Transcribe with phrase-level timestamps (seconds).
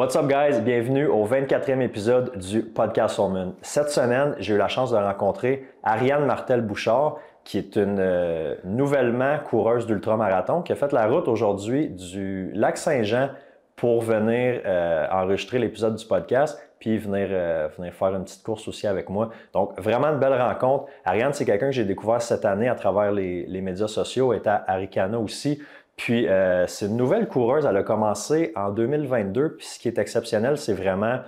[0.00, 0.62] What's up, guys?
[0.62, 3.54] Bienvenue au 24e épisode du podcast Moon.
[3.60, 9.38] Cette semaine, j'ai eu la chance de rencontrer Ariane Martel-Bouchard, qui est une euh, nouvellement
[9.40, 13.28] coureuse d'ultramarathon, qui a fait la route aujourd'hui du lac Saint-Jean
[13.76, 18.68] pour venir euh, enregistrer l'épisode du podcast, puis venir, euh, venir faire une petite course
[18.68, 19.28] aussi avec moi.
[19.52, 20.86] Donc, vraiment une belle rencontre.
[21.04, 24.46] Ariane, c'est quelqu'un que j'ai découvert cette année à travers les, les médias sociaux, est
[24.46, 25.60] à Aricana aussi.
[25.96, 27.66] Puis, euh, c'est une nouvelle coureuse.
[27.66, 29.56] Elle a commencé en 2022.
[29.56, 31.20] Puis, ce qui est exceptionnel, c'est vraiment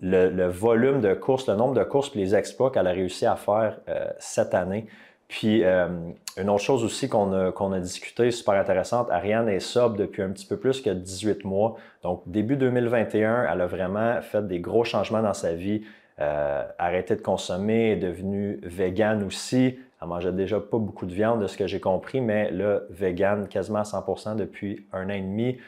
[0.00, 3.36] le, volume de courses, le nombre de courses puis les exploits qu'elle a réussi à
[3.36, 4.86] faire euh, cette année.
[5.28, 5.88] Puis, euh,
[6.36, 10.46] une autre chose aussi qu'on a, discuté, super intéressante, Ariane est sobre depuis un petit
[10.46, 11.76] peu plus que 18 mois.
[12.02, 15.82] Donc, début 2021, elle a vraiment fait des gros changements dans sa vie.
[16.18, 19.78] arrêté de consommer, est devenue végane aussi.
[20.00, 23.48] Elle mangeait déjà pas beaucoup de viande de ce que j'ai compris, mais là, vegan
[23.48, 25.58] quasiment à 100% depuis un an et demi.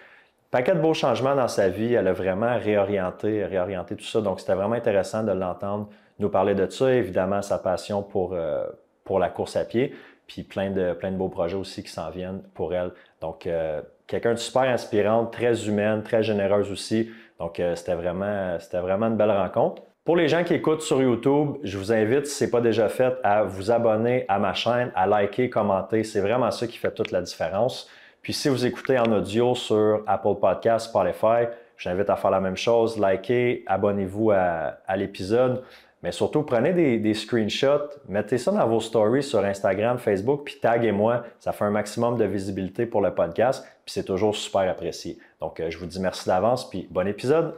[0.50, 1.94] Paquet de beaux changements dans sa vie.
[1.94, 4.20] Elle a vraiment réorienté, réorienté tout ça.
[4.20, 5.88] Donc, c'était vraiment intéressant de l'entendre
[6.18, 6.92] nous parler de ça.
[6.92, 8.66] Évidemment, sa passion pour, euh,
[9.04, 9.94] pour la course à pied,
[10.26, 12.92] puis plein de, plein de beaux projets aussi qui s'en viennent pour elle.
[13.20, 17.10] Donc, euh, quelqu'un de super inspirant, très humaine, très généreuse aussi.
[17.38, 19.82] Donc, euh, c'était vraiment, c'était vraiment une belle rencontre.
[20.08, 22.88] Pour les gens qui écoutent sur YouTube, je vous invite, si ce n'est pas déjà
[22.88, 26.02] fait, à vous abonner à ma chaîne, à liker, commenter.
[26.02, 27.90] C'est vraiment ça qui fait toute la différence.
[28.22, 32.56] Puis si vous écoutez en audio sur Apple Podcasts, Spotify, j'invite à faire la même
[32.56, 32.98] chose.
[32.98, 35.62] Likez, abonnez-vous à, l'épisode.
[36.02, 41.24] Mais surtout, prenez des, screenshots, mettez ça dans vos stories sur Instagram, Facebook, puis taguez-moi.
[41.38, 45.18] Ça fait un maximum de visibilité pour le podcast, puis c'est toujours super apprécié.
[45.38, 47.52] Donc, euh, je vous dis merci d'avance, puis bon épisode.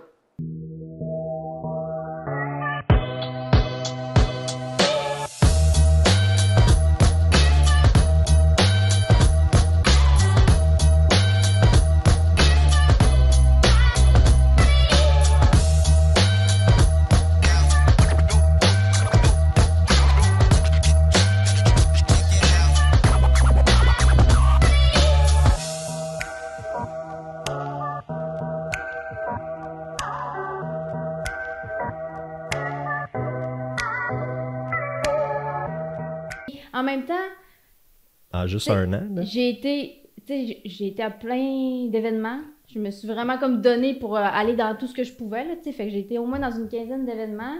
[38.42, 42.40] En juste un an, J'ai été, j'ai été à plein d'événements.
[42.68, 45.44] Je me suis vraiment comme donné pour euh, aller dans tout ce que je pouvais,
[45.44, 47.56] là, fait que j'ai été au moins dans une quinzaine d'événements.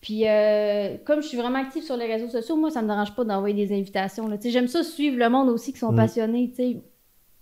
[0.00, 3.14] Puis, euh, comme je suis vraiment active sur les réseaux sociaux, moi, ça me dérange
[3.14, 4.28] pas d'envoyer des invitations.
[4.44, 5.96] J'aime ça suivre le monde aussi qui sont mm.
[5.96, 6.52] passionnés.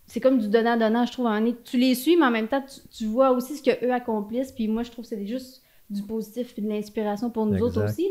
[0.07, 1.29] C'est comme du donnant-donnant, je trouve.
[1.65, 4.53] Tu les suis, mais en même temps, tu, vois aussi ce qu'eux accomplissent.
[4.53, 7.85] Puis moi, je trouve que c'est juste du positif et de l'inspiration pour nous autres
[7.85, 8.11] aussi.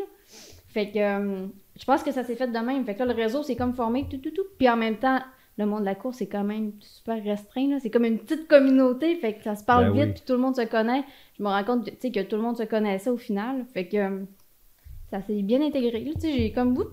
[0.76, 1.48] Fait que euh,
[1.80, 2.84] je pense que ça s'est fait de même.
[2.84, 4.44] Fait que là, le réseau s'est comme formé, tout, tout, tout.
[4.58, 5.22] Puis en même temps,
[5.58, 7.80] le monde de la course, c'est quand même super restreint.
[7.80, 9.16] C'est comme une petite communauté.
[9.16, 11.06] Fait que ça se parle ben vite, puis tout le monde se connaît.
[11.38, 13.66] Je me rends compte que tout le monde se connaissait au final.
[13.74, 14.26] Fait que euh,
[15.12, 16.12] ça s'est bien intégré.
[16.22, 16.90] J'ai comme bout.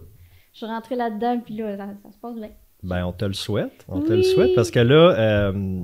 [0.52, 2.50] Je suis rentrée là-dedans, puis là, ça, se passe bien.
[2.84, 3.84] Ben, on te le souhaite.
[3.88, 5.80] On te le souhaite parce que là, euh,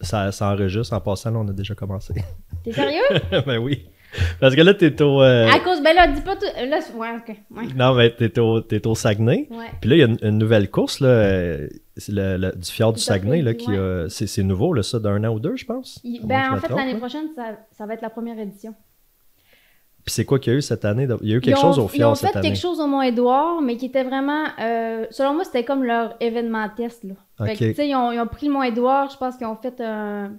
[0.00, 0.94] ça, ça enregistre.
[0.94, 2.14] En passant, là, on a déjà commencé.
[2.62, 3.02] T'es sérieux?
[3.46, 3.88] ben oui.
[4.40, 5.22] Parce que là, t'es au.
[5.22, 6.44] Euh, à cause, ben là, dis pas tout.
[6.44, 7.36] Là, ouais, ok.
[7.50, 7.64] Ouais.
[7.76, 9.48] Non, mais t'es au, es au Saguenay.
[9.50, 9.66] Ouais.
[9.80, 11.68] Puis là, il y a une, nouvelle course, là, euh,
[12.08, 13.70] le, du fjord du Saguenay, là, qui
[14.08, 16.00] c'est nouveau, là, ça, d'un an ou deux, je pense.
[16.24, 18.74] ben, en fait, l'année prochaine, ça, ça, va être la première édition.
[20.04, 21.06] Puis c'est quoi qu'il y a eu cette année?
[21.22, 22.32] Il y a eu quelque chose au fjord cette année.
[22.34, 24.46] Ils ont fait quelque chose au Mont-Édouard, mais qui était vraiment...
[24.60, 27.14] Euh, selon moi, c'était comme leur événement test, là.
[27.46, 29.80] Fait que, tu sais, ils, ils ont, pris le Mont-Édouard, je pense qu'ils ont fait
[29.80, 30.32] un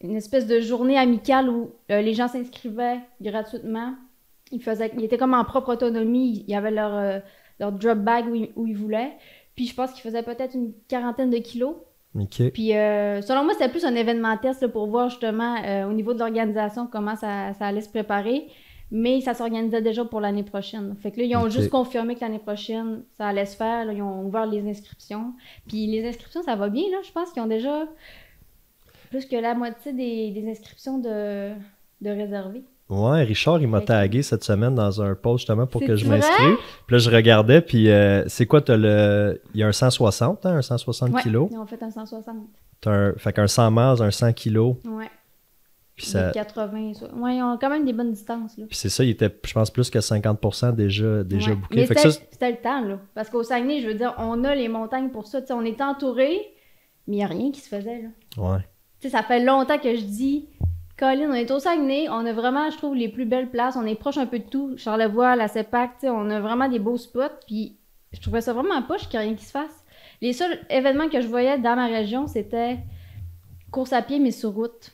[0.00, 3.94] une espèce de journée amicale où euh, les gens s'inscrivaient gratuitement.
[4.52, 6.44] Ils, faisaient, ils étaient comme en propre autonomie.
[6.46, 7.18] Il y avait leur, euh,
[7.58, 8.26] leur drop bag
[8.56, 9.12] où ils, voulaient.
[9.56, 11.74] Puis je pense qu'ils faisaient peut-être une quarantaine de kilos.
[12.54, 16.18] Puis euh, selon moi, c'était plus un événement test pour voir justement au niveau de
[16.18, 18.46] l'organisation comment ça, ça, allait se préparer.
[18.90, 20.96] Mais ça s'organisait déjà pour l'année prochaine.
[20.96, 23.92] Fait que là, ils ont juste confirmé que l'année prochaine, ça allait se faire.
[23.92, 25.34] ils ont ouvert les inscriptions.
[25.66, 26.96] Puis les inscriptions, ça va bien, là.
[27.04, 27.86] Je pense qu'ils ont déjà
[29.10, 31.52] plus que la moitié des, inscriptions de,
[32.00, 32.64] de réservées.
[32.88, 36.56] Ouais, Richard, il m'a tagué cette semaine dans un post justement pour que je m'inscrive.
[36.86, 39.42] Puis là, je regardais, puis euh, c'est quoi, t'as le...
[39.52, 41.48] Il y a un 160, hein, un 160 ouais, kilos?
[41.52, 42.36] ils ont fait un 160.
[42.80, 43.12] T'as un...
[43.14, 44.76] Fait qu'un 100 miles, un 100 kilos.
[44.86, 45.10] Ouais.
[45.96, 46.30] Puis ça...
[46.30, 48.64] 80, ouais, ils ont quand même des bonnes distances, là.
[48.66, 51.86] Puis c'est ça, il était, je pense, plus que 50% déjà, déjà bouqué.
[51.90, 53.00] Mais c'était le temps, là.
[53.14, 55.44] Parce qu'au Saguenay, je veux dire, on a les montagnes pour ça.
[55.44, 56.38] sais, on est entouré,
[57.06, 58.42] mais il n'y a rien qui se faisait, là.
[58.42, 58.60] Ouais
[59.00, 60.46] sais, ça fait longtemps que je dis,
[60.96, 63.86] Colin, on est au Saguenay, on a vraiment, je trouve, les plus belles places, on
[63.86, 67.38] est proche un peu de tout, Charlevoix, la CEPAC, on a vraiment des beaux spots,
[67.46, 67.76] puis
[68.12, 69.84] je trouvais ça vraiment poche qu'il n'y ait rien qui se fasse.
[70.20, 72.78] Les seuls événements que je voyais dans ma région, c'était
[73.70, 74.92] course à pied, mais sur route.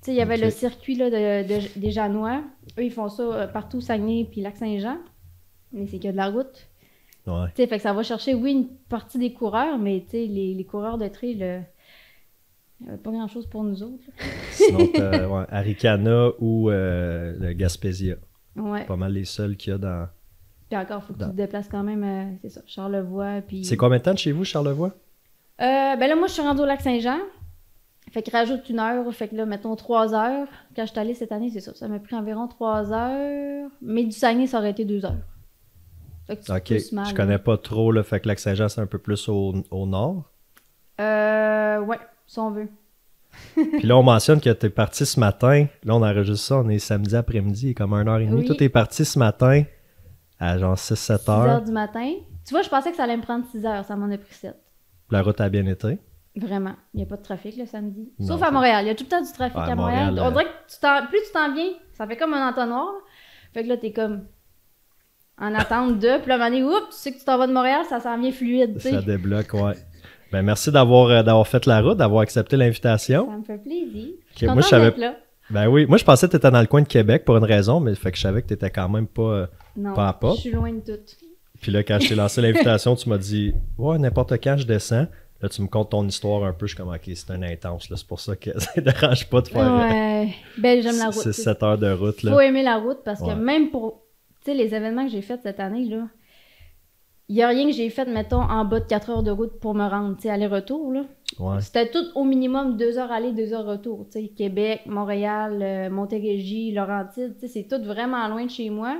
[0.00, 2.40] Tu sais, il y avait le circuit là, de, de- des Janois.
[2.78, 4.96] Eux, ils font ça euh, partout, Saguenay puis Lac-Saint-Jean.
[5.72, 6.66] Mais c'est qu'il y a de la route.
[7.26, 7.46] Ouais.
[7.54, 10.26] Tu sais, fait que ça va chercher, oui, une partie des coureurs, mais tu sais,
[10.26, 11.60] les, les coureurs de trail, euh,
[12.82, 14.04] il y avait pas grand-chose pour nous autres.
[14.52, 18.16] Sinon, ouais, Aricana ou euh, le Gaspésia.
[18.56, 18.84] Ouais.
[18.84, 20.08] Pas mal les seuls qu'il y a dans.
[20.68, 23.40] Puis encore, faut que Dans- tu te déplaces quand même, euh, c'est ça, Charlevoix.
[23.46, 23.64] Puis...
[23.64, 24.88] C'est combien de temps de chez vous, Charlevoix?
[25.60, 27.18] Euh, ben là, moi, je suis rendue au Lac-Saint-Jean.
[28.10, 29.10] Fait qu'il rajoute une heure.
[29.14, 30.48] Fait que là, mettons trois heures.
[30.76, 31.74] Quand je suis allée cette année, c'est ça.
[31.74, 33.70] Ça m'a pris environ trois heures.
[33.80, 35.16] Mais du Saguenay, ça aurait été deux heures.
[36.26, 38.86] Fait que tu Ok, mal, je connais pas trop, là, fait que Lac-Saint-Jean, c'est un
[38.86, 40.30] peu plus au, au nord.
[41.00, 42.68] Euh, ouais, si on veut.
[43.54, 45.66] Puis là, on mentionne que tu es parti ce matin.
[45.84, 48.34] Là, on enregistre ça, on est samedi après-midi, il est comme 1h30.
[48.34, 48.46] Oui.
[48.46, 49.64] Toi, t'es parti ce matin
[50.38, 51.40] à genre 6-7 6 heures.
[51.40, 52.12] heures du matin.
[52.46, 53.84] Tu vois, je pensais que ça allait me prendre 6 heures.
[53.84, 54.54] Ça m'en a pris 7.
[55.10, 55.98] La route a bien été.
[56.34, 56.74] Vraiment.
[56.94, 58.10] Il n'y a pas de trafic le samedi.
[58.18, 58.84] Non, Sauf à Montréal.
[58.84, 60.14] Il y a tout le temps du trafic à Montréal.
[60.14, 62.86] Montréal, On euh, dirait que tu plus tu t'en viens, ça fait comme un entonnoir.
[62.86, 63.00] là.
[63.52, 64.24] Fait que là, t'es comme
[65.38, 66.18] en attente de.
[66.18, 67.84] Puis là, à un moment donné, oups, tu sais que tu t'en vas de Montréal,
[67.88, 68.80] ça s'en vient fluide.
[68.80, 69.74] Ça débloque, ouais.
[70.32, 73.28] Ben, merci d'avoir euh, d'avoir fait la route, d'avoir accepté l'invitation.
[73.30, 74.08] Ça me fait plaisir.
[74.44, 75.16] Moi, je savais- là.
[75.50, 77.44] Ben oui, moi, je pensais que tu étais dans le coin de Québec pour une
[77.44, 79.22] raison, mais fait que je savais que tu étais quand même pas.
[79.22, 79.46] euh,
[79.76, 80.32] Non, Pas à pas.
[80.34, 81.00] je suis loin de tout.
[81.60, 85.06] Puis là, quand je t'ai lancé l'invitation, tu m'as dit Ouais, n'importe quand je descends.
[85.42, 86.66] Là, tu me contes ton histoire un peu.
[86.66, 87.86] Je suis comme Ok, c'est un intense.
[87.94, 89.78] C'est pour ça que ça ne dérange pas de faire euh,
[90.22, 90.34] Ouais.
[90.56, 91.14] Ben, j'aime la route.
[91.26, 92.22] 6-7 heures de route.
[92.22, 93.34] Il faut aimer la route parce que Ouais.
[93.34, 94.02] même pour
[94.46, 96.06] les événements que j'ai faits cette année, là,
[97.28, 99.58] il n'y a rien que j'ai fait, mettons, en bas de 4 heures de route
[99.60, 101.04] pour me rendre, tu sais, aller-retour, là.
[101.38, 101.60] Ouais.
[101.60, 105.90] C'était tout au minimum 2 heures aller, 2 heures retour, tu sais, Québec, Montréal, euh,
[105.90, 108.98] Montérégie, Laurentides, tu sais, c'est tout vraiment loin de chez moi.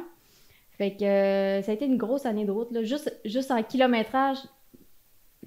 [0.79, 2.83] Fait que euh, ça a été une grosse année de route, là.
[2.83, 4.39] Juste, juste en kilométrage,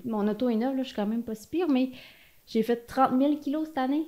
[0.04, 1.90] mon auto est neuve, là, je suis quand même pas si pire, mais
[2.46, 4.06] j'ai fait 30 000 kilos cette année.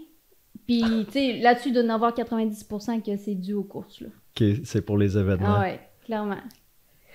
[0.67, 4.01] Puis, tu sais, là-dessus, il doit y en avoir 90% que c'est dû aux courses,
[4.01, 4.09] là.
[4.39, 5.55] Ok, c'est pour les événements.
[5.57, 6.37] Ah ouais, clairement.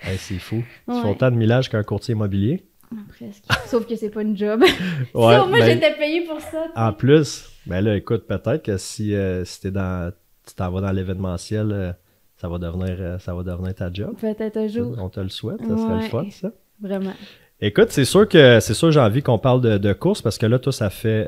[0.03, 0.63] Hey, c'est fou.
[0.87, 1.01] Tu Ouais.
[1.01, 2.65] fais autant de millage qu'un courtier immobilier.
[2.91, 3.43] Ah, Presque.
[3.67, 4.61] Sauf que c'est pas une job.
[5.13, 6.65] Ouais, Sauf moi, ben, j'étais payée pour ça.
[6.75, 10.11] En plus, ben là, écoute, peut-être que si, euh, si t'es dans,
[10.47, 11.91] tu t'en vas dans l'événementiel, euh,
[12.37, 14.15] ça va devenir, euh, ça va devenir ta job.
[14.19, 14.95] Peut-être un jour.
[14.99, 16.51] On te le souhaite, ça serait le fun, ça.
[16.81, 17.13] Vraiment.
[17.61, 20.45] Écoute, c'est sûr que c'est sûr j'ai envie qu'on parle de, de course parce que
[20.45, 21.25] là, toi, ça fait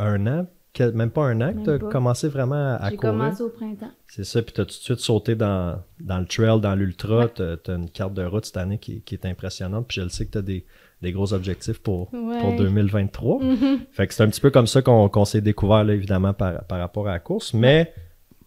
[0.00, 0.46] un an,
[0.82, 3.12] même pas un an que tu as commencé vraiment à, à J'ai courir?
[3.12, 3.90] commencé au printemps.
[4.08, 7.28] C'est ça, puis tu as tout de suite sauté dans, dans le trail, dans l'ultra.
[7.28, 10.08] Tu as, une carte de route cette année qui, qui est impressionnante, puis je le
[10.08, 10.64] sais que tu as des,
[11.02, 12.40] des gros objectifs pour, Ouais.
[12.40, 13.42] pour 2023.
[13.42, 13.78] Mhm.
[13.92, 16.64] Fait que c'est un petit peu comme ça qu'on qu'on s'est découvert, là, évidemment, par,
[16.64, 17.92] par rapport à la course, mais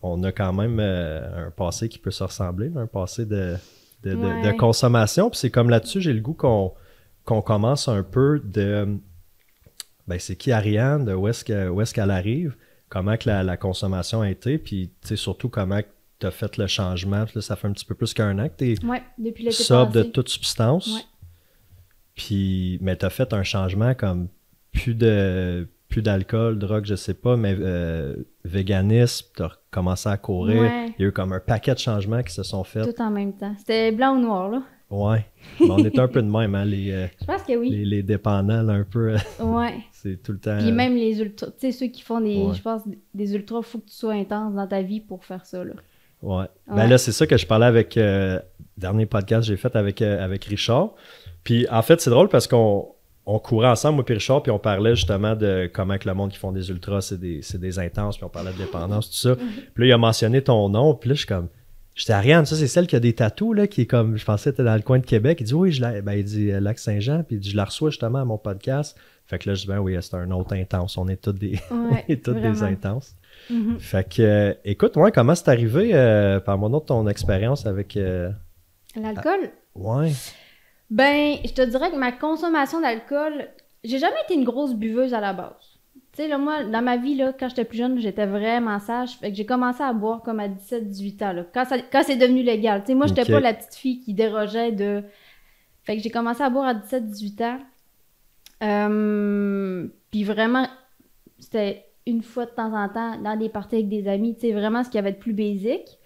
[0.02, 3.56] on a quand même euh, un passé qui peut se ressembler, là, un passé de,
[4.04, 4.52] de, de- Ouais.
[4.52, 5.30] de consommation.
[5.30, 6.74] Puis c'est comme là-dessus, j'ai le goût qu'on
[7.26, 8.98] qu'on commence un peu de.
[10.08, 12.56] Ben, c'est qui Ariane, de où est-ce que- où est-ce qu'elle arrive,
[12.90, 15.82] comment que la, la consommation a été, puis tu sais, surtout comment
[16.20, 17.26] tu as fait le changement.
[17.26, 19.44] Puis là, ça fait un petit peu plus qu'un an que tu es Ouais, depuis
[19.44, 20.88] l'été sobre de toute substance.
[20.96, 21.02] Ouais.
[22.16, 24.28] Puis, mais t'as fait un changement comme
[24.72, 30.62] plus de plus d'alcool, drogue, je sais pas, mais euh, véganisme, t'as commencé à courir.
[30.62, 30.88] Ouais.
[30.98, 32.94] Il y a eu comme un paquet de changements qui se sont faits.
[32.94, 33.56] Tout en même temps.
[33.58, 34.64] C'était blanc ou noir, là.
[34.90, 35.26] Ouais.
[35.60, 37.70] Mais on est un peu de même, hein, les, euh, Je pense que oui.
[37.72, 39.14] les, les dépendants, là, un peu.
[39.14, 39.76] euh, Ouais.
[39.92, 40.58] c'est tout le temps.
[40.60, 42.54] Puis même les ultras, tu sais, ceux qui font des, Ouais.
[42.56, 42.82] je pense,
[43.14, 45.74] des ultras, faut que tu sois intense dans ta vie pour faire ça, là.
[46.22, 46.46] Ouais.
[46.68, 46.88] Ben Ouais.
[46.88, 47.98] là, c'est ça que je parlais avec.
[47.98, 48.40] euh,
[48.78, 50.92] dernier podcast que j'ai fait avec, euh, avec Richard.
[51.44, 52.90] Puis en fait, c'est drôle parce qu'on
[53.26, 56.32] on courait ensemble, moi et Richard, puis on parlait justement de comment que le monde
[56.32, 59.16] qui font des ultras, c'est des, c'est des intenses, puis on parlait de dépendance, tout
[59.18, 59.36] ça.
[59.74, 61.50] Puis là, il a mentionné ton nom, puis là, je suis comme.
[61.98, 64.18] J'étais Ariane, ça, c'est celle qui a des tatous, là, qui est comme.
[64.18, 65.40] Je pensais que t'étais dans le coin de Québec.
[65.42, 67.66] Il dit oui, je la, ben, il dit euh, Lac-Saint-Jean, puis il dit je la
[67.66, 68.96] reçois justement à mon podcast.
[69.26, 70.96] Fait que là, je dis ben oui, c'est un autre intense.
[70.98, 73.16] On est tous des, Ouais, est tous des intenses.
[73.50, 73.80] Mhm.
[73.80, 75.90] Fait que, euh, écoute, ouais, comment c'est arrivé?
[75.94, 77.98] Euh, Parle-moi donc de ton expérience avec.
[77.98, 78.30] euh,
[78.96, 79.50] L'alcool?
[79.76, 80.12] Ouais.
[80.90, 83.48] Ben, je te dirais que ma consommation d'alcool,
[83.84, 85.77] j'ai jamais été une grosse buveuse à la base.
[86.18, 89.18] Tu sais, là, moi, dans ma vie, là, quand j'étais plus jeune, j'étais vraiment sage.
[89.20, 92.16] Fait que j'ai commencé à boire comme à 17-18 ans, là, quand, ça- quand c'est
[92.16, 92.82] devenu légal.
[92.82, 95.04] Tu sais, moi, j'étais pas la petite fille qui dérogeait de...
[95.84, 97.60] Fait que j'ai commencé à boire à 17-18 ans.
[98.64, 100.66] Euh, Puis vraiment,
[101.38, 104.54] c'était une fois de temps en temps dans des parties avec des amis, tu sais,
[104.54, 106.00] vraiment ce qui avait de plus basique.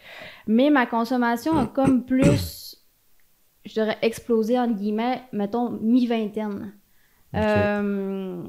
[0.45, 2.75] Mais ma consommation a comme plus,
[3.63, 6.73] je dirais, explosé, entre guillemets, mettons, mi-vingtaine.
[7.33, 8.43] Euh,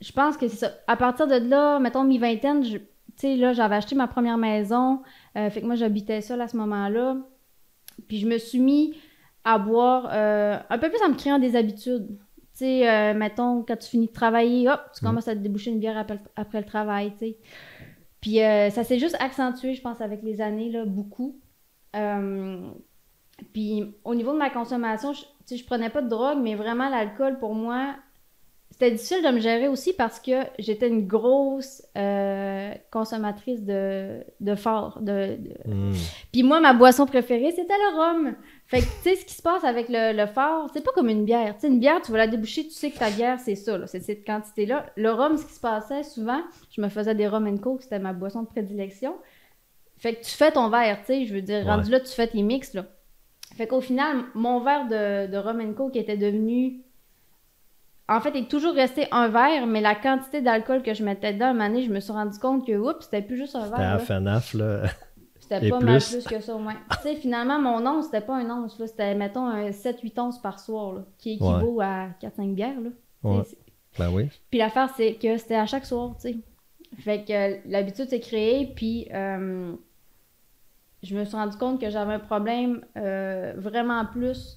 [0.00, 0.72] je pense que c'est ça.
[0.86, 2.80] À partir de là, mettons, mi-vingtaine, tu
[3.16, 5.02] sais, là, j'avais acheté ma première maison.
[5.36, 7.16] euh, fait que moi, j'habitais seule à ce moment-là.
[8.08, 8.96] Puis je me suis mis
[9.44, 12.08] à boire euh, un peu plus en me créant des habitudes.
[12.08, 15.08] Tu sais, euh, mettons, quand tu finis de travailler, hop, tu Mm.
[15.08, 17.38] commences à te déboucher une bière après, après le travail, tu sais.
[18.20, 21.38] Puis euh, ça s'est juste accentué, je pense, avec les années, là, beaucoup.
[23.52, 26.54] Puis au niveau de ma consommation, je, tu sais, je prenais pas de drogue, mais
[26.54, 27.94] vraiment l'alcool pour moi,
[28.70, 34.54] c'était difficile de me gérer aussi parce que j'étais une grosse euh, consommatrice de, de
[34.56, 34.98] fort.
[35.00, 35.92] De, de- Hmm.
[36.32, 38.34] Puis moi, ma boisson préférée, c'était le rhum.
[38.66, 41.08] Fait que, tu sais, ce qui se passe avec le, le fort, c'est pas comme
[41.08, 41.54] une bière.
[41.54, 43.78] Tu sais, une bière, tu vas la déboucher, tu sais que ta bière, c'est ça,
[43.78, 44.86] là, c'est cette quantité-là.
[44.96, 46.40] Le rhum, ce qui se passait souvent,
[46.70, 49.14] je me faisais des rhum and coke, c'était ma boisson de prédilection.
[49.98, 51.70] Fait que tu fais ton verre, tu sais, je veux dire, Ouais.
[51.70, 52.86] rendu là, tu fais tes mix, là.
[53.56, 56.80] Fait qu'au final, mon verre de, de rhum and coke était devenu...
[58.08, 61.32] En fait, il est toujours resté un verre, mais la quantité d'alcool que je mettais
[61.32, 63.64] dedans, un moment donné, je me suis rendu compte que, oups, c'était plus juste un
[63.64, 63.92] C'était verre.
[63.92, 63.98] à là.
[63.98, 64.82] FNAF, là.
[65.40, 66.24] C'était pas mal plus.
[66.24, 66.72] que ça, ouais.
[66.90, 68.86] tu sais, finalement, mon once, c'était pas un once, là.
[68.86, 72.90] C'était, mettons, un 7-8 onces par soir, là, qui équivaut à 4-5 bières, là.
[73.22, 73.42] Ouais.
[73.98, 74.28] Ben oui.
[74.50, 76.36] Puis l'affaire, c'est que c'était à chaque soir, tu sais.
[76.98, 79.74] Fait que l'habitude s'est créée, puis euh,
[81.02, 84.56] je me suis rendu compte que j'avais un problème euh, vraiment plus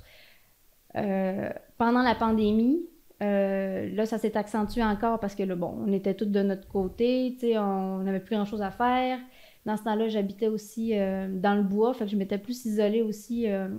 [0.95, 2.79] euh, pendant la pandémie.
[3.23, 6.67] Euh, là, ça s'est accentué encore parce que, là, bon, on était tous de notre
[6.67, 9.19] côté, tu sais, on n'avait plus grand-chose à faire.
[9.65, 13.01] Dans ce temps-là, j'habitais aussi euh, dans le bois, fait que je m'étais plus isolée
[13.01, 13.69] aussi euh,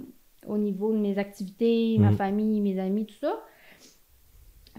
[0.47, 2.16] au niveau de mes activités, ma Mhm.
[2.16, 3.38] famille, mes amis, tout ça.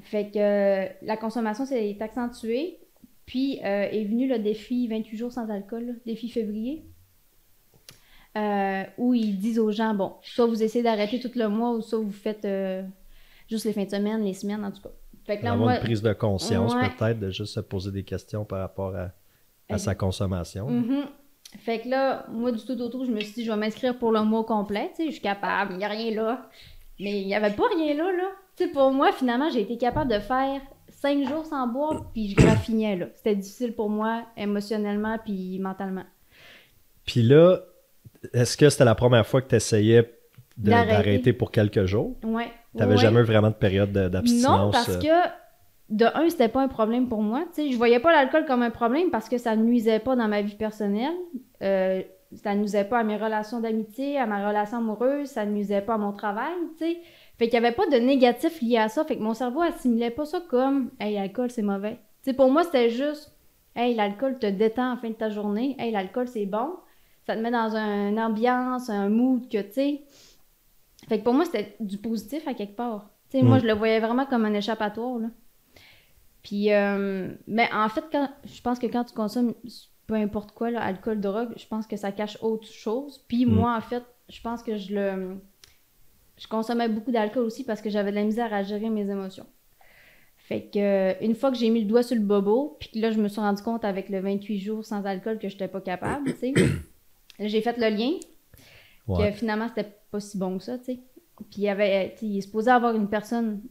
[0.01, 2.79] Fait que la consommation s'est accentuée.
[3.25, 6.83] Puis est venu le défi 28 jours sans alcool, là, défi février,
[8.37, 11.81] euh, où ils disent aux gens, bon, soit vous essayez d'arrêter tout le mois, ou
[11.81, 12.81] soit vous faites euh,
[13.49, 14.89] juste les fins de semaine, les semaines, en tout cas.
[15.25, 16.89] Fait que là, Avoir moi, une prise de conscience, Ouais.
[16.97, 20.67] peut-être, de juste se poser des questions par rapport à, sa consommation.
[20.67, 21.05] Mhm.
[21.59, 23.97] Fait que là, moi, du tout au tout, je me suis dit, je vais m'inscrire
[23.97, 26.49] pour le mois complet, tu sais, je suis capable, il n'y a rien là.
[26.99, 28.29] Mais il n'y avait pas rien là, là.
[28.55, 32.29] Tu sais, pour moi, finalement, j'ai été capable de faire cinq jours sans boire, puis
[32.29, 33.07] je graffinais, là.
[33.15, 36.05] C'était difficile pour moi, émotionnellement, puis mentalement.
[37.05, 37.59] Puis là,
[38.33, 40.18] est-ce que c'était la première fois que tu essayais
[40.63, 41.33] D'arrêter.
[41.33, 42.15] pour quelques jours?
[42.23, 42.51] Ouais.
[42.77, 42.97] T'avais ouais.
[42.97, 44.59] jamais eu vraiment de période de- d'abstinence?
[44.65, 45.29] Non, parce euh, que
[45.89, 47.45] de un, c'était pas un problème pour moi.
[47.53, 50.15] Tu sais, je voyais pas l'alcool comme un problème parce que ça ne nuisait pas
[50.15, 51.15] dans ma vie personnelle.
[51.61, 52.01] Euh,
[52.35, 55.81] ça ne nuisait pas à mes relations d'amitié, à ma relation amoureuse, ça ne nuisait
[55.81, 56.97] pas à mon travail, tu sais.
[57.39, 59.03] Fait qu'il y avait pas de négatif lié à ça.
[59.05, 61.93] Fait que mon cerveau assimilait pas ça comme Hey, l'alcool, c'est mauvais.
[62.23, 63.33] Tu sais, pour moi, c'était juste
[63.75, 65.75] Hey, l'alcool te détend en fin de ta journée.
[65.79, 66.71] Hey, l'alcool, c'est bon.
[67.25, 70.01] Ça te met dans un- une ambiance, un mood que, tu sais.
[71.09, 73.09] Fait que pour moi, c'était du positif à quelque part.
[73.29, 73.61] Tu sais, moi, Mm.
[73.61, 75.27] je le voyais vraiment comme un échappatoire, là.
[76.43, 79.53] Puis, euh, mais en fait, quand, je pense que quand tu consommes
[80.07, 83.23] peu importe quoi, là, alcool, drogue, je pense que ça cache autre chose.
[83.27, 83.49] Puis Mm.
[83.53, 85.37] moi, en fait, je pense que je le...
[86.37, 89.45] Je consommais beaucoup d'alcool aussi parce que j'avais de la misère à gérer mes émotions.
[90.37, 92.99] Fait que euh, une fois que j'ai mis le doigt sur le bobo, puis que
[92.99, 95.81] là, je me suis rendu compte avec le 28 jours sans alcool que j'étais pas
[95.81, 96.53] capable, tu sais.
[97.39, 98.11] J'ai fait le lien,
[99.09, 99.31] ouais.
[99.31, 100.99] que finalement, c'était pas si bon que ça, tu sais.
[101.37, 103.61] Puis il y avait, tu sais, il est supposé avoir une personne,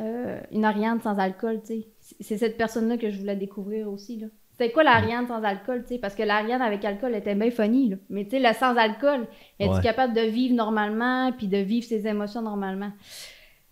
[0.00, 1.88] euh, une Ariane sans alcool, tu sais.
[2.20, 4.26] C'est- cette personne-là que je voulais découvrir aussi, là.
[4.52, 5.98] C'était quoi l'Ariane sans alcool, tu sais?
[5.98, 7.96] Parce que l'Ariane avec alcool était bien funny, là.
[8.08, 9.26] Mais tu sais, le sans alcool,
[9.58, 9.82] est Ouais.
[9.82, 12.90] capable de vivre normalement, puis de vivre ses émotions normalement?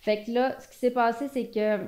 [0.01, 1.79] Fait que là, ce qui s'est passé, c'est que,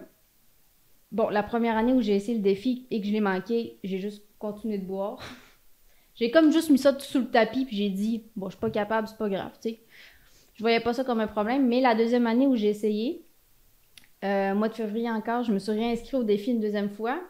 [1.13, 3.99] bon, la première année où j'ai essayé le défi et que je l'ai manqué, j'ai
[3.99, 5.19] juste continué de boire.
[6.17, 8.61] J'ai comme juste mis ça tout sous le tapis, puis j'ai dit, bon, je suis
[8.61, 9.81] pas capable, c'est pas grave, tu sais.
[10.55, 13.23] Je voyais pas ça comme un problème, mais la deuxième année où j'ai essayé,
[14.25, 17.21] euh, mois de février encore, je me suis réinscrit au défi une deuxième fois.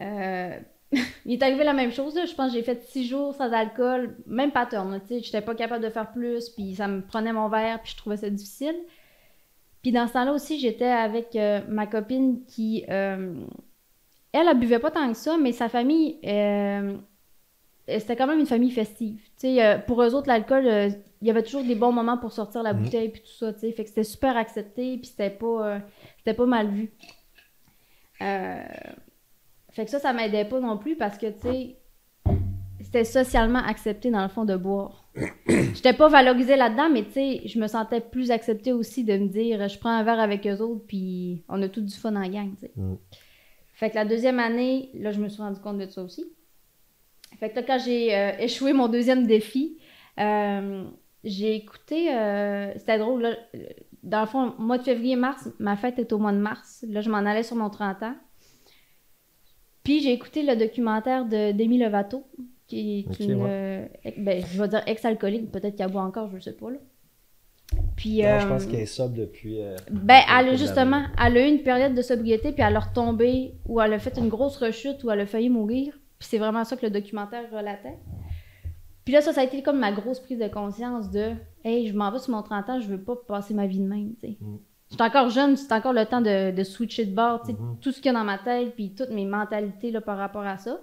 [0.00, 0.58] Euh,
[1.24, 4.18] il est arrivé la même chose, je pense que j'ai fait six jours sans alcool,
[4.26, 4.66] même là,
[5.00, 7.92] tu sais, j'étais pas capable de faire plus, puis ça me prenait mon verre, puis
[7.92, 8.76] je trouvais ça difficile.
[9.80, 13.46] Puis dans ce temps-là aussi, j'étais avec euh, ma copine qui, elle,
[14.32, 16.18] elle buvait pas tant que ça, mais sa famille,
[17.98, 19.18] c'était quand même une famille festive.
[19.44, 20.90] Euh, pour eux autres, l'alcool, euh,
[21.22, 22.82] il y avait toujours des bons moments pour sortir la Mhm.
[22.82, 23.52] bouteille puis tout ça.
[23.54, 25.78] Fait que c'était super accepté, puis c'était pas, euh,
[26.18, 26.90] c'était pas mal vu.
[28.22, 28.62] Euh,
[29.70, 31.76] Fait que ça, ça m'aidait pas non plus parce que, tu sais,
[32.80, 35.08] c'était socialement accepté dans le fond de boire.
[35.48, 39.28] J'étais pas valorisée là-dedans, mais tu sais, je me sentais plus acceptée aussi de me
[39.28, 42.28] dire, je prends un verre avec eux autres, puis on a tout du fun en
[42.28, 42.72] gang, tu sais.
[42.76, 42.96] Mm.
[43.74, 46.24] Fait que la deuxième année, là, je me suis rendu compte de ça aussi.
[47.40, 49.78] Fait que là, quand j'ai euh, échoué mon deuxième défi,
[50.18, 50.84] euh,
[51.24, 53.36] j'ai écouté, euh, c'était drôle, là,
[54.02, 56.84] dans le fond, mois de février-mars, ma fête est au mois de mars.
[56.88, 58.14] Là, je m'en allais sur mon 30 ans.
[59.84, 62.24] Puis j'ai écouté le documentaire de Demi Lovato,
[62.66, 63.90] qui est Ok, une, ouais.
[64.18, 66.78] ben, je vais dire ex-alcoolique, peut-être qu'elle boit encore, je ne sais pas, là.
[67.96, 69.60] Puis, Non, je pense qu'elle est sobre depuis.
[69.60, 72.76] euh, ben, depuis elle a justement, elle a eu une période de sobriété, puis elle
[72.76, 75.98] a retombé, ou elle a fait une grosse rechute, ou elle a failli mourir.
[76.18, 77.98] Puis c'est vraiment ça que le documentaire relatait.
[79.04, 81.32] Puis là, ça, ça a été comme ma grosse prise de conscience de
[81.64, 83.86] Hey, je m'en vais sur mon 30 ans, je veux pas passer ma vie de
[83.86, 84.36] même, tu sais.
[84.40, 84.56] Mm.
[84.90, 87.58] Je suis encore jeune, c'est encore le temps de, de switcher de bord, tu sais,
[87.58, 87.78] Mhm.
[87.80, 90.46] tout ce qu'il y a dans ma tête, puis toutes mes mentalités là, par rapport
[90.46, 90.80] à ça.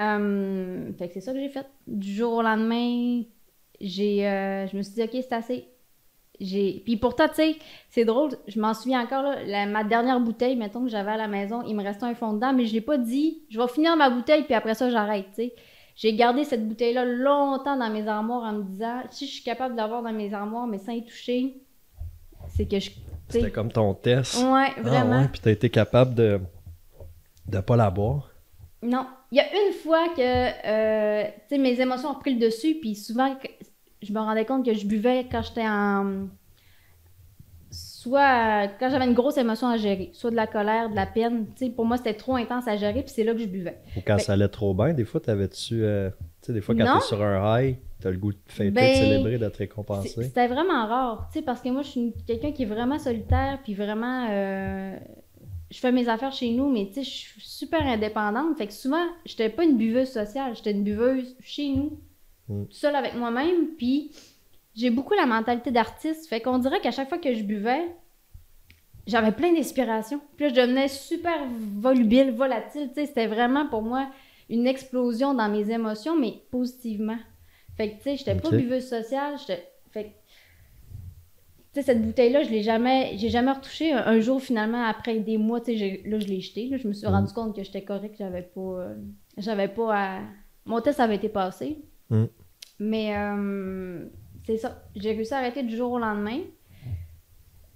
[0.00, 1.66] Euh, fait que c'est ça que j'ai fait.
[1.86, 3.22] Du jour au lendemain,
[3.80, 5.68] j'ai, euh, je me suis dit, OK, c'est assez.
[6.40, 6.82] J'ai...
[6.84, 7.56] Puis pourtant, tu sais,
[7.88, 11.16] c'est drôle, je m'en souviens encore, là, la- ma dernière bouteille, mettons, que j'avais à
[11.16, 13.68] la maison, il me restait un fond dedans, mais je l'ai pas dit, je vais
[13.68, 15.54] finir ma bouteille, puis après ça, j'arrête, tu sais.
[15.94, 19.76] J'ai gardé cette bouteille-là longtemps dans mes armoires en me disant, si je suis capable
[19.76, 21.54] d'avoir dans mes armoires, mais sans y toucher,
[22.48, 22.90] c'est que je...
[23.28, 24.36] C'était comme ton test.
[24.36, 25.12] Ouais, vraiment.
[25.16, 26.40] Ah ouais, puis t'as été capable de
[27.46, 28.30] de pas la boire?
[28.82, 29.06] Non.
[29.30, 32.76] Il y a une fois que euh, tu sais, mes émotions ont pris le dessus,
[32.80, 33.34] puis souvent,
[34.02, 36.26] je me rendais compte que je buvais quand j'étais en.
[37.70, 41.46] Soit quand j'avais une grosse émotion à gérer, soit de la colère, de la peine.
[41.56, 43.78] Tu sais, pour moi, c'était trop intense à gérer, puis c'est là que je buvais.
[43.96, 45.82] Ou quand Ben- ça allait trop bien, des fois, t'avais-tu.
[45.82, 48.70] euh, tu sais, des fois, quand t'es sur un high, t'as le goût de fêter,
[48.72, 50.22] Ben, de célébrer, de te C'est- récompenser.
[50.22, 53.60] C'était vraiment rare, tu sais, parce que moi, je suis quelqu'un qui est vraiment solitaire,
[53.64, 54.94] puis vraiment, euh,
[55.70, 58.72] je fais mes affaires chez nous, mais tu sais, je suis super indépendante, fait que
[58.74, 61.98] souvent, j'étais pas une buveuse sociale, j'étais une buveuse chez nous,
[62.48, 62.64] Mm.
[62.70, 64.10] seule avec moi-même, puis
[64.74, 67.94] j'ai beaucoup la mentalité d'artiste, fait qu'on dirait qu'à chaque fois que je buvais,
[69.06, 71.38] j'avais plein d'inspiration, puis là, je devenais super
[71.80, 74.08] volubile, volatile, tu sais, c'était vraiment pour moi
[74.48, 77.18] une explosion dans mes émotions, mais positivement.
[77.76, 79.36] Fait que, tu sais, j'étais pas buveuse sociale.
[79.38, 80.14] Fait que, tu
[81.72, 83.16] sais, cette bouteille-là, je l'ai jamais...
[83.16, 83.92] J'ai jamais retouché.
[83.94, 86.68] Un, un jour, finalement, après des mois, tu sais, là, je l'ai jetée.
[86.68, 87.10] Là, je me suis Mm.
[87.10, 88.60] rendu compte que j'étais correcte, j'avais pas...
[88.60, 88.94] euh,
[89.38, 90.20] J'avais pas à...
[90.66, 91.78] Mon test avait été passé.
[92.12, 92.24] Mm.
[92.78, 94.04] Mais, euh,
[94.46, 94.82] c'est ça.
[94.96, 96.38] J'ai réussi à arrêter du jour au lendemain.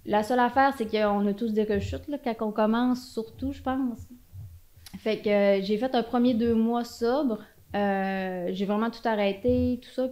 [0.05, 3.61] La seule affaire, c'est qu'on a tous des rechutes, là, quand on commence, surtout, je
[3.61, 3.99] pense.
[4.99, 7.39] Fait que euh, j'ai fait un premier deux mois sobre.
[7.75, 10.07] Euh, j'ai vraiment tout arrêté, tout ça.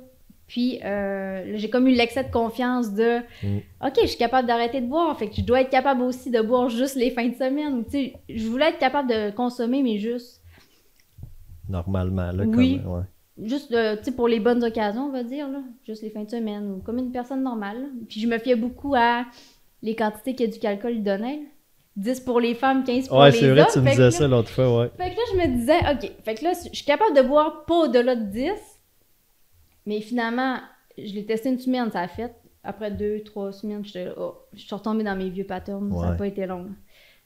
[0.48, 3.57] Puis euh, j'ai comme eu l'excès de confiance de Mm.
[3.85, 5.18] OK, je suis capable d'arrêter de boire.
[5.18, 7.83] Fait que je dois être capable aussi de boire juste les fins de semaine.
[7.85, 10.42] Tu sais, je voulais être capable de consommer, mais juste.
[11.68, 12.79] Normalement, là, Oui.
[12.81, 12.94] comme.
[12.94, 13.03] Ouais.
[13.42, 15.60] Juste, euh, tu sais, pour les bonnes occasions, on va dire, là.
[15.86, 17.82] Juste les fins de semaine, ou comme une personne normale.
[17.82, 17.88] là.
[18.08, 19.26] Puis je me fiais beaucoup à
[19.82, 21.42] les quantités que du alcool donnait.
[21.98, 23.68] 10 pour les femmes, 15 pour Ouais, les c'est vrai, hommes.
[23.72, 24.90] tu me disais là- ça l'autre fois, ouais.
[24.98, 27.64] Fait que là, je me disais, OK, fait que là, je suis capable de boire
[27.66, 28.52] pas au-delà de 10,
[29.86, 30.58] mais finalement,
[30.98, 32.34] je l'ai testé une semaine, ça a fait.
[32.64, 36.02] Après deux, trois semaines, j'étais là, oh, je suis retombée dans mes vieux patterns, ça
[36.02, 36.18] n'a Ouais.
[36.18, 36.68] pas été long.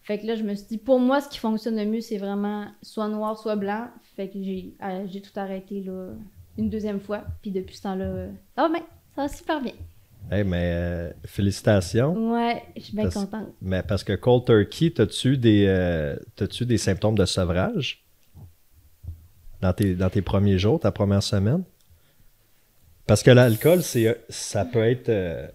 [0.09, 2.17] Fait que là, je me suis dit, pour moi, ce qui fonctionne le mieux, c'est
[2.17, 3.89] vraiment soit noir, soit blanc.
[4.15, 6.13] Fait que j'ai euh, j'ai tout arrêté, là,
[6.57, 7.25] une deuxième fois.
[7.43, 9.73] Puis depuis ce temps-là, euh, ça va bien, ça va super bien.
[10.31, 12.33] Hey, mais euh, félicitations.
[12.33, 13.49] Ouais, je suis bien Parce- contente.
[13.61, 18.03] Mais parce que cold turkey, t'as-tu des, euh, t'as-tu des symptômes de sevrage?
[19.61, 21.61] Dans tes, dans tes premiers jours, ta première semaine?
[23.05, 25.51] Parce que l'alcool, c'est, ça peut être.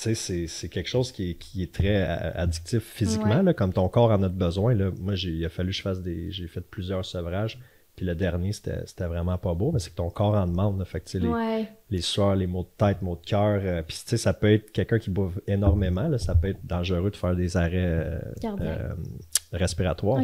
[0.00, 3.42] Tu sais, c'est, quelque chose qui est, qui est très addictif physiquement, Ouais.
[3.42, 4.74] là, comme ton corps en a besoin.
[4.74, 4.90] Là.
[5.00, 6.30] Moi, il a fallu que je fasse des.
[6.30, 7.58] J'ai fait plusieurs sevrages.
[7.96, 10.78] Puis le dernier, c'était, vraiment pas beau, mais c'est que ton corps en demande.
[10.78, 10.84] là.
[10.84, 13.60] Fait que, les, Ouais, les sueurs, les maux de tête, maux de cœur.
[13.64, 16.06] euh, Puis, tu sais, ça peut être quelqu'un qui boit énormément.
[16.06, 18.20] Là, ça peut être dangereux de faire des arrêts euh,
[18.60, 18.94] euh,
[19.52, 20.20] respiratoires.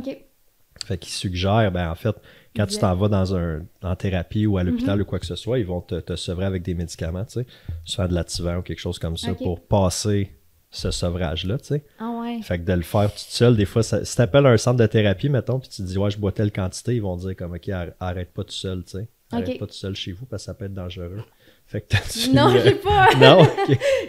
[0.87, 2.15] Fait qu'ils suggèrent, ben, en fait,
[2.55, 5.03] quand tu t'en vas dans un, en thérapie ou à l'hôpital Mhm.
[5.03, 7.47] ou quoi que ce soit, ils vont te, te sevrer avec des médicaments, tu sais,
[7.85, 10.31] soit de l'attivant ou quelque chose comme ça pour passer
[10.71, 11.85] ce sevrage-là, tu sais.
[11.99, 12.41] Ah ouais.
[12.43, 14.87] Fait que de le faire toute seule, des fois, ça, si t'appelles un centre de
[14.87, 17.53] thérapie, mettons, puis tu te dis, ouais, je bois telle quantité, ils vont dire comme,
[17.53, 19.09] ok, arr- arrête pas tout seul, tu sais.
[19.33, 21.23] Arrête pas tout seul chez vous parce que ça peut être dangereux.
[21.67, 23.09] Fait que Non, euh, j'ai pas.
[23.21, 23.47] non.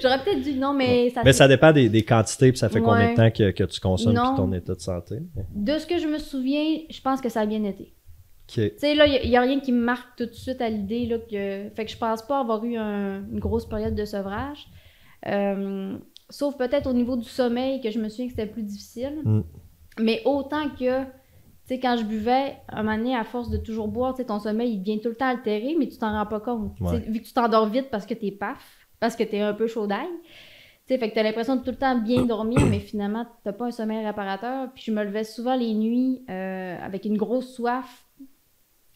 [0.02, 0.54] J'aurais peut-être dû.
[0.56, 3.32] Non, mais ça Mais ça dépend des, des quantités, puis ça fait combien de temps
[3.32, 5.20] que, que tu consommes, puis ton état de santé.
[5.54, 7.94] De ce que je me souviens, je pense que ça a bien été.
[8.48, 11.08] Tu sais, là, il n'y a, rien qui me marque tout de suite à l'idée,
[11.08, 11.70] là, que...
[11.76, 14.68] Fait que je pense pas avoir eu un- une grosse période de sevrage.
[15.26, 15.98] Euh,
[16.30, 19.20] sauf peut-être au niveau du sommeil, que je me souviens que c'était plus difficile.
[19.24, 19.42] Mm.
[20.00, 21.04] Mais autant que,
[21.68, 24.40] sais, quand je buvais, un moment donné, à force de toujours boire, tu sais, ton
[24.40, 26.80] sommeil, il devient tout le temps altéré, mais tu t'en rends pas compte.
[26.80, 27.00] Ouais.
[27.08, 29.88] Vu que tu t'endors vite parce que t'es paf, parce que t'es un peu chaud
[29.88, 30.08] d'ail.
[30.88, 33.54] Tu sais, fait que t'as l'impression de tout le temps bien dormir, mais finalement, t'as
[33.54, 34.70] pas un sommeil réparateur.
[34.76, 38.05] Puis je me levais souvent les nuits euh, avec une grosse soif,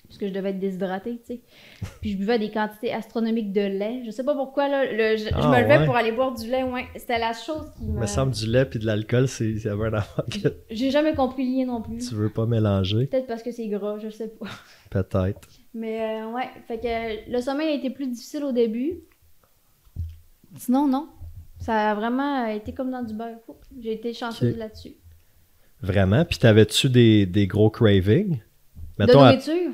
[0.09, 1.41] puisque je devais être déshydratée, tu sais.
[2.01, 4.01] Puis je buvais des quantités astronomiques de lait.
[4.05, 5.85] Je sais pas pourquoi, là, le- je, je Ah, me levais ouais.
[5.85, 6.85] pour aller boire du lait, ouais.
[6.97, 8.01] C'était la chose qui Il me...
[8.01, 9.77] me semble du lait puis de l'alcool, c'est un
[10.29, 11.99] que J'ai jamais compris le lien non plus.
[11.99, 14.47] tu veux pas mélanger, Peut-être parce que c'est gras, je sais pas.
[14.89, 15.47] peut-être.
[15.73, 18.99] Mais euh, ouais, fait que le sommeil a été plus difficile au début.
[20.57, 21.07] Sinon, non.
[21.59, 23.37] Ça a vraiment été comme dans du beurre.
[23.79, 24.93] J'ai été chanceuse là-dessus.
[25.81, 26.25] Vraiment?
[26.25, 28.39] Puis t'avais-tu des, des gros cravings?
[28.97, 29.71] Mettons, à- nourriture?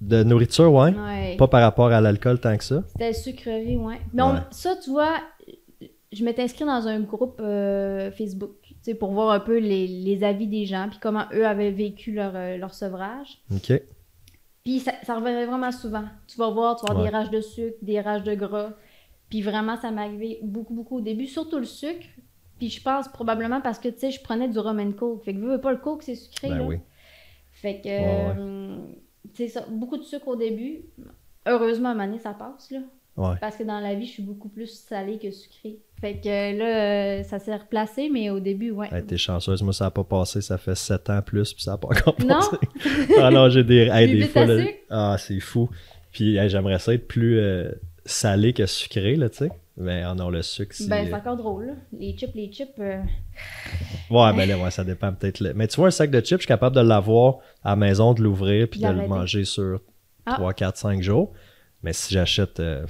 [0.00, 0.94] De nourriture, ouais.
[0.94, 1.36] Ouais.
[1.36, 2.82] Pas par rapport à l'alcool tant que ça.
[2.92, 4.00] C'était sucrerie, ouais.
[4.12, 4.40] Mais on- Ouais.
[4.50, 5.14] ça, tu vois,
[6.12, 9.86] je m'étais inscrite dans un groupe euh, Facebook, tu sais, pour voir un peu les,
[9.86, 13.38] les avis des gens, puis comment eux avaient vécu leur, euh, leur sevrage.
[13.54, 13.72] OK.
[14.64, 16.04] Puis ça, ça revenait vraiment souvent.
[16.26, 17.10] Tu vas voir, tu vas avoir Ouais.
[17.10, 18.70] des rages de sucre, des rages de gras.
[19.30, 22.06] Puis vraiment, ça arrivé beaucoup, beaucoup au début, surtout le sucre.
[22.58, 25.24] Puis je pense probablement parce que, tu sais, je prenais du rum and coke.
[25.24, 26.64] Fait que, veux, veux pas, le coke, c'est sucré, Ben là.
[26.64, 26.76] oui.
[27.52, 28.76] Fait que, euh,
[29.38, 30.80] sais, ça, beaucoup de sucre au début.
[31.46, 32.80] Heureusement, à un moment donné, ça passe, là.
[33.16, 33.34] Ouais.
[33.40, 35.78] Parce que dans la vie, je suis beaucoup plus salée que sucrée.
[36.00, 38.88] Fait que là, ça s'est replacé, mais au début, ouais.
[38.92, 41.72] Hey, T'es chanceuse, moi ça n'a pas passé, ça fait 7 ans plus, puis ça
[41.72, 42.36] n'a pas encore Non?
[42.38, 42.56] passé.
[43.18, 44.46] ah non, j'ai des, hey, fois.
[44.46, 45.68] là, ah, c'est fou.
[46.12, 47.72] Puis hey, j'aimerais ça être plus euh,
[48.04, 49.50] salé que sucré, là, tu sais.
[49.80, 50.88] Mais ah non, le sucre, c'est.
[50.88, 51.72] Ben, c'est encore drôle, là.
[51.96, 52.68] Les chips, les chips.
[52.80, 53.00] euh,
[54.10, 55.40] Ouais, ben là, ouais, ça dépend peut-être.
[55.40, 57.76] le- Mais tu vois, un sac de chips, je suis capable de l'avoir à la
[57.76, 59.80] maison, de l'ouvrir, puis de le manger sur
[60.26, 60.34] Ah.
[60.34, 61.32] 3, 4, 5 jours.
[61.82, 62.84] Mais si j'achète euh,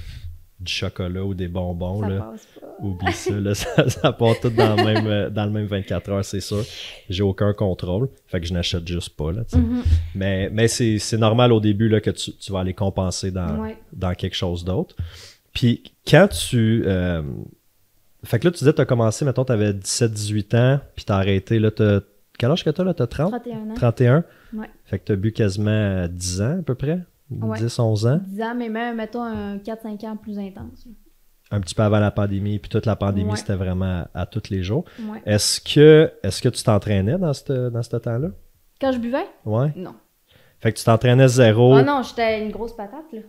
[0.59, 2.67] du chocolat ou des bonbons, ça là, passe pas.
[2.81, 6.09] Oublie ça, là, ça, ça part tout dans le, même, euh, dans le même 24
[6.09, 6.63] heures, c'est sûr.
[7.09, 9.31] J'ai aucun contrôle, fait que je n'achète juste pas.
[9.31, 9.41] Là.
[9.53, 9.83] Mhm.
[10.15, 13.59] Mais, mais c'est c'est normal au début là, que tu, tu vas aller compenser dans,
[13.59, 13.77] Ouais.
[13.93, 14.95] dans quelque chose d'autre.
[15.59, 16.83] Puis quand tu.
[16.85, 17.21] euh,
[18.23, 21.03] fait que là, tu disais que tu as commencé, mettons, tu avais 17-18 ans, puis
[21.05, 21.59] tu as arrêté.
[21.59, 21.99] Là, t'as-
[22.37, 23.73] quel âge que tu as là Tu as 30 31 ans.
[23.75, 24.69] 31 Ouais.
[24.85, 26.99] Fait que tu as bu quasiment euh, 10 ans à peu près?
[27.29, 27.59] Ouais.
[27.59, 28.21] 10-11 ans?
[28.25, 30.87] 10 ans, mais même, mettons, un 4-5 ans plus intense.
[31.51, 33.35] Un petit peu avant la pandémie, puis toute la pandémie, Ouais.
[33.35, 34.85] c'était vraiment à, à tous les jours.
[35.01, 35.21] Ouais.
[35.25, 38.29] Est-ce que, est que tu t'entraînais dans ce dans ce temps-là?
[38.79, 39.25] Quand je buvais?
[39.45, 39.73] Ouais.
[39.75, 39.95] Non.
[40.59, 41.77] Fait que tu t'entraînais zéro.
[41.77, 43.19] Oh non, j'étais une grosse patate, là.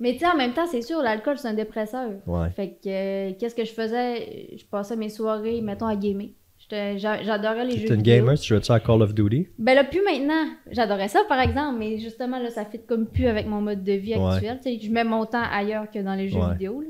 [0.00, 2.10] Mais tu sais, en même temps, c'est sûr, l'alcool, c'est un dépresseur.
[2.26, 2.50] Ouais.
[2.50, 4.56] Fait que, euh, qu'est-ce que je faisais?
[4.56, 6.28] Je passais mes soirées, mettons, à gamer.
[6.68, 8.16] J'adorais les jeux T'es une vidéo.
[8.24, 9.48] gamer, tu jouais-tu à Call of Duty?
[9.58, 10.44] Ben là, plus maintenant.
[10.70, 13.92] J'adorais ça, par exemple, mais justement, là, ça fit comme plus avec mon mode de
[13.92, 14.34] vie Ouais.
[14.34, 14.58] actuel.
[14.62, 16.52] Tu sais, je mets mon temps ailleurs que dans les jeux Ouais.
[16.52, 16.82] vidéo.
[16.82, 16.88] là.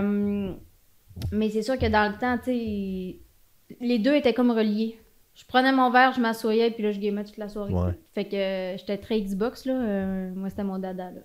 [0.00, 0.52] Euh,
[1.32, 2.50] mais c'est sûr que dans le temps, tu
[3.80, 4.98] les deux étaient comme reliés.
[5.34, 7.72] Je prenais mon verre, je m'assoyais, puis là, je gamais toute la soirée.
[7.74, 7.92] Ouais.
[8.14, 9.74] Fait que euh, j'étais très Xbox, là.
[9.74, 11.20] euh, moi, c'était mon dada, là.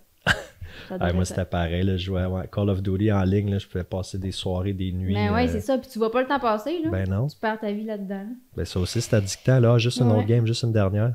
[1.00, 1.84] Ah, moi, c'était pareil.
[1.84, 3.52] Là, je jouais ouais, Call of Duty en ligne.
[3.52, 5.14] Là, je pouvais passer des soirées, des nuits.
[5.14, 5.78] Mais ouais, euh, c'est ça.
[5.78, 6.90] Puis tu vois pas le temps passer, là.
[6.90, 7.28] Ben non.
[7.28, 8.26] Tu perds ta vie là-dedans.
[8.56, 9.60] Ben ça aussi, c'est addictant.
[9.60, 10.18] Là, juste une Ouais.
[10.18, 11.14] autre game, juste une dernière.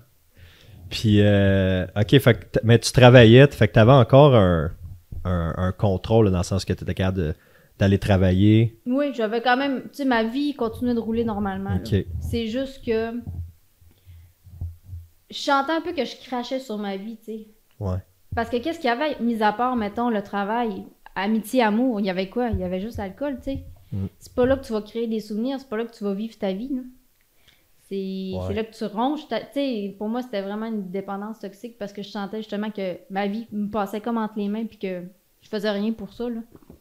[0.91, 4.71] Puis, euh, OK, fait que t- mais tu travaillais, fait que tu avais encore un,
[5.25, 7.35] un, un contrôle là, dans le sens que tu étais capable
[7.79, 8.81] d'aller travailler.
[8.87, 9.83] Oui, j'avais quand même.
[9.83, 11.79] Tu sais, ma vie continuait de rouler normalement.
[12.21, 13.13] C'est juste que.
[15.31, 17.47] Je sentais un peu que je crachais sur ma vie, tu sais.
[17.79, 17.99] Ouais.
[18.39, 20.85] Parce que qu'est-ce qu'il y avait, mis à part, mettons, le travail,
[21.17, 22.51] amitié, amour, il y avait quoi?
[22.51, 23.65] Il y avait juste l'alcool, tu sais.
[23.91, 24.07] Mm.
[24.21, 26.15] C'est pas là que tu vas créer des souvenirs, c'est pas là que tu vas
[26.15, 26.71] vivre ta vie.
[27.89, 28.55] C'est Ouais.
[28.55, 29.27] là que tu ronges.
[29.27, 32.99] Tu sais, pour moi, c'était vraiment une dépendance toxique parce que je sentais justement que
[33.11, 35.03] ma vie me passait comme entre les mains puis que
[35.43, 36.39] je faisais rien pour ça, là.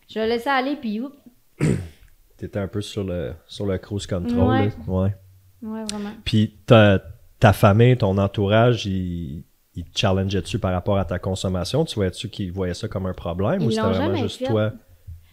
[0.08, 1.16] Je le laissais aller, puis oups,
[2.38, 4.48] Tu étais un peu sur le, sur le cruise control.
[4.48, 4.68] Ouais.
[4.68, 4.74] là.
[4.86, 5.16] ouais.
[5.64, 6.12] ouais, vraiment.
[6.24, 7.02] Puis ta,
[7.40, 9.44] ta famille, ton entourage, ils,
[9.78, 11.86] ils te challengeaient dessus par rapport à ta consommation?
[11.86, 14.46] Tu voyais-tu qu'ils voyaient ça comme un problème Ils ou c'était vraiment juste fait.
[14.46, 14.72] toi?
[14.72, 14.80] Non?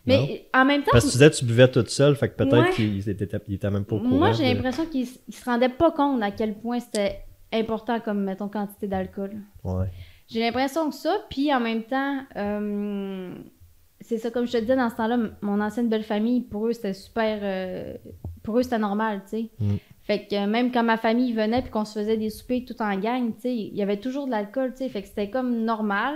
[0.07, 2.37] Mais en même temps, Parce que tu disais que tu buvais toute seule, fait que
[2.37, 2.70] peut-être Ouais.
[2.72, 4.11] qu'ils étaient, même pas au courant.
[4.18, 7.20] Moi, j'ai de- l'impression qu'ils se rendaient pas compte à quel point c'était
[7.52, 9.33] important comme, mettons, quantité d'alcool.
[9.64, 9.87] Ouais.
[10.28, 13.35] J'ai l'impression que ça, puis en même temps, euh,
[14.00, 16.72] c'est ça, comme je te disais, dans ce temps-là, mon ancienne belle famille, pour eux,
[16.74, 17.38] c'était super...
[17.42, 17.94] euh,
[18.42, 19.50] pour eux, c'était normal, tu sais.
[19.59, 19.74] Mm.
[20.05, 22.95] Fait que même quand ma famille venait puis qu'on se faisait des soupers tout en
[22.99, 24.88] gang, tu sais, il y avait toujours de l'alcool, tu sais.
[24.90, 26.14] Fait que c'était comme normal.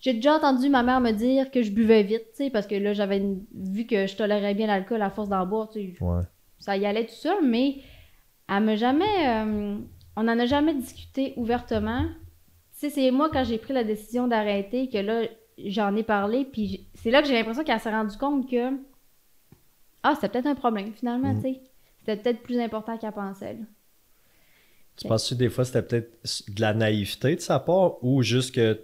[0.00, 2.74] J'ai déjà entendu ma mère me dire que je buvais vite, tu sais, parce que
[2.74, 6.02] là, j'avais une- vu que je tolérais bien l'alcool à force d'en boire, tu sais
[6.02, 6.22] Ouais.
[6.58, 7.76] ça y allait tout seul, mais
[8.48, 9.04] elle m'a jamais.
[9.28, 9.76] euh,
[10.16, 12.02] on n'en a jamais discuté ouvertement.
[12.02, 15.22] Tu sais, c'est moi quand j'ai pris la décision d'arrêter que là,
[15.64, 18.72] j'en ai parlé, puis c'est là que j'ai l'impression qu'elle s'est rendue compte que.
[20.02, 21.42] Ah, c'était peut-être un problème finalement, Mhm.
[21.42, 21.60] tu sais.
[22.04, 23.54] C'était peut-être plus important qu'elle pensait.
[23.54, 23.60] là.
[24.96, 26.18] Tu penses que des fois c'était peut-être
[26.54, 28.80] de la naïveté de sa part ou juste que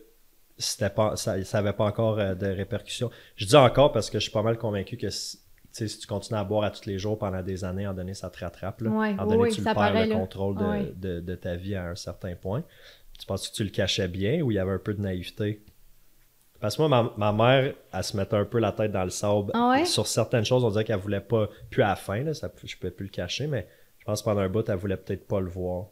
[0.56, 3.10] c'était pas, ça n'avait pas encore euh, de répercussions?
[3.36, 5.98] Je dis encore parce que je suis pas mal convaincu que si, tu sais, si
[5.98, 8.40] tu continues à boire à tous les jours pendant des années, en donné, ça te
[8.40, 8.80] rattrape.
[8.80, 8.90] Là.
[8.90, 10.16] Ouais, en donné, oui, tu perds paraît, le là.
[10.18, 10.92] contrôle de, Ouais.
[10.96, 12.64] de- de ta vie à un certain point.
[13.18, 15.62] Tu penses que tu le cachais bien ou il y avait un peu de naïveté?
[16.60, 19.10] Parce que moi, ma, ma mère, elle se mettait un peu la tête dans le
[19.10, 19.52] sable.
[19.54, 19.84] Ah ouais?
[19.84, 22.76] Sur certaines choses, on dirait qu'elle voulait pas, plus à la fin, là, ça, je
[22.76, 23.68] pouvais plus le cacher, mais
[23.98, 25.86] je pense que pendant un bout, elle voulait peut-être pas le voir.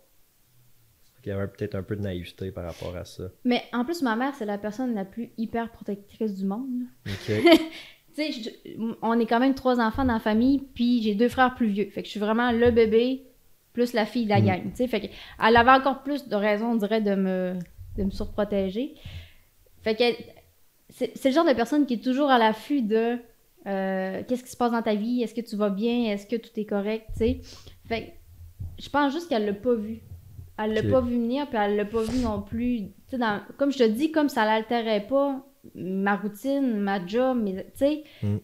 [1.25, 3.25] Il y avait peut-être un peu de naïveté par rapport à ça.
[3.45, 6.69] Mais en plus, ma mère, c'est la personne la plus hyper protectrice du monde.
[7.07, 7.13] là.
[7.13, 7.61] OK.
[8.17, 8.59] Tu sais,
[9.03, 11.91] on est quand même trois enfants dans la famille, puis j'ai deux frères plus vieux.
[11.91, 13.25] Fait que je suis vraiment le bébé
[13.75, 14.47] plus la fille de la Mm.
[14.47, 14.63] gang.
[14.71, 15.07] Tu sais, fait que
[15.47, 17.53] elle avait encore plus de raisons, on dirait, de me
[17.99, 18.95] de me surprotéger.
[19.83, 20.05] Fait que
[20.91, 23.19] c'est le genre de personne qui est toujours à l'affût de
[23.67, 26.37] euh, qu'est-ce qui se passe dans ta vie, est-ce que tu vas bien, est-ce que
[26.37, 27.41] tout est correct, tu sais?
[27.87, 28.15] Fait
[28.79, 30.01] je pense juste qu'elle l'a pas vu.
[30.59, 32.79] Elle l'a pas vu venir, puis elle l'a pas vu non plus.
[32.79, 35.45] Tu sais, dans- comme je te dis, comme ça l'altérait pas
[35.75, 38.05] ma routine, ma job, mais tu sais?
[38.23, 38.37] Mm.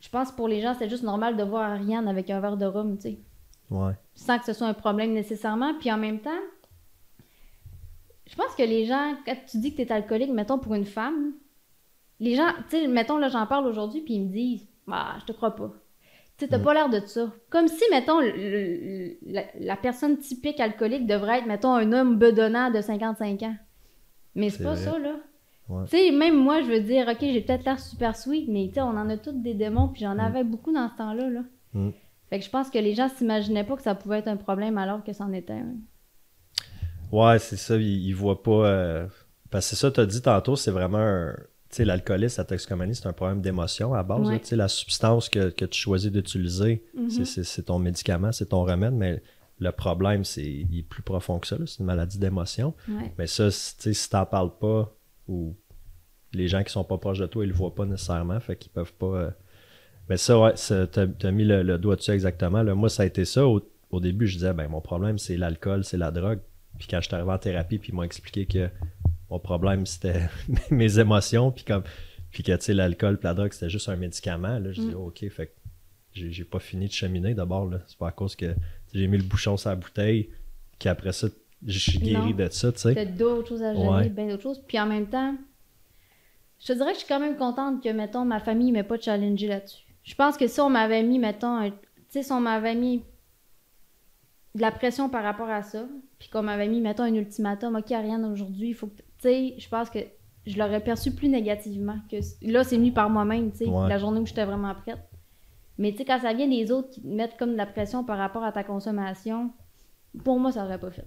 [0.00, 2.66] Je pense pour les gens, c'est juste normal de voir Ariane avec un verre de
[2.66, 3.18] rhum, tu sais
[3.70, 3.92] Ouais.
[4.14, 5.74] sans que ce soit un problème nécessairement.
[5.78, 6.30] Puis en même temps,
[8.30, 10.86] je pense que les gens, quand tu dis que tu es alcoolique, mettons pour une
[10.86, 11.32] femme,
[12.20, 15.26] les gens, tu sais, mettons là, j'en parle aujourd'hui, puis ils me disent, ah, je
[15.26, 15.72] te crois pas.
[16.38, 16.62] Tu sais, t'as Mm.
[16.62, 17.30] pas l'air de ça.
[17.50, 22.16] Comme si, mettons, le- le- la, la personne typique alcoolique devrait être, mettons, un homme
[22.16, 23.56] bedonnant de 55 ans.
[24.34, 24.82] Mais c'est pas vrai.
[24.84, 25.16] ça, là.
[25.68, 25.84] Ouais.
[25.84, 28.74] Tu sais, même moi, je veux dire, ok, j'ai peut-être l'air super sweet, mais tu
[28.74, 31.40] sais, on en a tous des démons, puis j'en avais beaucoup dans ce temps-là, là.
[31.74, 31.90] Mm.
[32.30, 34.78] Fait que je pense que les gens s'imaginaient pas que ça pouvait être un problème
[34.78, 35.74] alors que c'en était un.
[37.12, 38.66] Ouais, c'est ça, ils, ils voient pas.
[38.68, 39.06] euh,
[39.50, 41.34] Parce que c'est ça, tu as dit tantôt, c'est vraiment un.
[41.70, 44.28] Tu sais, l'alcoolisme, la toxicomanie, c'est un problème d'émotion à base.
[44.28, 44.40] Ouais.
[44.40, 47.24] Tu sais, la substance que, que tu choisis d'utiliser, Mhm.
[47.24, 49.22] c'est- ton médicament, c'est ton remède, mais
[49.60, 51.56] le problème, c'est il est plus profond que ça.
[51.66, 52.74] C'est une maladie d'émotion.
[52.88, 53.12] Ouais.
[53.18, 54.92] Mais ça, si- tu sais, si t'en parles pas,
[55.28, 55.54] ou
[56.32, 58.72] les gens qui sont pas proches de toi, ils le voient pas nécessairement, fait qu'ils
[58.72, 59.06] peuvent pas.
[59.06, 59.30] euh,
[60.08, 62.64] Mais ça, ouais, t'as as mis le, le doigt dessus exactement.
[62.64, 62.74] Là.
[62.74, 63.46] Moi, ça a été ça.
[63.46, 66.40] Au, au début, je disais, ben mon problème, c'est l'alcool, c'est la drogue.
[66.78, 68.68] Puis quand je suis arrivé en thérapie, puis ils m'ont expliqué que
[69.30, 70.28] mon problème, c'était
[70.70, 71.82] mes émotions, puis comme
[72.30, 74.58] puis que tu sais, l'alcool la drogue, c'était juste un médicament.
[74.60, 74.94] Là, je dis, Mm.
[74.94, 75.52] OK, fait que
[76.14, 77.66] j'ai pas fini de cheminer d'abord.
[77.68, 77.78] là.
[77.88, 78.54] C'est pas à cause que
[78.94, 80.30] j'ai mis le bouchon sur la bouteille,
[80.78, 81.26] qu'après ça,
[81.66, 82.94] je suis guéri de ça, tu sais.
[82.94, 84.08] Peut-être d'autres choses à gérer, Ouais.
[84.08, 84.62] bien d'autres choses.
[84.66, 85.34] Puis en même temps,
[86.60, 88.98] je te dirais que je suis quand même contente que, mettons, ma famille m'ait pas
[88.98, 89.82] challengé là-dessus.
[90.04, 91.76] Je pense que si on m'avait mis, mettons, un- tu
[92.10, 93.02] sais, si on m'avait mis
[94.54, 95.86] de la pression par rapport à ça,
[96.20, 98.96] puis qu'on m'avait mis, mettons, un ultimatum, OK, Ariane, aujourd'hui, il faut que.
[98.98, 99.98] Tu sais, je pense que
[100.46, 101.96] je l'aurais perçu plus négativement.
[102.10, 103.88] que Là, c'est venu par moi-même, tu sais, Ouais.
[103.88, 104.98] la journée où j'étais vraiment prête.
[105.78, 108.04] Mais tu sais, quand ça vient des autres qui te mettent comme de la pression
[108.04, 109.50] par rapport à ta consommation,
[110.24, 111.06] pour moi, ça aurait pas fait.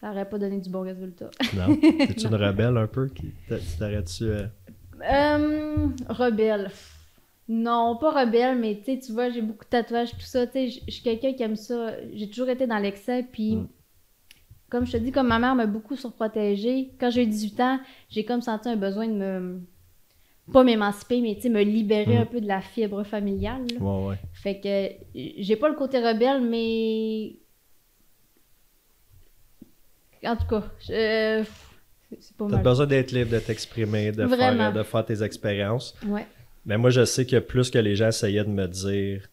[0.00, 1.30] Ça aurait pas donné du bon résultat.
[1.54, 1.76] Non.
[1.80, 3.08] T'es-tu une rebelle un peu?
[3.08, 3.32] Qui...
[3.48, 4.24] t'a- T'aurais-tu.
[4.24, 4.46] euh,
[5.10, 6.70] Euh, rebelle.
[7.48, 10.46] Non, pas rebelle, mais tu sais, tu vois, j'ai beaucoup de tatouages, tout ça.
[10.46, 11.92] Tu sais, je je suis quelqu'un qui aime ça.
[12.12, 13.68] J'ai toujours été dans l'excès, puis Mm.
[14.70, 17.80] Comme je te dis, comme ma mère m'a beaucoup surprotégée, quand j'ai eu 18 ans,
[18.10, 19.60] j'ai comme senti un besoin de me.
[20.52, 22.20] Pas m'émanciper, mais me libérer Mm.
[22.22, 23.62] un peu de la fibre familiale.
[23.72, 23.80] là.
[23.80, 24.16] Ouais, ouais.
[24.32, 27.34] Fait que j'ai pas le côté rebelle, mais.
[30.24, 31.44] En tout cas, je...
[32.20, 32.62] c'est pas T'as mal.
[32.62, 35.94] besoin d'être libre, de t'exprimer, de faire, de faire tes expériences.
[36.06, 36.26] Ouais.
[36.64, 39.28] Mais moi, je sais que plus que les gens essayaient de me dire,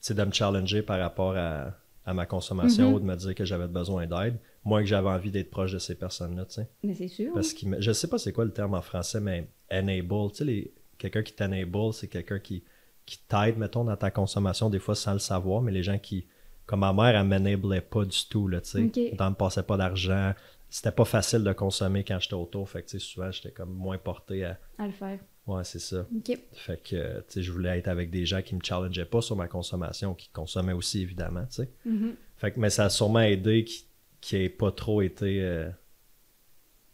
[0.00, 1.72] c'est de me challenger par rapport à,
[2.06, 2.94] à ma consommation Mhm.
[2.94, 5.78] ou de me dire que j'avais besoin d'aide, moins que j'avais envie d'être proche de
[5.78, 6.68] ces personnes-là, tu sais.
[6.84, 7.34] Mais c'est sûr.
[7.34, 10.44] Parce que je sais pas c'est quoi le terme en français, mais enable, tu sais,
[10.44, 12.62] les- quelqu'un qui t'enable, c'est quelqu'un qui,
[13.04, 16.26] qui t'aide, mettons, dans ta consommation, des fois sans le savoir, mais les gens qui,
[16.64, 18.82] comme ma mère, elle m'enablait pas du tout, là, tu sais.
[18.84, 18.96] Ok.
[18.96, 20.32] Elle me passait pas d'argent.
[20.68, 23.72] C'était pas facile de consommer quand j'étais autour, fait que, tu sais, souvent, j'étais comme
[23.72, 24.58] moins porté à...
[24.78, 25.18] À le faire.
[25.46, 26.06] Ouais, c'est ça.
[26.54, 29.20] Fait que, euh, tu sais, je voulais être avec des gens qui me challengeaient pas
[29.22, 31.70] sur ma consommation, qui consommaient aussi, évidemment, tu sais.
[31.84, 32.14] Mhm.
[32.36, 33.86] Fait que, mais ça a sûrement aidé qui
[34.20, 35.40] qui ait pas trop été.
[35.42, 35.68] euh,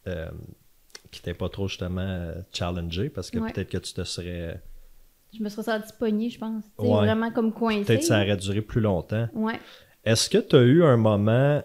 [0.07, 0.29] euh,
[1.09, 3.51] qui t'ait pas trop justement euh, challengé parce que Ouais.
[3.51, 4.61] peut-être que tu te serais.
[5.35, 6.63] Je me serais sentie pognée, je pense.
[6.79, 6.87] Ouais.
[6.89, 7.85] Vraiment comme coincée.
[7.85, 9.27] Peut-être que ça aurait duré plus longtemps.
[9.33, 9.59] Ouais.
[10.05, 11.61] Est-ce que tu as eu un moment,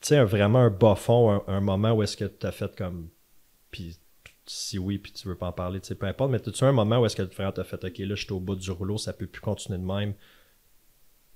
[0.00, 2.52] tu sais, un- vraiment un bas fond, un, un moment où est-ce que tu as
[2.52, 3.08] fait comme.
[3.70, 3.96] Puis
[4.50, 6.72] si oui, puis tu veux pas en parler, tu sais, peu importe, mais as-tu un
[6.72, 8.98] moment où est-ce que vraiment t'as fait, OK, là, je suis au bout du rouleau,
[8.98, 10.18] ça peut plus continuer de même, tu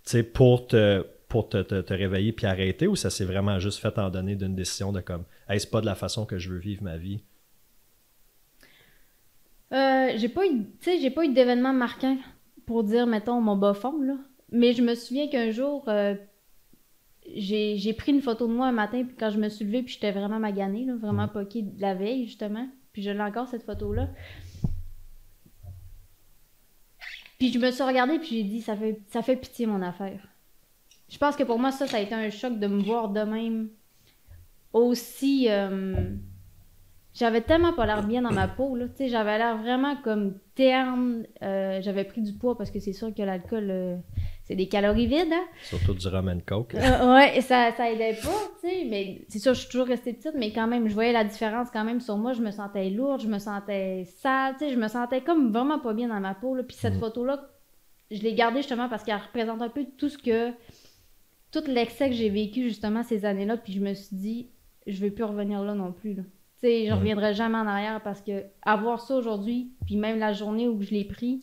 [0.05, 3.81] sais, pour te pour te, te- te réveiller puis arrêter ou ça s'est vraiment juste
[3.81, 6.50] fait en donner d'une décision de comme, hey, c'est pas de la façon que je
[6.53, 7.22] veux vivre ma vie?
[9.72, 12.16] Euh, j'ai pas eu, j'ai pas eu d'événement marquant
[12.66, 14.16] pour dire, mettons, mon bas fond, là.
[14.53, 16.14] Mais je me souviens qu'un jour, euh,
[17.35, 19.94] j'ai pris une photo de moi un matin, puis quand je me suis levée, puis
[19.94, 22.68] j'étais vraiment maganée, là, vraiment poquée de la veille, justement.
[22.94, 24.09] Puis je l'ai encore, cette photo-là.
[27.38, 30.26] Puis je me suis regardée, puis j'ai dit, ça fait, ça fait pitié, mon affaire.
[31.11, 33.20] Je pense que pour moi, ça, ça a été un choc de me voir de
[33.20, 33.68] même
[34.72, 35.48] aussi...
[35.50, 36.16] euh,
[37.14, 38.88] j'avais tellement pas l'air bien dans ma peau, là.
[38.88, 41.24] Tu sais, j'avais l'air vraiment comme terne.
[41.42, 43.96] Euh, j'avais pris du poids parce que c'est sûr que l'alcool, euh,
[44.44, 45.44] c'est des calories vides, hein?
[45.62, 46.74] Surtout du rum and coke.
[46.74, 48.28] Euh, ouais, ça, ça aidait pas,
[48.61, 48.85] tu sais.
[48.88, 51.68] Mais c'est sûr, je suis toujours restée petite, mais quand même, je voyais la différence
[51.72, 52.33] quand même sur moi.
[52.35, 54.70] Je me sentais lourde, je me sentais sale, tu sais.
[54.72, 56.62] Je me sentais comme vraiment pas bien dans ma peau, là.
[56.62, 57.00] Puis cette Mhm.
[57.00, 57.40] photo-là,
[58.11, 60.50] je l'ai gardée justement parce qu'elle représente un peu tout ce que.
[61.50, 63.57] Tout l'excès que j'ai vécu justement ces années-là.
[63.57, 64.48] Puis je me suis dit,
[64.87, 66.14] je veux plus revenir là non plus.
[66.14, 66.22] Là.
[66.61, 70.33] Tu sais, je reviendrai jamais en arrière parce que avoir ça aujourd'hui, puis même la
[70.33, 71.40] journée où je l'ai pris,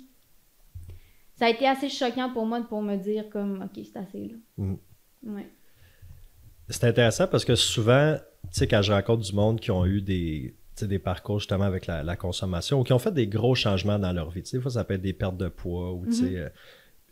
[1.41, 4.65] ça a été assez choquant pour moi pour me dire comme, ok, c'est assez là.
[5.23, 5.47] Ouais.
[6.69, 10.03] C'est intéressant parce que souvent, tu sais, quand je rencontre du monde qui ont eu
[10.03, 13.25] des, tu sais, des parcours justement avec la, la consommation ou qui ont fait des
[13.25, 15.47] gros changements dans leur vie, tu sais, des fois ça peut être des pertes de
[15.47, 16.49] poids ou tu sais, euh,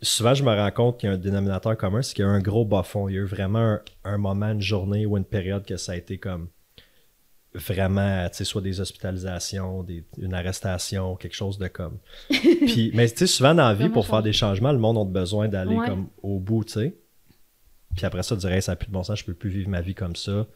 [0.00, 2.30] souvent je me rends compte qu'il y a un dénominateur commun, c'est qu'il y a
[2.30, 3.08] eu un gros bas fond.
[3.08, 5.90] Il y a eu vraiment un, un moment, une journée ou une période que ça
[5.90, 6.50] a été comme
[7.54, 11.98] vraiment, tu sais, soit des hospitalisations, des- une arrestation, quelque chose de comme.
[12.30, 15.04] Puis, mais tu sais, souvent dans la vie, pour faire des changements, le monde a
[15.04, 15.86] besoin d'aller Ouais.
[15.88, 16.94] comme au bout, tu sais.
[17.96, 19.68] Puis après ça, tu dirais, ça n'a plus de bon sens, je peux plus vivre
[19.68, 20.46] ma vie comme ça.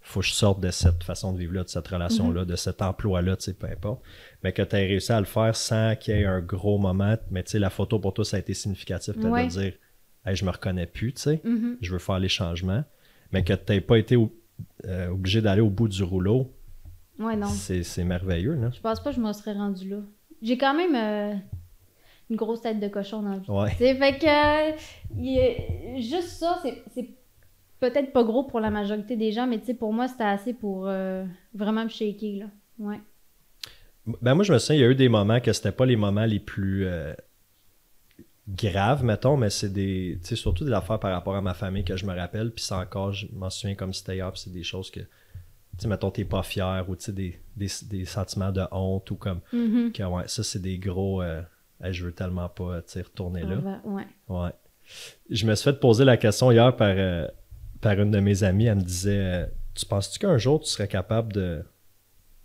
[0.00, 2.46] Faut que je sorte de cette façon de vivre-là, de cette relation-là, Mhm.
[2.46, 4.02] de cet emploi-là, tu sais, peu importe.
[4.44, 7.16] Mais que tu aies réussi à le faire sans qu'il y ait un gros moment.
[7.30, 9.46] Mais tu sais, la photo pour toi, ça a été significatif, peut-être Ouais.
[9.46, 9.72] de dire,
[10.26, 11.78] hey, je me reconnais plus, tu sais, Mhm.
[11.80, 12.84] je veux faire les changements.
[13.32, 14.16] Mais que tu n'aies pas été
[14.86, 16.52] euh, obligé d'aller au bout du rouleau,
[17.18, 17.46] Ouais, non.
[17.46, 18.70] c'est merveilleux, là.
[18.74, 19.98] Je pense pas que je me serais rendue là.
[20.42, 21.34] J'ai quand même euh,
[22.30, 23.48] une grosse tête de cochon dans vie.
[23.50, 23.70] Ouais.
[23.72, 26.60] Tu sais, fait que euh, juste ça,
[26.92, 27.08] c'est-
[27.80, 30.54] peut-être pas gros pour la majorité des gens, mais tu sais, pour moi, c'était assez
[30.54, 32.46] pour euh, vraiment me shaker, là.
[32.78, 33.00] Ouais.
[34.22, 35.96] Ben moi, je me souviens, il y a eu des moments que c'était pas les
[35.96, 36.86] moments les plus
[38.48, 40.18] graves, mettons, mais c'est des.
[40.22, 42.64] Tu sais, surtout des affaires par rapport à ma famille que je me rappelle, puis
[42.64, 45.00] c'est encore, je m'en souviens comme c'était hier, c'est des choses que.
[45.00, 45.06] Tu
[45.78, 49.16] sais, mettons, t'es pas fier, ou tu sais, des, des, des sentiments de honte, ou
[49.16, 49.40] comme.
[49.52, 49.92] Mhm.
[49.92, 51.22] Que, ouais, ça, c'est des gros.
[51.22, 51.42] euh,
[51.82, 53.56] Hey, je veux tellement pas, tu sais, retourner là.
[53.84, 54.06] Ouais.
[54.28, 54.50] Ouais.
[55.28, 57.26] Je me suis fait poser la question hier par, euh,
[57.80, 58.66] par une de mes amies.
[58.66, 61.64] Elle me disait euh, Tu penses-tu qu'un jour tu serais capable de,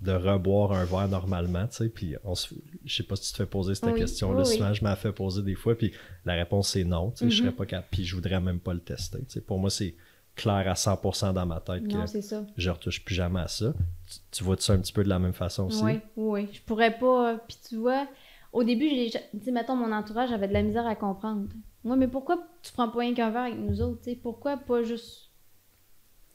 [0.01, 1.89] de reboire un verre normalement tu sais?
[1.89, 2.53] Puis on se,
[2.85, 4.43] je sais pas si tu te fais poser cette Oui, question-là.
[4.43, 4.55] oui, oui.
[4.55, 5.77] Souvent, je m'en fais poser des fois.
[5.77, 5.91] Puis
[6.25, 7.11] la réponse c'est non.
[7.11, 7.47] tu sais, Je Mhm.
[7.49, 7.87] serais pas capable.
[7.91, 9.19] Puis je voudrais même pas le tester.
[9.19, 9.41] tu sais.
[9.41, 9.95] Pour moi, c'est
[10.35, 12.45] clair à 100% dans ma tête Non, que ça.
[12.55, 13.73] je retouche plus jamais à ça.
[14.07, 15.83] Tu, tu vois ça un petit peu de la même façon aussi?
[15.83, 16.47] Oui, oui.
[16.53, 17.33] Je pourrais pas.
[17.33, 18.07] euh, Puis tu vois,
[18.53, 21.49] au début, j'ai, tu sais, mettons, mon entourage avait de la misère à comprendre.
[21.83, 24.15] Moi, mais pourquoi tu prends pas rien qu'un verre avec nous autres, tu sais?
[24.15, 25.29] Pourquoi pas juste.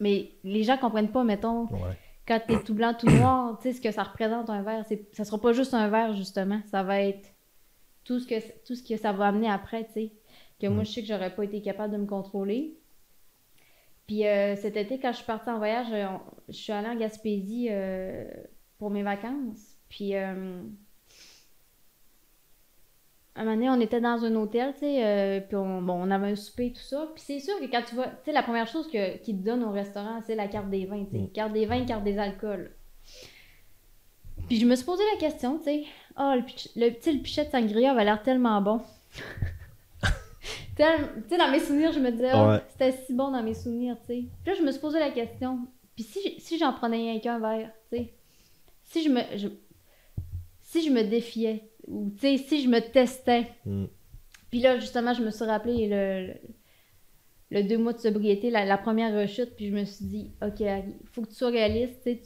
[0.00, 1.96] Mais les gens comprennent pas, mettons, Ouais.
[2.26, 4.84] Quand t'es tout blanc, tout noir, tu sais, ce que ça représente un verre.
[4.88, 6.60] C'est, ça sera pas juste un verre, justement.
[6.70, 7.28] Ça va être
[8.04, 8.34] tout ce que,
[8.66, 10.12] tout ce que ça va amener après, tu sais.
[10.60, 10.86] Que moi, Mm.
[10.86, 12.76] je sais que j'aurais pas été capable de me contrôler.
[14.06, 16.88] Puis euh, cet été, quand je suis partie en voyage, euh, on- je suis allée
[16.88, 18.24] en Gaspésie euh,
[18.78, 19.78] pour mes vacances.
[19.88, 20.62] Puis euh,
[23.36, 26.10] un moment donné, on était dans un hôtel, tu sais, euh, puis on, bon, on
[26.10, 27.08] avait un souper, tout ça.
[27.14, 29.44] Puis c'est sûr que quand tu vas, tu sais, la première chose que, qu'ils te
[29.44, 31.18] donnent au restaurant, c'est la carte des vins, tu sais.
[31.18, 31.30] Mm.
[31.32, 32.70] Carte des vins, carte des alcools.
[34.48, 35.84] Puis je me suis posé la question, tu sais,
[36.16, 38.80] ah, le, pitch- le, le pichet de sangria avait l'air tellement bon.
[40.76, 40.82] Tu
[41.28, 42.60] sais, dans mes souvenirs, je me disais, Ah, Ouais.
[42.70, 44.24] c'était si bon dans mes souvenirs, tu sais.
[44.42, 45.60] Puis là, je me suis posé la question,
[45.94, 48.12] puis si, si j'en prenais rien qu'un verre, tu sais,
[48.82, 49.46] si je me, je-
[50.62, 53.84] si je me défiais, ou tu sais, si je me testais, Mm.
[54.50, 56.34] puis là, justement, je me suis rappelé le, le,
[57.50, 60.60] le deux mois de sobriété, la, la première rechute, puis je me suis dit, OK,
[60.60, 62.22] il faut que tu sois réaliste, tu sais, tu,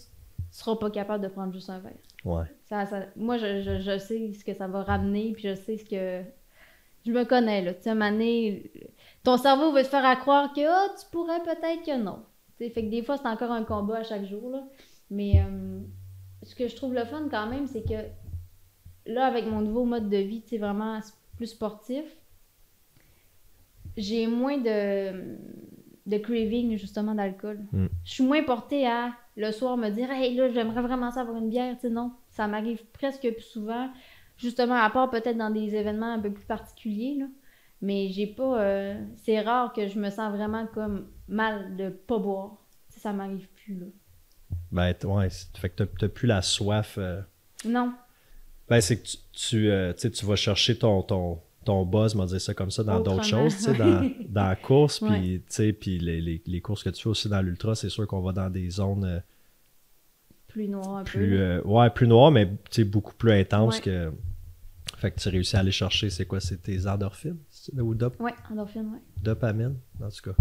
[0.51, 1.93] tu seras pas capable de prendre juste un verre.
[2.25, 2.45] Ouais.
[2.65, 5.77] Ça, ça- moi, je, je, je sais ce que ça va ramener, puis je sais
[5.77, 6.23] ce que.
[7.07, 7.75] Je me connais, là.
[7.75, 8.71] Tu sais,
[9.23, 12.23] ton cerveau va te faire à croire que ah, tu pourrais peut-être que non.
[12.59, 14.65] Tu sais, fait que des fois, c'est encore un combat à chaque jour, là.
[15.11, 15.81] Mais euh,
[16.43, 17.95] ce que je trouve le fun quand même, c'est que
[19.09, 21.01] là, avec mon nouveau mode de vie, sais, vraiment
[21.37, 22.05] plus sportif,
[23.97, 25.37] j'ai moins de,
[26.07, 27.61] de craving, justement, d'alcool.
[27.73, 27.87] Mm.
[28.05, 31.37] Je suis moins portée à, le soir, me dire, hey, là, j'aimerais vraiment ça avoir
[31.39, 31.75] une bière.
[31.77, 33.91] Tu sais, non, ça m'arrive presque plus souvent.
[34.37, 37.27] Justement, à part peut-être dans des événements un peu plus particuliers, là.
[37.81, 38.61] Mais j'ai pas.
[38.61, 42.57] euh, c'est rare que je me sens vraiment comme mal de pas boire.
[42.89, 43.87] Ça m'arrive plus, là.
[44.73, 45.31] Ben, ouais.
[45.31, 46.97] c'est- Fait que t'as- t'as plus la soif.
[46.99, 47.21] euh,
[47.65, 47.93] Non.
[48.71, 52.27] Ben, c'est que tu, tu, euh, tu vas chercher ton, ton, ton buzz, on va
[52.27, 55.01] dire ça comme ça, dans d'autres choses, tu sais, dans, dans la course,
[55.73, 58.33] puis les, les, les courses que tu fais aussi dans l'ultra, c'est sûr qu'on va
[58.33, 59.21] dans des zones euh,
[60.49, 61.41] Plus noir un plus, peu.
[61.41, 62.49] euh, ouais, plus noires, mais
[62.85, 63.83] beaucoup plus intenses Ouais.
[63.83, 64.13] que...
[64.97, 67.37] Fait que tu réussis à aller chercher, c'est quoi, c'est tes endorphines,
[67.79, 68.99] ou dop, Ouais, endorphine, ouais.
[69.23, 70.37] dopamine, en tout cas.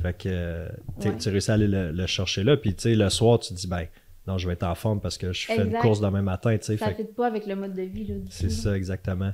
[0.00, 0.68] Fait que
[1.00, 1.16] tu Ouais.
[1.18, 3.58] tu réussis à aller le, le chercher là, puis tu sais, le soir, tu te
[3.58, 3.86] dis, ben,
[4.26, 6.64] non, je vais être en forme parce que je fais une course demain matin, tu
[6.66, 9.32] sais, Ça fait fait pas avec le mode de vie, C'est ça, exactement.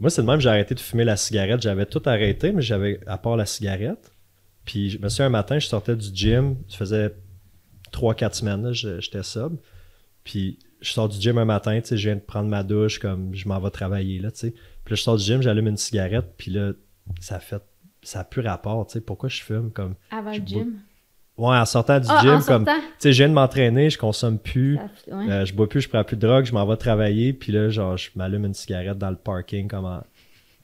[0.00, 1.60] Moi, c'est de même, j'ai arrêté de fumer la cigarette.
[1.60, 4.12] J'avais tout arrêté, mais j'avais, à part la cigarette.
[4.64, 6.56] Puis, je me un matin, je sortais du gym.
[6.68, 7.14] Ça faisait
[7.90, 9.56] 3-4 semaines, je- j'étais sobre.
[10.24, 12.98] Puis, je sors du gym un matin, tu sais, je viens de prendre ma douche,
[12.98, 14.50] comme je m'en vais travailler, là, tu sais.
[14.84, 16.72] Puis là, je sors du gym, j'allume une cigarette, puis là,
[17.20, 17.62] ça fait,
[18.02, 20.80] ça a plus rapport, tu sais, pourquoi je fume, comme, Avant Je le gym?
[21.38, 24.38] Ouais, en sortant du Ah, gym, comme, tu sais, je viens de m'entraîner, je consomme
[24.38, 24.76] plus,
[25.06, 25.30] Ça- ouais.
[25.30, 27.68] euh, je bois plus, je prends plus de drogue, je m'en vais travailler, puis là,
[27.70, 30.02] genre, je m'allume une cigarette dans le parking, comme en-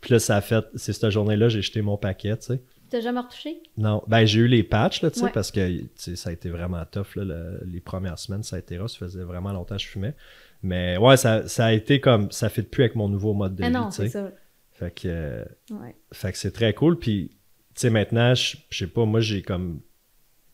[0.00, 2.60] Puis là, ça a fait, c'est cette journée-là, j'ai jeté mon paquet, tu sais.
[2.90, 3.62] T'as jamais retouché?
[3.78, 5.30] Non, ben j'ai eu les patchs, là, tu sais, Ouais.
[5.32, 8.56] parce que tu sais, ça a été vraiment tough, là, le- les premières semaines, ça
[8.56, 10.14] a été rough, ça faisait vraiment longtemps que je fumais.
[10.62, 13.62] Mais ouais, ça, ça a été comme, ça fit plus avec mon nouveau mode de
[13.64, 14.08] Ah vie, non, tu c'est sais.
[14.10, 14.30] ça.
[14.72, 15.94] Fait que, euh, Ouais.
[16.12, 17.30] fait que c'est très cool, puis,
[17.74, 19.80] tu sais, maintenant, je je sais pas, moi, j'ai comme,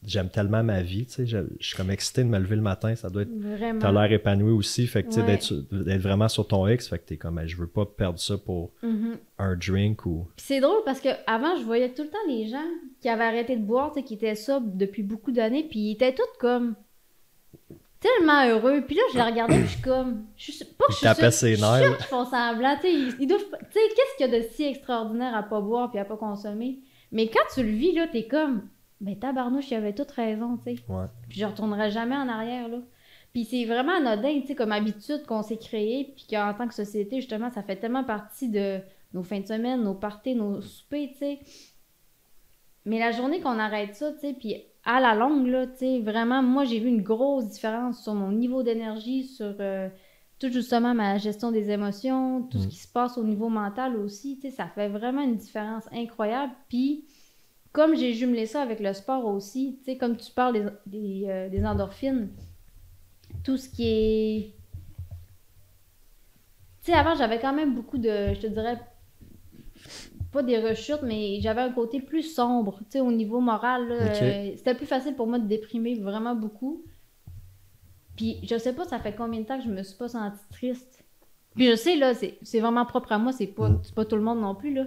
[0.07, 2.63] j'aime tellement ma vie, tu sais, je je suis comme excité de me lever le
[2.63, 3.79] matin, ça doit être, Vraiment.
[3.81, 5.85] t'as l'air épanoui aussi, fait que, tu sais, Ouais.
[5.85, 8.71] d'être vraiment sur ton X, fait que t'es comme, je veux pas perdre ça pour
[8.83, 9.17] Mhm.
[9.39, 10.27] un drink ou...
[10.37, 12.65] Puis c'est drôle parce que avant je voyais tout le temps les gens
[13.01, 15.93] qui avaient arrêté de boire, tu sais, qui étaient sobres depuis beaucoup d'années, puis ils
[15.93, 16.75] étaient tous comme
[18.01, 18.83] tellement heureux.
[18.87, 20.97] Puis là, je les regardais, puis je suis comme, je suis pas que Ils je
[20.99, 21.83] suis sûre- ses je suis nerfs.
[21.85, 24.41] sûre qu'ils font semblant, tu sais, ils, ils doivent, tu sais, qu'est-ce qu'il y a
[24.41, 26.79] de si extraordinaire à pas boire puis à pas consommer?
[27.13, 28.63] Mais quand tu le vis là, t'es comme,
[29.01, 30.83] ben tabarnouche, il avait toute raison, tu sais.
[30.89, 31.07] Ouais.
[31.29, 32.79] Puis je retournerai jamais en arrière, là.
[33.33, 36.75] Puis c'est vraiment anodin, tu sais, comme habitude qu'on s'est créé, puis qu'en tant que
[36.75, 38.81] société, justement, ça fait tellement partie de
[39.15, 41.39] nos fins de semaine, nos parties, nos soupers, tu sais.
[42.87, 46.01] Mais la journée qu'on arrête ça, tu sais, puis à la longue, là, tu sais,
[46.01, 49.89] vraiment, moi, j'ai vu une grosse différence sur mon niveau d'énergie, sur euh,
[50.39, 52.71] tout justement ma gestion des émotions, tout ce Mm.
[52.71, 56.53] qui se passe au niveau mental aussi, tu sais, ça fait vraiment une différence incroyable.
[56.69, 57.05] Puis,
[57.73, 61.25] comme j'ai jumelé ça avec le sport aussi, tu sais, comme tu parles des, des,
[61.29, 62.31] euh, des endorphines,
[63.45, 64.55] tout ce qui est...
[66.83, 68.81] Tu sais, avant, j'avais quand même beaucoup de, je te dirais,
[70.33, 73.91] pas des rechutes, mais j'avais un côté plus sombre, tu sais, au niveau moral.
[73.91, 76.85] euh, C'était plus facile pour moi de déprimer vraiment beaucoup.
[78.17, 80.39] Puis je sais pas, ça fait combien de temps que je me suis pas sentie
[80.51, 81.05] triste.
[81.55, 84.23] Puis je sais, là, c'est vraiment propre à moi, c'est pas, c'est pas tout le
[84.23, 84.87] monde non plus, là.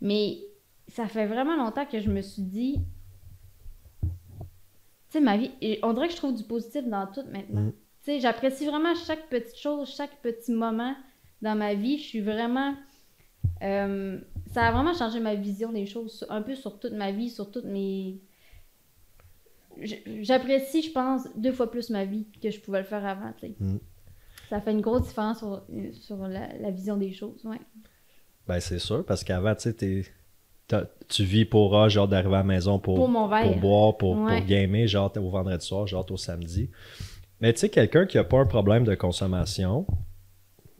[0.00, 0.38] Mais
[0.90, 2.80] ça fait vraiment longtemps que je me suis dit...
[4.02, 7.62] Tu sais, ma vie, et on dirait que je trouve du positif dans tout maintenant.
[7.62, 7.72] Mm.
[7.72, 10.94] Tu sais, j'apprécie vraiment chaque petite chose, chaque petit moment
[11.42, 11.98] dans ma vie.
[11.98, 12.76] Je suis vraiment...
[13.62, 14.20] euh,
[14.52, 17.50] ça a vraiment changé ma vision des choses, un peu sur toute ma vie, sur
[17.50, 18.20] toutes mes...
[20.20, 23.48] J'apprécie, je pense, deux fois plus ma vie que je pouvais le faire avant, tu
[23.48, 23.54] sais.
[23.58, 23.78] Mm.
[24.48, 25.62] Ça fait une grosse différence sur,
[25.92, 27.60] sur la, la vision des choses, ouais.
[28.46, 30.04] Ben, c'est sûr, parce qu'avant, tu sais, t'es-
[31.08, 33.42] tu vis pour, ah, genre, d'arriver à la maison pour, Pour mon verre.
[33.42, 34.38] pour boire, pour, Ouais.
[34.38, 36.70] pour gamer, genre, au vendredi soir, genre, au samedi.
[37.40, 39.86] Mais tu sais, quelqu'un qui a pas un problème de consommation,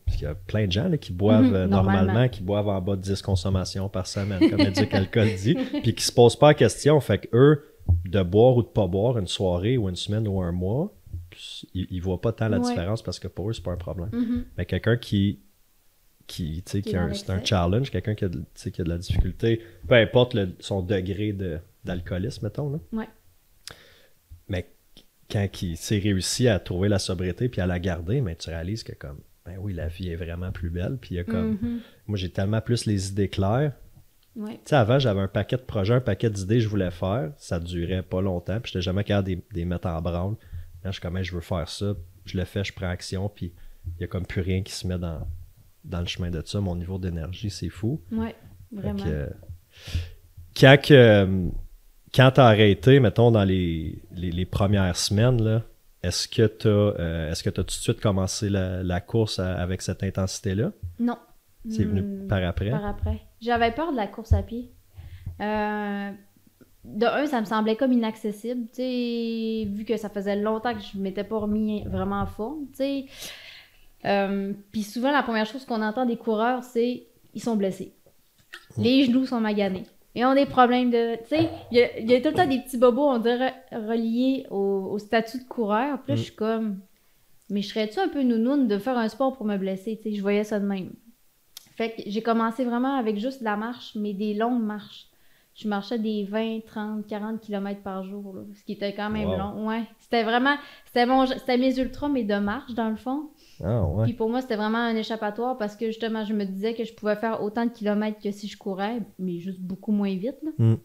[0.05, 2.03] parce qu'il y a plein de gens là, qui boivent Mhm, euh, normalement.
[2.03, 5.95] normalement, qui boivent en bas de 10 consommations par semaine, comme Éduc Alcool dit, puis
[5.95, 6.99] qui se posent pas la question.
[7.01, 7.65] Fait que eux,
[8.05, 10.93] de boire ou de pas boire une soirée ou une semaine ou un mois,
[11.75, 12.69] ils, ils voient pas tant la Ouais.
[12.69, 14.11] différence parce que pour eux, c'est pas un problème.
[14.13, 14.45] Mhm.
[14.59, 15.41] Mais quelqu'un qui,
[16.31, 18.45] qui, tu sais, Qui qui a un, c'est un challenge, quelqu'un qui, a de- tu
[18.55, 22.71] sais, qui a de la difficulté, peu importe le- son degré de, d'alcoolisme, mettons.
[22.71, 22.79] Là.
[22.93, 23.09] Ouais.
[24.49, 24.67] Mais
[25.31, 28.83] quand il s'est réussi à trouver la sobriété puis à la garder, mais tu réalises
[28.83, 30.99] que comme, ben oui, la vie est vraiment plus belle.
[31.01, 31.81] Puis il y a comme, Mhm.
[32.07, 33.73] moi j'ai tellement plus les idées claires.
[34.37, 34.55] Ouais.
[34.55, 37.33] Tu sais, avant, j'avais un paquet de projets, un paquet d'idées que je voulais faire.
[37.37, 40.37] Ça durait pas longtemps, puis j'étais jamais capable de les- mettre en branle.
[40.85, 43.53] Là, je suis comme, je veux faire ça, je le fais, je prends action, puis
[43.99, 45.27] il y a comme plus rien qui se met dans,
[45.85, 46.61] dans le chemin de ça.
[46.61, 48.01] Mon niveau d'énergie, c'est fou.
[48.13, 48.35] Ouais,
[48.73, 49.03] vraiment.
[49.03, 49.27] que, euh,
[50.59, 51.49] quand euh,
[52.15, 55.63] quand t'as arrêté, mettons, dans les, les, les premières semaines, là,
[56.03, 59.55] est-ce que tu as, est-ce que t'as tout de suite commencé la, la course à-
[59.55, 60.73] avec cette intensité-là?
[60.99, 61.17] Non.
[61.69, 62.71] C'est venu Hmm, par après?
[62.71, 63.21] Par après.
[63.41, 64.71] J'avais peur de la course à pied.
[65.41, 66.11] Euh,
[66.85, 70.81] de un, ça me semblait comme inaccessible, tu sais, vu que ça faisait longtemps que
[70.81, 73.05] je m'étais pas remis vraiment en forme, tu sais.
[74.05, 77.93] Euh, Puis souvent, la première chose qu'on entend des coureurs, c'est ils sont blessés.
[78.79, 79.85] Les genoux sont maganés.
[80.15, 81.17] Ils ont des problèmes de.
[81.23, 83.19] Tu sais, il y, a- il y a tout le temps des petits bobos, on
[83.19, 86.01] dirait, reliés au, au statut de coureur.
[86.03, 86.19] Puis là, Mm.
[86.19, 86.81] je suis comme.
[87.51, 89.97] Mais je serais-tu un peu nounoune de faire un sport pour me blesser?
[90.03, 90.91] Tu sais, je voyais ça de même.
[91.77, 95.07] Fait que j'ai commencé vraiment avec juste de la marche, mais des longues marches.
[95.55, 99.29] Je marchais des 20, 30, 40 km par jour, là, ce qui était quand même
[99.31, 99.37] Wow.
[99.39, 99.69] long.
[99.69, 99.83] Ouais.
[99.99, 100.57] C'était vraiment.
[100.87, 103.31] C'était mon c'était mes ultras, mais de marche, dans le fond.
[103.63, 104.05] Ah ouais.
[104.05, 106.95] Puis pour moi, c'était vraiment un échappatoire parce que justement, je me disais que je
[106.95, 110.39] pouvais faire autant de kilomètres que si je courais, mais juste beaucoup moins vite.
[110.43, 110.51] là.
[110.59, 110.77] Mm.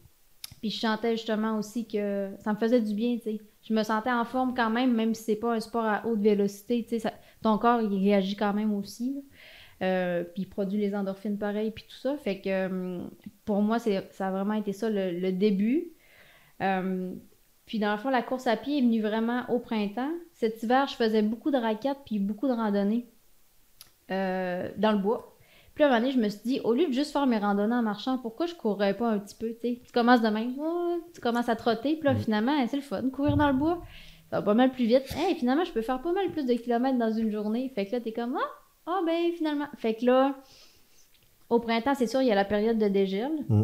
[0.61, 3.41] Puis je sentais justement aussi que ça me faisait du bien, tu sais.
[3.61, 6.19] Je me sentais en forme quand même, même si c'est pas un sport à haute
[6.19, 6.99] vélocité, tu sais.
[6.99, 9.23] ça- Ton corps, il réagit quand même aussi.
[9.82, 12.15] Euh, puis il produit les endorphines pareil, puis tout ça.
[12.17, 13.09] Fait que hum,
[13.43, 15.91] pour moi, ça a vraiment été ça le, le début.
[16.61, 17.13] Euh,
[17.66, 20.11] puis dans le fond, la course à pied est venue vraiment au printemps.
[20.34, 23.07] Cet hiver, je faisais beaucoup de raquettes puis beaucoup de randonnées
[24.11, 25.36] euh, dans le bois.
[25.74, 27.38] Puis à un moment donné, je me suis dit, au lieu de juste faire mes
[27.38, 29.82] randonnées en marchant, pourquoi je courrais pas un petit peu, tu sais?
[29.86, 32.20] Tu commences de même, oh, tu commences à trotter, puis là, Mm.
[32.20, 33.82] finalement, c'est le fun, courir dans le bois.
[34.30, 35.03] Ça va pas mal plus vite.
[35.18, 37.70] Hey, finalement, je peux faire pas mal plus de kilomètres dans une journée.
[37.76, 38.49] Fait que là, t'es comme, ah,
[38.86, 39.68] ah, ben, finalement.
[39.78, 40.36] Fait que là,
[41.49, 43.32] au printemps, c'est sûr, il y a la période de dégel.
[43.49, 43.63] Mm.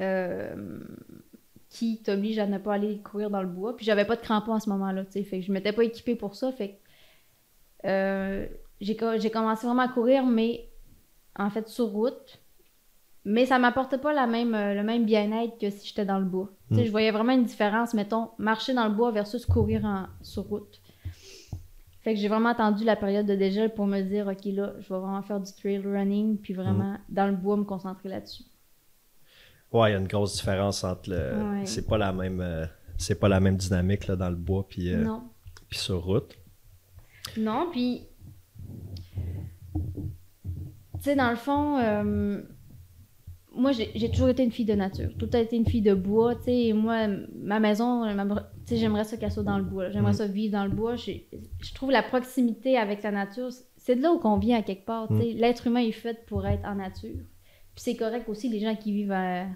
[0.00, 0.80] Euh,
[1.70, 3.76] qui t'oblige à ne pas aller courir dans le bois.
[3.76, 5.22] Puis j'avais pas de crampons à ce moment-là, tu sais.
[5.22, 6.50] Fait que je m'étais pas équipée pour ça.
[6.52, 8.46] Fait que euh,
[8.80, 10.68] j'ai co- j'ai commencé vraiment à courir, mais
[11.38, 12.40] en fait sur route.
[13.24, 16.24] Mais ça m'apportait pas la même, euh, le même bien-être que si j'étais dans le
[16.24, 16.50] bois.
[16.70, 16.86] Tu sais, Mm.
[16.86, 20.80] je voyais vraiment une différence, mettons, marcher dans le bois versus courir en, sur route.
[22.00, 24.88] Fait que j'ai vraiment attendu la période de dégel pour me dire, OK, là, je
[24.88, 28.44] vais vraiment faire du trail running, puis vraiment, dans le bois, me concentrer là-dessus.
[29.72, 31.16] Ouais, il y a une grosse différence entre le.
[31.60, 31.66] Ouais.
[31.66, 32.40] C'est pas la même.
[32.40, 32.64] euh,
[32.96, 35.22] c'est pas la même dynamique là, dans le bois puis, euh, Non.
[35.68, 36.34] puis sur route.
[37.36, 38.06] Non, puis.
[39.74, 42.40] Tu sais, dans le fond, euh,
[43.54, 45.10] moi, j'ai toujours été une fille de nature.
[45.18, 46.72] Tout a été une fille de bois, tu sais.
[46.72, 47.06] Moi,
[47.36, 49.90] ma maison, ma- tu sais, j'aimerais ça qu'elle soit dans le bois.
[49.90, 50.16] J'aimerais Mm.
[50.16, 50.96] ça vivre dans le bois.
[50.96, 54.84] Je trouve la proximité avec la nature, c'est de là où qu'on vient à quelque
[54.86, 55.32] part, tu sais.
[55.34, 57.16] L'être humain est fait pour être en nature.
[57.78, 59.46] Puis c'est correct aussi, les gens qui vivent à,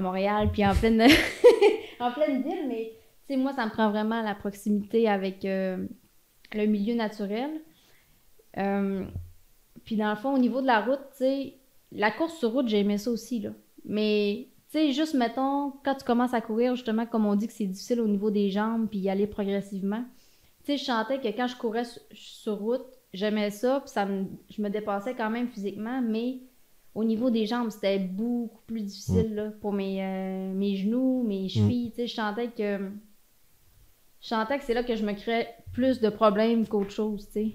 [0.00, 2.92] Montréal, puis en pleine, ville, mais
[3.26, 5.84] tu sais, moi, ça me prend vraiment la proximité avec euh,
[6.52, 7.50] le milieu naturel.
[8.56, 9.04] Euh,
[9.84, 11.54] puis dans le fond, au niveau de la route, tu sais,
[11.90, 13.50] la course sur route, j'ai aimé ça aussi, là.
[13.84, 17.52] Mais, tu sais, juste, mettons, quand tu commences à courir, justement, comme on dit que
[17.52, 20.04] c'est difficile au niveau des jambes, puis y aller progressivement,
[20.64, 24.62] tu sais, je sentais que quand je courais sur, route, j'aimais ça, puis ça je
[24.62, 26.42] me dépassais quand même physiquement, mais
[26.98, 31.48] au niveau des jambes, c'était beaucoup plus difficile, là, pour mes, euh, mes genoux, mes
[31.48, 32.90] chevilles, tu sais, je sentais que...
[34.20, 37.32] Je sentais que c'est là que je me créais plus de problèmes qu'autre chose, tu
[37.32, 37.48] sais.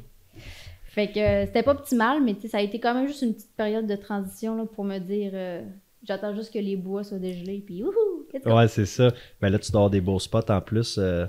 [0.85, 3.21] Fait que euh, c'était pas optimal, mais tu sais, ça a été quand même juste
[3.21, 5.61] une petite période de transition là, pour me dire euh,
[6.03, 8.25] j'attends juste que les bois soient dégelés, puis wouhou!
[8.45, 9.09] Ouais, c'est ça.
[9.41, 10.97] Mais là, tu avoir des beaux spots en plus.
[10.97, 11.25] euh,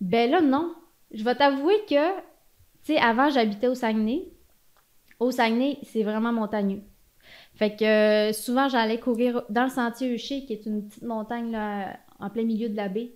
[0.00, 0.74] Ben là, non.
[1.12, 2.18] Je vais t'avouer que,
[2.84, 4.28] tu sais, avant, j'habitais au Saguenay.
[5.18, 6.82] Au Saguenay, c'est vraiment montagneux.
[7.58, 11.50] Fait que euh, souvent, j'allais courir dans le sentier Eucher, qui est une petite montagne
[11.50, 13.10] là, en plein milieu de la baie.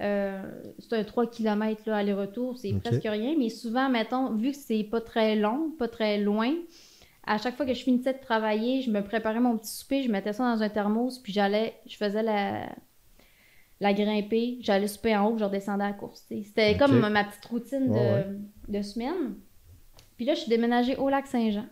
[0.00, 0.40] Euh,
[0.78, 3.34] c'est un 3 km aller-retour, c'est presque rien.
[3.36, 6.54] Mais souvent, mettons, vu que c'est pas très long, pas très loin,
[7.26, 10.10] à chaque fois que je finissais de travailler, je me préparais mon petit souper, je
[10.10, 12.68] mettais ça dans un thermos, puis j'allais, je faisais la,
[13.80, 16.24] la grimper, j'allais souper en haut, je redescendais à la course.
[16.28, 18.26] C'était comme ma petite routine de, Ouais,
[18.68, 19.34] de semaine.
[20.16, 21.66] Puis là, je suis déménagée au lac Saint-Jean.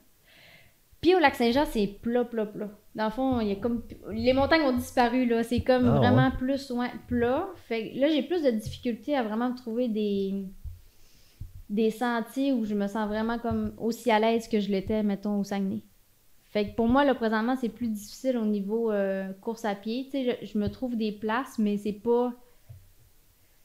[1.01, 2.71] Puis au lac Saint-Jean, c'est plat, plat, plat.
[2.97, 3.83] Dans le fond, il y a comme.
[4.11, 5.45] Les montagnes ont disparu, là.
[5.45, 7.49] C'est comme Ah, vraiment plus ouais, plat.
[7.69, 10.45] Fait que là, j'ai plus de difficultés à vraiment trouver des
[11.71, 15.39] des sentiers où je me sens vraiment comme aussi à l'aise que je l'étais, mettons,
[15.39, 15.83] au Saguenay.
[16.51, 20.05] Fait que pour moi, là, présentement, c'est plus difficile au niveau euh, course à pied.
[20.07, 22.33] Tu sais, je, je me trouve des places, mais c'est pas...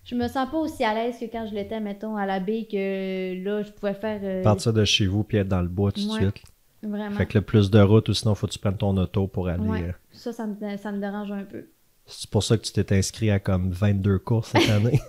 [0.03, 2.67] Je me sens pas aussi à l'aise que quand je l'étais, mettons, à la baie,
[2.69, 4.19] que là, je pouvais faire...
[4.21, 6.19] euh, partir de chez vous puis être dans le bois tout de Ouais.
[6.23, 6.43] suite.
[6.83, 7.15] Vraiment.
[7.15, 9.47] Fait que le plus de route ou sinon, faut que tu prennes ton auto pour
[9.47, 9.67] aller.
[9.67, 9.83] Ouais.
[9.83, 11.65] euh, Ça, ça me, ça me dérange un peu.
[12.05, 14.99] C'est pour ça que tu t'es inscrit à comme 22 courses cette année.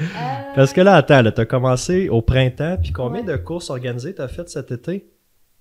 [0.00, 0.04] Euh,
[0.54, 3.32] Parce que là, attends, là, t'as commencé au printemps, puis combien Ouais.
[3.32, 5.08] de courses organisées t'as faites cet été?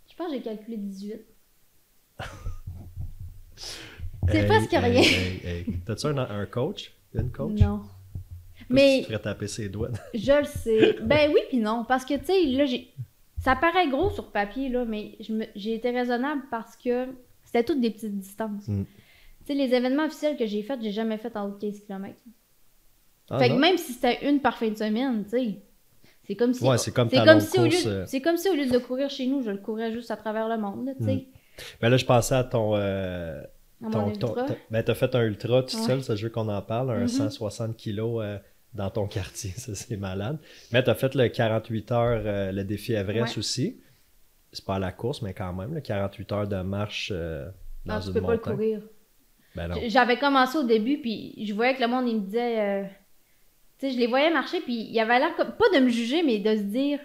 [0.10, 1.22] Je pense que j'ai calculé 18.
[4.28, 5.02] Hey, C'est presque rien.
[5.02, 5.66] hey, hey.
[5.86, 6.92] T'as-tu un, un coach?
[7.14, 7.60] Une coach?
[7.62, 7.82] Non.
[8.70, 9.90] Mais Tu te ferais taper ses doigts.
[10.16, 10.98] je le sais.
[11.04, 11.86] Ben oui, puis non.
[11.88, 12.92] Parce que, tu sais, là, j'ai.
[13.46, 15.18] Ça paraît gros sur papier, là, mais
[15.56, 17.08] j'ai été raisonnable parce que
[17.43, 18.68] c'était toutes des petites distances.
[18.68, 18.84] Mm.
[18.84, 21.80] Tu sais, les événements officiels que j'ai faits, j'ai jamais fait en haut de 15
[21.82, 22.16] km.
[23.30, 25.60] Ah, fait que même si c'était une par fin de semaine, tu sais,
[26.24, 26.64] c'est comme si.
[26.64, 28.06] Ouais, c'est comme si au lieu, euh.
[28.08, 30.48] c'est comme si au lieu de courir chez nous, je le courais juste à travers
[30.50, 31.16] le monde, là, tu sais.
[31.16, 31.26] Mm.
[31.82, 32.76] Ben là, je pensais à ton.
[32.76, 33.41] euh,
[33.91, 34.12] ton,
[34.72, 35.84] ben, t'as fait un ultra tout Ouais.
[35.84, 37.08] seul, ça, je veux qu'on en parle, un Mhm.
[37.08, 38.39] 160 kilos euh,
[38.76, 40.38] dans ton quartier, ça, c'est malade.
[40.71, 43.39] Mais t'as fait le 48 heures, euh, le défi Everest Ouais.
[43.39, 43.80] aussi.
[44.51, 47.49] C'est pas à la course, mais quand même, le 48 heures de marche euh,
[47.86, 48.82] dans Non, tu une peux pas le courir.
[49.55, 49.71] Ben.
[49.88, 52.59] J'avais commencé au début, puis je voyais que le monde, il me disait.
[52.59, 52.84] euh,
[53.80, 55.51] Tu sais, je les voyais marcher, puis il avait l'air comme.
[55.51, 56.99] Pas de me juger, mais de se dire.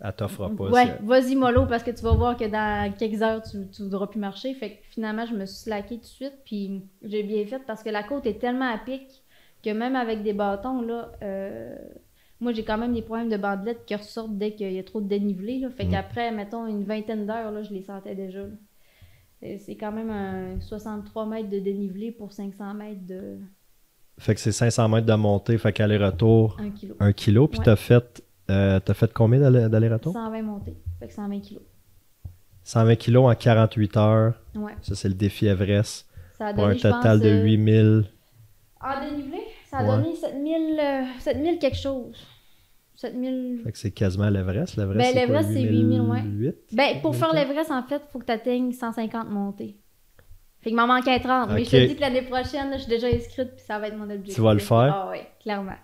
[0.00, 0.64] Elle t'offre pas.
[0.70, 4.06] ouais, vas-y, mollo, parce que tu vas voir que dans quelques heures, tu, tu voudras
[4.06, 4.52] plus marcher.
[4.52, 7.82] Fait que finalement, je me suis slaquée tout de suite, puis j'ai bien fait parce
[7.82, 9.02] que la côte est tellement à pic
[9.72, 11.12] que même avec des bâtons, là.
[11.22, 11.76] euh,
[12.38, 15.00] Moi, j'ai quand même des problèmes de bandelettes qui ressortent dès qu'il y a trop
[15.00, 15.58] de dénivelé.
[15.58, 15.70] Là.
[15.70, 15.90] Fait Mm.
[15.90, 18.40] qu'après, mettons, une vingtaine d'heures, là, je les sentais déjà.
[19.40, 23.38] C'est quand même un 63 mètres de dénivelé pour 500 mètres de
[24.18, 26.92] Fait que c'est 500 mètres de montée, fait qu'aller-retour, 1 kg.
[27.00, 27.48] 1 kilo.
[27.48, 27.64] Puis Ouais.
[27.66, 30.12] t'as fait, euh, t'as fait combien d'aller- d'aller-retour?
[30.12, 30.76] 120 montées.
[31.00, 31.62] Fait que 120 kilos.
[32.64, 34.34] 120 kilos en 48 heures.
[34.54, 34.72] Ouais.
[34.82, 36.06] Ça, c'est le défi Everest.
[36.36, 38.04] Ça a Pour un total pense, de euh, 8000.
[38.80, 39.38] En dénivelé,
[39.78, 40.02] ça a Ouais.
[40.02, 42.16] donné 7000, euh, 7000 quelque chose.
[42.94, 43.60] 7000.
[43.64, 44.76] Fait que c'est quasiment l'Everest.
[44.76, 46.20] L'Everest, Ben, c'est quoi, l'Everest, c'est 8000, ouais.
[46.22, 46.56] 8008?
[46.72, 47.48] Ben, pour faire 8000?
[47.48, 49.76] l'Everest, en fait, il faut que tu atteignes 150 montées.
[50.62, 51.50] Fait qu'il m'en manquait 30.
[51.52, 53.88] Mais je te dis que l'année prochaine, là, je suis déjà inscrite, puis ça va
[53.88, 54.34] être mon objectif.
[54.34, 54.92] Tu vas le faire?
[54.94, 55.76] Ah ouais, clairement.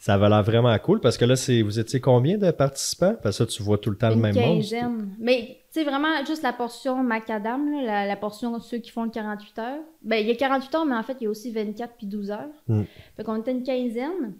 [0.00, 3.14] Ça va l'air vraiment cool parce que là, c'est vous étiez combien de participants?
[3.22, 4.62] Parce que ça, tu vois tout le temps le même monde.
[4.62, 5.14] quinzaine.
[5.18, 9.04] Mais, tu sais, vraiment, juste la portion macadam, là, la, la portion ceux qui font
[9.04, 9.80] le 48 heures.
[10.00, 12.06] Ben, il y a 48 heures, mais en fait, il y a aussi 24 puis
[12.06, 12.48] 12 heures.
[12.68, 12.82] Mm.
[13.14, 14.38] Fait qu'on était une quinzaine.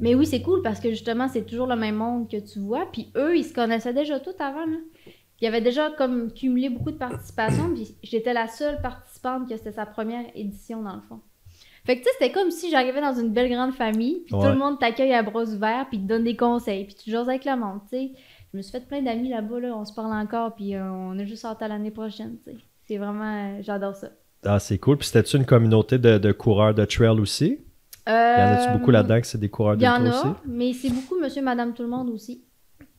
[0.00, 2.90] Mais oui, c'est cool parce que justement, c'est toujours le même monde que tu vois.
[2.90, 4.66] Puis eux, ils se connaissaient déjà tout avant.
[4.66, 4.78] Là.
[5.40, 7.72] Il y avait déjà comme cumulé beaucoup de participation.
[7.72, 11.20] Puis j'étais la seule participante que c'était sa première édition, dans le fond.
[11.84, 14.20] Fait que tu sais, c'était comme si j'arrivais dans une belle grande famille.
[14.26, 15.86] Puis tout le monde t'accueille à bras ouverts.
[15.88, 16.84] Puis te donne des conseils.
[16.84, 18.10] Puis tu joues avec le monde, tu sais.
[18.52, 19.60] Je me suis fait plein d'amis là-bas.
[19.60, 19.76] Là.
[19.76, 20.54] On se parle encore.
[20.54, 22.56] Puis euh, on a juste hâte à l'année prochaine, tu sais.
[22.86, 23.56] C'est vraiment...
[23.58, 24.08] euh, J'adore ça.
[24.44, 24.96] Ah, c'est cool.
[24.98, 27.60] Puis c'était-tu une communauté de, de coureurs de trail aussi?
[28.06, 30.28] Y en a-tu beaucoup là-dedans que c'est des coureurs Il y en a, aussi?
[30.46, 32.42] mais c'est beaucoup monsieur, madame, tout le monde aussi.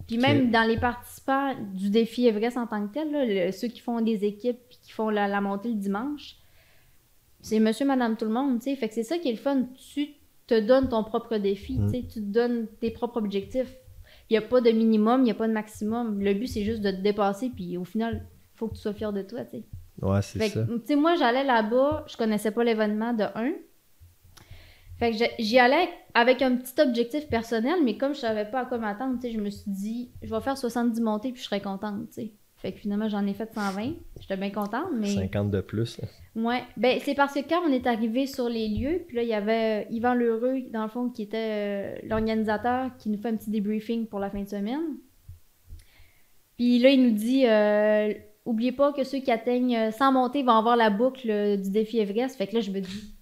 [0.07, 3.67] Puis même dans les participants du défi Everest en tant que tel, là, le- ceux
[3.67, 6.35] qui font des équipes puis qui font la, la montée le dimanche,
[7.41, 8.75] c'est monsieur, madame, tout le monde, tu sais.
[8.75, 9.63] Fait que c'est ça qui est le fun.
[9.93, 10.09] Tu
[10.47, 11.85] te donnes ton propre défi, Mm.
[11.85, 12.03] tu sais.
[12.07, 13.73] Tu te donnes tes propres objectifs.
[14.29, 16.19] Il n'y a pas de minimum, il n'y a pas de maximum.
[16.21, 18.25] Le but, c'est juste de te dépasser, puis au final,
[18.55, 19.63] il faut que tu sois fier de toi, tu sais.
[20.01, 20.65] Ouais, c'est Fait ça.
[20.65, 23.51] tu sais, moi, j'allais là-bas, je connaissais pas l'événement de 1.
[24.97, 28.65] Fait que j'y allais avec un petit objectif personnel, mais comme je savais pas à
[28.65, 31.47] quoi m'attendre, tu sais, je me suis dit, je vais faire 70 montées puis je
[31.47, 32.33] serais contente, tu sais.
[32.61, 33.93] Fait que finalement, j'en ai fait 120.
[34.19, 35.15] J'étais bien contente, mais...
[35.15, 35.99] 50 de plus.
[36.35, 36.63] Ouais.
[36.77, 39.33] Ben, c'est parce que quand on est arrivé sur les lieux, puis là, il y
[39.33, 43.35] avait euh, Yvan Lheureux, dans le fond, qui était euh, l'organisateur, qui nous fait un
[43.35, 44.97] petit débriefing pour la fin de semaine.
[46.61, 48.13] Puis là, il nous dit euh,
[48.45, 51.71] Oubliez pas que ceux qui atteignent euh, 100 montées vont avoir la boucle euh, du
[51.71, 52.37] défi Everest.
[52.37, 53.15] Fait que là, je me dis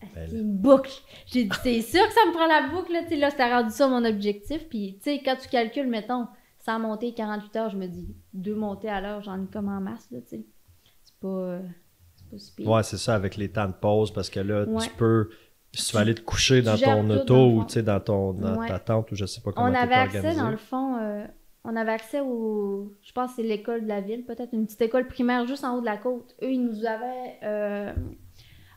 [0.00, 0.90] Ben C'est une boucle?
[1.26, 3.02] J'ai dit C'est sûr que ça me prend la boucle, là.
[3.02, 4.66] Tu sais, là, c'était rendu ça mon objectif.
[4.70, 6.26] Puis, tu sais, quand tu calcules, mettons,
[6.66, 9.80] 100 montées, 48 heures, je me dis deux montées à l'heure, j'en ai comme en
[9.80, 10.46] masse, là, tu sais.
[11.04, 11.28] C'est pas.
[11.28, 11.60] euh,
[12.16, 12.68] c'est pas si pire.
[12.68, 14.82] Ouais, c'est ça, avec les temps de pause, parce que là, Ouais.
[14.84, 15.30] tu peux.
[15.72, 18.32] Si tu vas aller te coucher dans ton auto dans ou tu sais, dans, ton,
[18.32, 18.68] dans Ouais.
[18.68, 20.40] ta tente ou je sais pas comment On avait accès, organisé.
[20.40, 21.26] dans le fond, euh,
[21.64, 22.94] on avait accès au.
[23.02, 25.76] Je pense que c'est l'école de la ville, peut-être une petite école primaire juste en
[25.76, 26.34] haut de la côte.
[26.42, 27.92] Eux, ils nous avaient euh,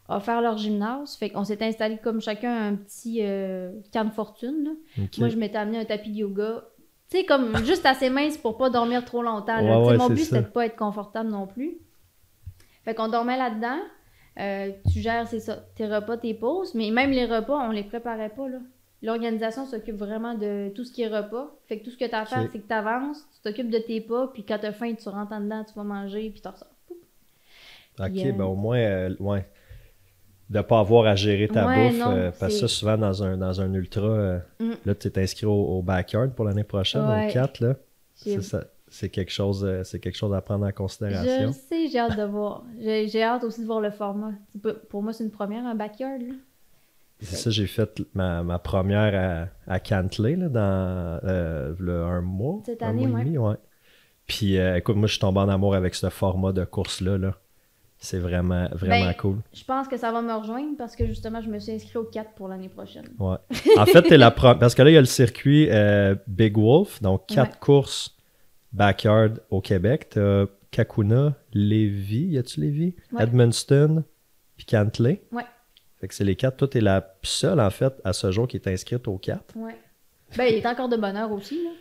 [0.09, 1.15] offert leur gymnase.
[1.15, 4.63] Fait qu'on s'était installé comme chacun un petit euh, camp de fortune.
[4.97, 5.03] là.
[5.19, 6.65] Moi, je m'étais amené un tapis de yoga.
[7.09, 9.59] Tu sais, comme juste assez mince pour pas dormir trop longtemps.
[9.61, 9.79] là.
[9.79, 11.77] Ouais, ouais, mon but, c'était de pas être confortable non plus.
[12.85, 13.79] Fait qu'on dormait là-dedans.
[14.39, 16.75] Euh, tu gères, c'est ça, tes repas, tes pauses.
[16.75, 18.59] Mais même les repas, on les préparait pas, là.
[19.01, 21.55] L'organisation s'occupe vraiment de tout ce qui est repas.
[21.67, 23.69] Fait que tout ce que tu as à faire, c'est que tu avances, tu t'occupes
[23.69, 26.29] de tes pas, puis quand tu as faim, tu rentres en dedans, tu vas manger,
[26.29, 26.67] puis tu ressors.
[27.99, 29.45] Ok, euh, ben au moins, euh, ouais.
[30.49, 31.99] De pas avoir à gérer ta Ouais, bouffe.
[31.99, 34.71] non, euh, parce que ça, souvent, dans un, dans un ultra, euh, Mm.
[34.85, 37.29] là, tu es inscrit au, au backyard pour l'année prochaine, Ouais.
[37.29, 37.75] au 4, là.
[38.91, 41.51] C'est quelque, chose, euh, c'est quelque chose à prendre en Je considération.
[41.53, 42.63] sais, j'ai hâte de voir.
[42.79, 44.31] J'ai hâte aussi de voir le format.
[44.89, 46.19] Pour moi, c'est une première, un backyard.
[46.21, 46.33] Là.
[47.21, 51.19] C'est ça, j'ai fait ma, ma première à, à Cantley, là, dans
[51.77, 52.61] v'là un mois.
[52.65, 53.55] Cette un année, et demi, ouais.
[54.25, 57.19] Puis, écoute, moi, je suis tombé en amour avec ce format de course-là.
[57.19, 57.35] Là.
[58.01, 59.37] C'est vraiment, vraiment Ben, cool.
[59.53, 62.05] Je pense que ça va me rejoindre parce que justement, je me suis inscrit au
[62.05, 63.03] 4 pour l'année prochaine.
[63.19, 63.35] Ouais.
[63.77, 64.57] En fait, t'es la première.
[64.57, 67.57] Parce que là, il y a le circuit euh, Big Wolf, donc quatre Ouais.
[67.59, 68.15] courses
[68.71, 70.07] backyard au Québec.
[70.11, 72.95] T'as Kakuna, Lévis, y a-tu Lévis?
[73.11, 73.23] Ouais.
[73.23, 74.03] Edmundston,
[74.55, 75.21] puis Cantley.
[75.33, 75.43] Ouais.
[75.99, 76.55] Fait que c'est les quatre.
[76.57, 79.53] Toi, t'es la seule, en fait, à ce jour qui est inscrite aux quatre.
[79.57, 79.75] Ouais.
[80.37, 81.61] Ben, il est encore de bonheur aussi.
[81.63, 81.71] Là.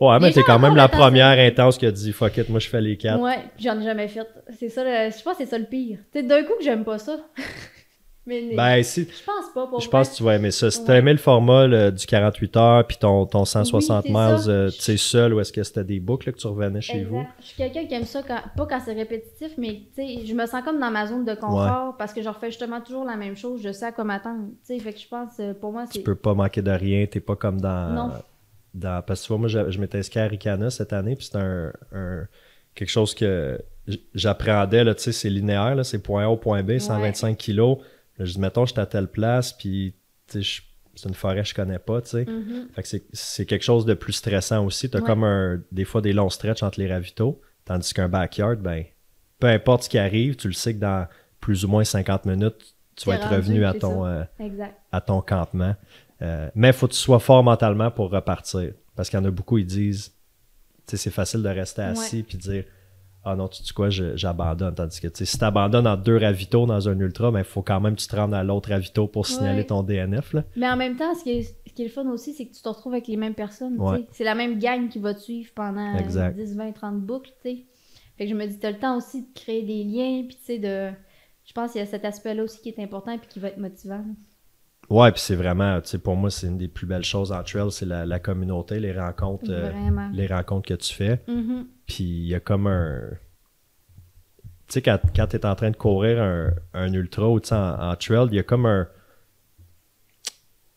[0.00, 2.68] Ouais, mais t'es quand même la première intense qui a dit fuck it, moi je
[2.68, 3.20] fais les quatre.
[3.20, 4.26] Ouais, j'en ai jamais fait.
[4.58, 5.98] C'est ça, le- je pense que c'est ça le pire.
[6.12, 7.16] Tu d'un coup que j'aime pas ça.
[8.26, 9.04] Mais Ben, si.
[9.04, 9.90] je pense pas pour Je vrai.
[9.90, 10.70] pense que tu vas aimer ça.
[10.70, 14.36] Si t'as aimé le format là, du 48 heures puis ton, ton 160 Oui, miles,
[14.48, 16.98] euh, tu sais, seul ou est-ce que c'était des boucles là, que tu revenais chez
[16.98, 17.08] Exact.
[17.10, 17.26] vous?
[17.40, 20.34] Je suis quelqu'un qui aime ça, quand, pas quand c'est répétitif, mais tu sais, je
[20.34, 23.16] me sens comme dans ma zone de confort parce que je refais justement toujours la
[23.16, 24.48] même chose, je sais à quoi m'attendre.
[24.66, 26.00] Tu sais, fait que je pense, euh, pour moi, Tu c'est.
[26.04, 27.94] peux pas manquer de rien, t'es pas comme dans.
[27.94, 28.10] Non.
[28.74, 31.26] Dans parce que tu vois, moi, je, je m'étais inscrit à Ricana cette année, puis
[31.26, 32.26] c'était un, un-
[32.74, 33.60] quelque chose que
[34.14, 37.78] j'appréhendais, tu sais, c'est linéaire, là, c'est point A au point B, 125 kilos.
[38.18, 39.94] Là, je dis, mettons, j'étais à telle place, puis,
[40.28, 40.62] tu sais, je-
[40.94, 42.24] c'est une forêt que je connais pas, tu sais.
[42.26, 42.68] Mhm.
[42.76, 44.90] Que c'est- c'est quelque chose de plus stressant aussi.
[44.90, 45.04] T'as Ouais.
[45.06, 48.84] comme un, des fois des longs stretches entre les ravitaux, tandis qu'un backyard, ben,
[49.38, 51.06] peu importe ce qui arrive, tu le sais que dans
[51.40, 54.24] plus ou moins 50 minutes, tu vas être revenu à ton, euh,
[54.90, 55.76] à ton campement.
[56.22, 58.72] Euh, mais il faut que tu sois fort mentalement pour repartir.
[58.96, 60.12] Parce qu'il y en a beaucoup, ils disent,
[60.86, 62.64] tu sais, c'est facile de rester assis puis dire,
[63.24, 64.74] ah non, tu dis quoi, je- j'abandonne.
[64.74, 67.62] Tandis que tu sais, si tu abandonnes en deux ravitaux dans un ultra, il faut
[67.62, 69.66] quand même que tu te rendes à l'autre ravito pour signaler Ouais.
[69.66, 70.32] ton DNF.
[70.32, 70.44] Là.
[70.56, 72.54] Mais en même temps, ce qui est, ce qui est le fun aussi, c'est que
[72.54, 73.76] tu te retrouves avec les mêmes personnes.
[73.76, 74.06] tu Ouais.
[74.12, 76.34] C'est la même gang qui va te suivre pendant euh, Exact.
[76.36, 77.30] 10, 20, 30 boucles.
[77.42, 77.66] tu sais.
[78.16, 80.44] Fait que je me dis, t'as le temps aussi de créer des liens, puis tu
[80.44, 80.90] sais, de.
[81.44, 83.58] Je pense qu'il y a cet aspect-là aussi qui est important puis qui va être
[83.58, 84.04] motivant.
[84.90, 87.42] Ouais, puis c'est vraiment, tu sais, pour moi, c'est une des plus belles choses en
[87.42, 89.70] trail, c'est la, la communauté, les rencontres, euh,
[90.14, 91.20] les rencontres que tu fais.
[91.28, 91.66] Mhm.
[91.86, 93.00] Puis il y a comme un.
[94.66, 97.48] Tu sais, quand, quand tu es en train de courir un, un ultra ou tu
[97.48, 98.88] sais, en, en trail, il y a comme un.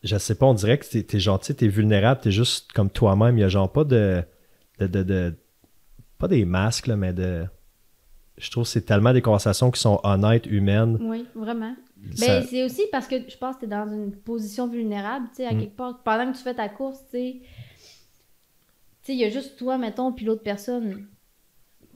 [0.02, 3.38] Je sais pas, on dirait que t'es es gentil, t'es vulnérable, t'es juste comme toi-même.
[3.38, 4.22] Il y a genre pas de.
[4.78, 5.34] de, de, de-
[6.18, 7.46] pas des masques, là, mais de.
[8.38, 10.98] Je trouve que c'est tellement des conversations qui sont honnêtes, humaines.
[11.00, 11.74] Oui, vraiment.
[12.14, 15.26] Ça- Ben, c'est aussi parce que je pense que tu es dans une position vulnérable,
[15.30, 15.60] tu sais, à Mm.
[15.60, 16.02] quelque part.
[16.02, 17.40] Pendant que tu fais ta course, tu sais,
[19.08, 21.06] il y a juste toi, mettons, puis l'autre personne,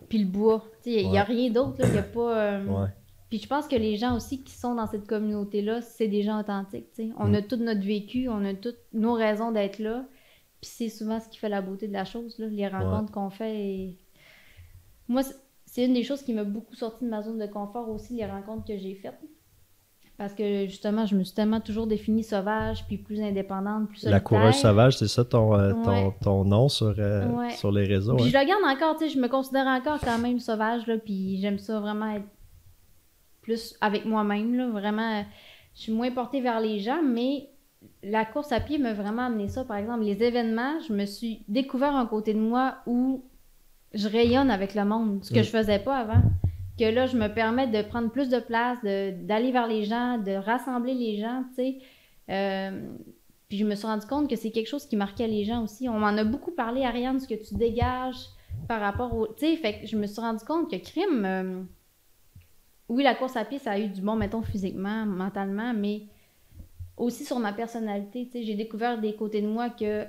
[0.08, 0.64] puis le bois.
[0.84, 2.38] Tu sais, il n'y a rien d'autre, il n'y a pas...
[2.38, 2.88] euh, ouais.
[3.28, 6.38] Puis je pense que les gens aussi qui sont dans cette communauté-là, c'est des gens
[6.38, 7.10] authentiques, tu sais.
[7.18, 7.34] On Mm.
[7.34, 10.04] a tout notre vécu, on a toutes nos raisons d'être là,
[10.60, 13.30] puis c'est souvent ce qui fait la beauté de la chose, là, les rencontres qu'on
[13.30, 13.56] fait.
[13.58, 13.96] Et...
[15.08, 15.22] Moi,
[15.76, 18.26] c'est- une des choses qui m'a beaucoup sorti de ma zone de confort aussi, les
[18.26, 19.18] rencontres que j'ai faites.
[20.18, 24.10] Parce que justement, je me suis tellement toujours définie sauvage, puis plus indépendante, plus La
[24.12, 24.24] solitaire.
[24.24, 26.14] coureuse sauvage, c'est ça ton, euh, ton, Ouais.
[26.22, 27.50] ton nom sur, euh, Ouais.
[27.50, 28.16] sur les réseaux.
[28.16, 28.30] Puis hein?
[28.32, 31.36] je le garde encore, tu sais, je me considère encore quand même sauvage, là, puis
[31.40, 32.24] j'aime ça vraiment être
[33.42, 35.22] plus avec moi-même, là, vraiment, euh,
[35.74, 37.50] je suis moins portée vers les gens, mais
[38.02, 41.44] la course à pied m'a vraiment amené ça, par exemple, les événements, je me suis
[41.46, 43.22] découvert un côté de moi où
[43.96, 45.44] je rayonne avec le monde, ce que Mm.
[45.44, 46.22] je faisais pas avant,
[46.78, 50.18] que là, je me permets de prendre plus de place, de- d'aller vers les gens,
[50.18, 51.78] de rassembler les gens, tu sais,
[52.28, 52.88] Euh,
[53.48, 55.88] puis je me suis rendu compte que c'est quelque chose qui marquait les gens aussi.
[55.88, 58.16] On m'en a beaucoup parlé, Ariane, ce que tu dégages
[58.66, 59.28] par rapport au.
[59.28, 61.24] Tu sais, fait que je me suis rendu compte que crime.
[61.24, 61.62] euh,
[62.88, 66.02] Oui, la course à pied, ça a eu du bon, mettons, physiquement, mentalement, mais
[66.96, 68.26] aussi sur ma personnalité.
[68.26, 70.04] Tu sais, j'ai découvert des côtés de moi que.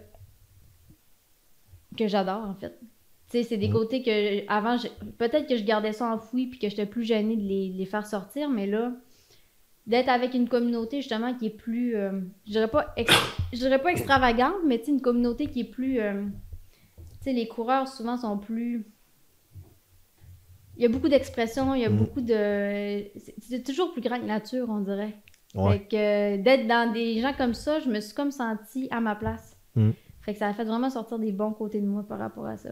[1.98, 2.80] que j'adore, en fait.
[3.30, 3.74] Tu sais, c'est des Mm.
[3.74, 7.36] côtés que avant, je- peut-être que je gardais ça enfoui puis que j'étais plus gênée
[7.36, 8.94] de les, de les faire sortir, mais là,
[9.86, 13.12] d'être avec une communauté justement qui est plus, euh, je dirais pas, ex-
[13.54, 16.24] je dirais pas extravagante, mais tu sais, une communauté qui est plus, euh,
[16.98, 18.86] tu sais, les coureurs souvent sont plus,
[20.78, 21.98] il y a beaucoup d'expressions, il y a Mm.
[21.98, 23.04] beaucoup de,
[23.40, 25.16] c'est toujours plus grand que nature, on dirait.
[25.56, 25.80] Ouais.
[25.80, 29.02] Fait que euh, d'être dans des gens comme ça, je me suis comme sentie à
[29.02, 29.58] ma place.
[29.76, 29.92] Mm.
[30.22, 32.58] Fait que ça a fait vraiment sortir des bons côtés de moi par rapport à
[32.58, 32.70] ça.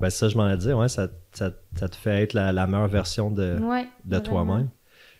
[0.00, 2.66] Ben, ça, je m'en ai dit, ouais, ça, ça, ça te fait être la, la
[2.66, 3.86] meilleure version de, Ouais.
[4.04, 4.68] de toi-même.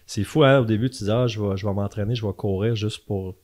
[0.06, 0.58] C'est fou, hein?
[0.60, 3.34] Au début, tu disais, ah, je vais, je vais m'entraîner, je vais courir juste pour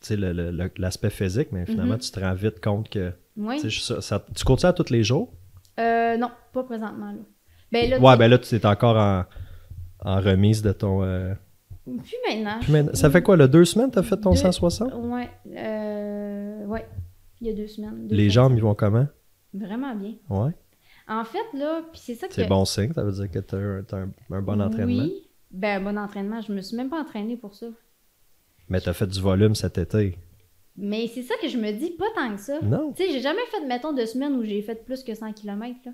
[0.00, 2.00] tu le- le- l'aspect physique, mais finalement, Mhm.
[2.00, 3.12] tu te rends vite compte que.
[3.36, 3.58] Oui.
[3.60, 5.32] tu ça- ça- tu cours ça tous les jours?
[5.78, 7.18] Euh, non, pas présentement, là.
[7.72, 9.24] Ben là, Ouais, tu- ben là, tu es encore en,
[10.00, 11.02] en remise de ton.
[11.04, 11.32] euh,
[11.84, 12.58] Plus maintenant.
[12.60, 14.92] Puis maintenant- ça fait quoi, là, deux semaines, t'as fait ton Deux- 160?
[14.94, 15.28] Ouais.
[15.56, 16.86] Euh, ouais.
[17.40, 18.06] Il y a deux semaines.
[18.08, 18.30] deux Les semaines.
[18.30, 19.06] jambes, ils vont comment?
[19.54, 20.14] Vraiment bien.
[20.28, 20.52] Ouais.
[21.08, 22.34] En fait, là, puis c'est ça que.
[22.34, 25.02] C'est bon signe, ça veut dire que t'as un, t'as un, un bon entraînement.
[25.04, 25.26] Oui.
[25.50, 26.40] Ben, un bon entraînement.
[26.40, 27.66] Je me suis même pas entraînée pour ça.
[28.68, 30.16] Mais t'as fait du volume cet été.
[30.76, 32.60] Mais c'est ça que je me dis, pas tant que ça.
[32.62, 32.92] Non.
[32.92, 35.74] Tu sais, j'ai jamais fait, mettons, de semaines où j'ai fait plus que 100 km,
[35.84, 35.92] là.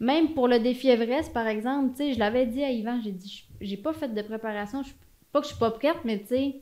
[0.00, 3.12] Même pour le défi Everest, par exemple, tu sais, je l'avais dit à Yvan, j'ai
[3.12, 4.82] dit, je- j'ai pas fait de préparation.
[4.82, 4.92] Je-
[5.32, 6.60] pas que je suis pas prête, mais tu sais,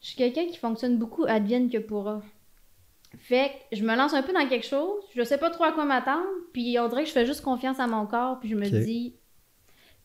[0.00, 2.22] je suis quelqu'un qui fonctionne beaucoup advienne que pourra.
[3.16, 5.72] Fait que je me lance un peu dans quelque chose, je sais pas trop à
[5.72, 8.54] quoi m'attendre, puis on dirait que je fais juste confiance à mon corps, puis je
[8.54, 9.14] me dis.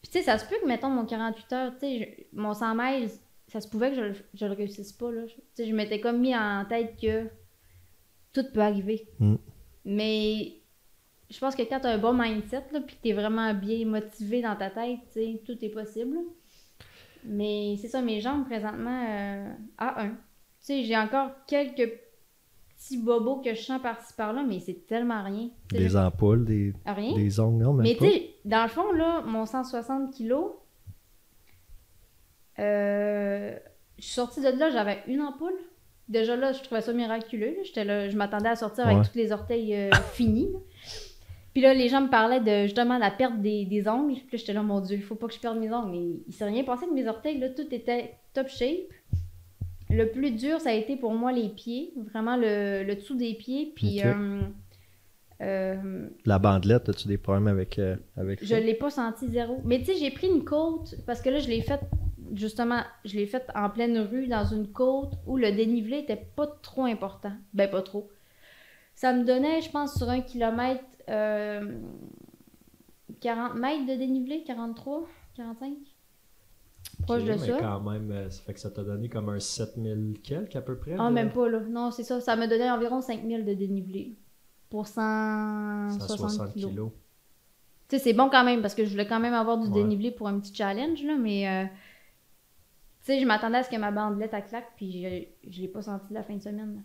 [0.01, 2.75] Puis tu sais, ça se peut que, mettons, mon 48 heures, tu sais, mon 100
[2.75, 3.09] miles,
[3.47, 5.21] ça se pouvait que je, le- je le réussisse pas, là.
[5.27, 7.27] Tu sais, je m'étais comme mis en tête que
[8.33, 9.07] tout peut arriver.
[9.19, 9.35] Mm.
[9.85, 10.53] Mais
[11.29, 13.53] je pense que quand tu as un bon mindset, là, puis que tu es vraiment
[13.53, 16.17] bien motivé dans ta tête, tu sais, tout est possible.
[17.25, 20.09] Mais c'est ça, mes jambes présentement, euh, A1.
[20.09, 20.15] Tu
[20.59, 21.91] sais, j'ai encore quelques
[22.83, 25.49] petits bobos que je sens par-ci par-là, mais c'est tellement rien.
[25.69, 27.15] Des ampoules, des, Rien.
[27.15, 30.51] des ongles, non, même Mais tu sais, dans le fond, là, mon 160 kilos,
[32.59, 33.55] euh,
[33.97, 35.53] je suis sortie de là, j'avais une ampoule.
[36.09, 37.55] Déjà là, je trouvais ça miraculeux.
[37.63, 40.51] J'étais là, je m'attendais à sortir avec tous les orteils euh, finis.
[40.51, 40.59] là.
[41.53, 44.13] Puis là, les gens me parlaient de justement la perte des, des ongles.
[44.15, 45.91] Puis là, j'étais là, mon Dieu, il faut pas que je perde mes ongles.
[45.91, 47.37] Mais il s'est rien passé avec mes orteils.
[47.39, 48.89] Là, tout était top shape.
[49.95, 51.93] Le plus dur, ça a été pour moi les pieds.
[52.11, 53.71] Vraiment le, le dessous des pieds.
[53.75, 54.41] Puis euh,
[55.41, 59.61] euh, La bandelette, as-tu des problèmes avec, euh, avec je l'ai pas senti zéro.
[59.65, 61.81] Mais tu sais, j'ai pris une côte parce que là, je l'ai faite
[62.33, 66.47] justement, je l'ai faite en pleine rue dans une côte où le dénivelé était pas
[66.47, 67.33] trop important.
[67.53, 68.09] Ben, pas trop.
[68.95, 71.77] Ça me donnait, je pense, sur un kilomètre, euh,
[73.21, 75.73] 40 mètres de dénivelé, 43, 45.
[77.03, 77.57] Proche de mais ça.
[77.59, 80.77] quand même, euh, ça fait que ça t'a donné comme un 7000 quelques à peu
[80.77, 80.95] près.
[80.97, 81.59] Ah, de- même pas, là.
[81.69, 82.19] Non, c'est ça.
[82.21, 84.15] Ça me donnait environ 5000 de dénivelé.
[84.69, 86.71] Pour 160 160 kilos.
[86.71, 86.91] kilos.
[87.89, 89.73] Tu sais, c'est bon quand même parce que je voulais quand même avoir du Ouais.
[89.73, 91.47] dénivelé pour un petit challenge, là, mais.
[91.47, 95.03] euh, tu sais, je m'attendais à ce que ma bandelette à claque, puis
[95.43, 96.75] je, je l'ai pas senti la fin de semaine.
[96.75, 96.81] là.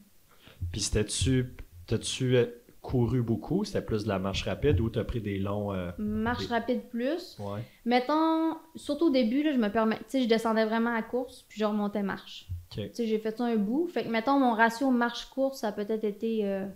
[0.72, 1.54] Puis c'était-tu.
[1.86, 2.46] T'as-tu euh,
[2.90, 3.64] couru beaucoup?
[3.64, 5.72] C'était plus de la marche rapide ou t'as pris des longs.
[5.74, 7.36] euh, Marche rapide plus.
[7.38, 7.60] Ouais.
[7.84, 9.98] Mettons, surtout au début, là, je me permets.
[9.98, 12.48] Tu sais, je descendais vraiment à course, puis je remontais marche.
[12.70, 13.88] Tu sais, j'ai fait ça un bout.
[13.88, 16.66] Fait que, mettons, mon ratio marche-course, ça a peut-être été euh,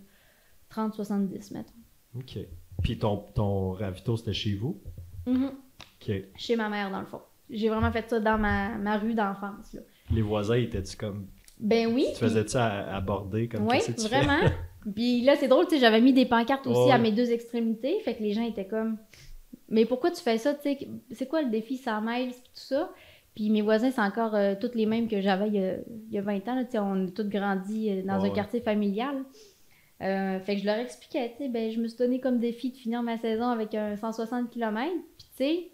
[0.74, 1.72] 30-70, mettons.
[2.18, 2.38] Ok.
[2.82, 4.80] Puis ton, ton ravito, c'était chez vous?
[5.26, 5.52] Mhm.
[6.00, 6.12] Ok.
[6.36, 7.20] Chez ma mère, dans le fond.
[7.50, 9.80] J'ai vraiment fait ça dans ma, ma rue d'enfance, là.
[10.10, 11.26] Les voisins, étaient-tu comme.
[11.62, 12.06] Ben oui.
[12.12, 14.40] Tu faisais-tu à- aborder comme Oui, vraiment.
[14.94, 16.92] Puis là, c'est drôle, tu sais, j'avais mis des pancartes aussi Ouais.
[16.92, 18.00] à mes deux extrémités.
[18.00, 18.98] Fait que les gens étaient comme,
[19.68, 20.78] mais pourquoi tu fais ça, tu sais,
[21.12, 22.90] c'est quoi le défi 100 miles, tout ça?
[23.34, 25.76] Puis mes voisins, c'est encore euh, tous les mêmes que j'avais il, y a-
[26.08, 26.54] il y a 20 ans.
[26.56, 28.32] là, tu sais, on a tous grandi euh, dans Ouais, un ouais.
[28.32, 29.22] quartier familial.
[30.02, 32.70] Euh, fait que je leur expliquais, tu sais, ben, je me suis donné comme défi
[32.72, 34.90] de finir ma saison avec un 160 km.
[35.16, 35.70] Puis tu sais,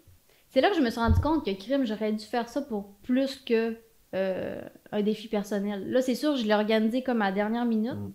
[0.49, 2.91] c'est là que je me suis rendu compte que crime, j'aurais dû faire ça pour
[3.01, 3.75] plus que
[4.13, 4.61] euh,
[4.91, 5.89] un défi personnel.
[5.91, 7.93] Là, c'est sûr, je l'ai organisé comme à la dernière minute.
[7.95, 8.11] Mm.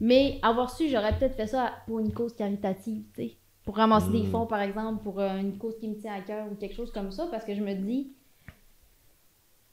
[0.00, 3.36] Mais avoir su, j'aurais peut-être fait ça pour une cause caritative, tu sais.
[3.64, 4.30] Pour ramasser des Mm.
[4.30, 6.90] fonds, par exemple, pour euh, une cause qui me tient à cœur ou quelque chose
[6.90, 8.10] comme ça, parce que je me dis,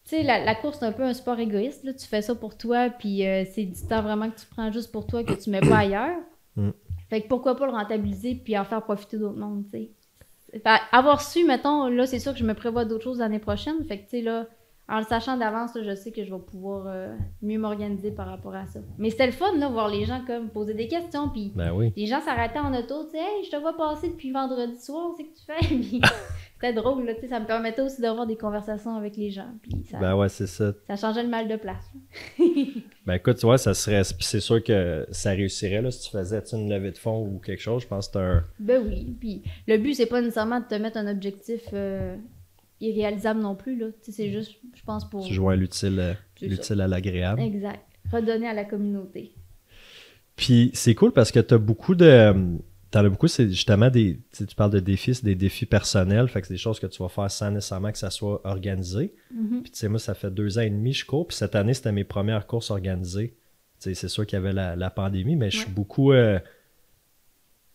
[0.04, 1.94] tu sais, la, la course, c'est un peu un sport égoïste, là.
[1.94, 4.92] Tu fais ça pour toi, puis euh, c'est du temps vraiment que tu prends juste
[4.92, 6.20] pour toi, que tu mets pas ailleurs.
[6.56, 6.70] Mm.
[7.10, 9.80] Fait que pourquoi pas le rentabiliser, puis en faire profiter d'autres mondes, tu
[10.52, 10.62] sais.
[10.92, 13.84] Avoir su, mettons, là, c'est sûr que je me prévois d'autres choses l'année prochaine.
[13.86, 14.48] Fait que, tu sais, là,
[14.90, 18.56] en le sachant d'avance, je sais que je vais pouvoir euh, mieux m'organiser par rapport
[18.56, 18.80] à ça.
[18.98, 21.92] Mais c'était le fun, là, voir les gens comme poser des questions, puis Ben oui.
[21.98, 25.12] les gens s'arrêtaient en auto, tu sais, hey, je te vois passer depuis vendredi soir,
[25.18, 26.02] c'est que tu fais?
[26.58, 29.30] Puis c'était drôle, là, tu sais, ça me permettait aussi d'avoir des conversations avec les
[29.30, 30.72] gens, puis ça, Ben ouais, c'est ça.
[30.88, 31.92] ça changeait le mal de place.
[33.06, 34.02] Ben écoute, tu vois, ça serait.
[34.04, 37.62] c'est sûr que ça réussirait là, si tu faisais une levée de fonds ou quelque
[37.62, 37.84] chose.
[37.84, 38.44] Je pense que c'est un.
[38.60, 42.18] Ben oui, puis le but, c'est pas nécessairement de te mettre un objectif euh,
[42.82, 45.26] irréalisable non plus, là, c'est juste, je pense, pour...
[45.26, 47.42] Tu joins l'utile euh, l'utile à l'agréable.
[47.42, 47.82] Exact.
[48.12, 49.34] Redonner à la communauté.
[50.36, 52.34] Puis c'est cool parce que tu as beaucoup de.
[52.90, 54.20] T'en as beaucoup, c'est justement des.
[54.32, 56.28] Tu parles de défis, c'est des défis personnels.
[56.30, 59.14] Fait que c'est des choses que tu vas faire sans nécessairement que ça soit organisé.
[59.34, 59.64] Mhm.
[59.64, 61.28] Puis tu sais, moi, ça fait deux ans et demi que je cours.
[61.28, 63.36] Puis cette année, c'était mes premières courses organisées.
[63.82, 65.74] Tu sais, c'est sûr qu'il y avait la, la pandémie, mais je suis Ouais.
[65.74, 66.12] beaucoup.
[66.14, 66.40] euh,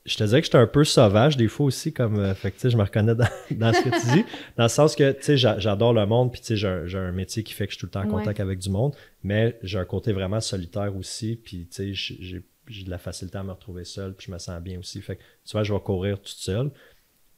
[0.05, 2.19] je te dirais que j'étais un peu sauvage des fois aussi, comme.
[2.19, 4.25] euh, fait que je me reconnais dans, dans ce que tu dis.
[4.57, 6.33] Dans le sens que, tu sais, j'a- j'adore le monde.
[6.33, 8.05] Puis tu sais, j'ai un, métier qui fait que je suis tout le temps en
[8.13, 8.21] Ouais.
[8.21, 8.95] contact avec du monde.
[9.23, 11.37] Mais j'ai un côté vraiment solitaire aussi.
[11.37, 12.43] Puis tu sais, j'ai-
[12.85, 14.15] de la facilité à me retrouver seul.
[14.15, 15.01] Puis je me sens bien aussi.
[15.03, 16.71] Fait que tu vois, je vais courir toute seule.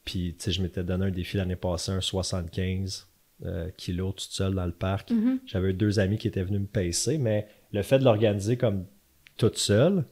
[0.04, 3.08] Puis tu sais, je m'étais donné un défi l'année passée, un 75
[3.44, 5.10] euh, kilos toute seule dans le parc.
[5.10, 5.40] Mhm.
[5.46, 8.84] J'avais eu deux amis qui étaient venus me pacer, mais le fait de l'organiser comme
[9.36, 10.04] toute seule,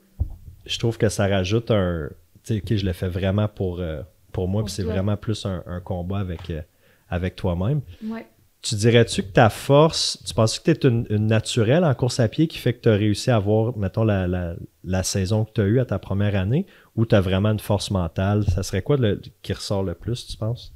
[0.66, 2.10] je trouve que ça rajoute un.
[2.50, 5.80] Ok, je le fais vraiment pour, euh, pour moi, puis c'est vraiment plus un, un
[5.80, 6.62] combat avec, euh,
[7.08, 7.80] avec toi-même.
[8.04, 8.26] Ouais.
[8.62, 12.20] Tu dirais-tu que ta force, tu penses que tu es une, une naturelle en course
[12.20, 15.44] à pied qui fait que tu as réussi à avoir, mettons, la, la, la saison
[15.44, 16.66] que tu as eue à ta première année,
[16.96, 18.44] ou tu as vraiment une force mentale?
[18.44, 20.72] Ça serait quoi le- qui ressort le plus, tu penses?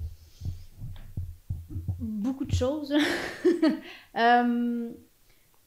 [1.98, 2.94] beaucoup de choses.
[4.16, 4.88] Euh,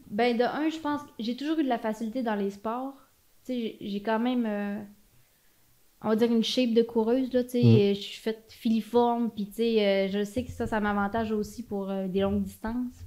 [0.09, 2.93] ben, de un, je pense que j'ai toujours eu de la facilité dans les sports.
[3.45, 4.79] Tu sais, j'ai- j'ai quand même, euh,
[6.01, 7.63] on va dire, une shape de coureuse, là, tu sais.
[7.63, 7.75] Mm.
[7.75, 11.31] euh, Je suis faite filiforme, puis tu sais, euh, je sais que ça, ça m'avantage
[11.31, 13.05] aussi pour euh, des longues distances.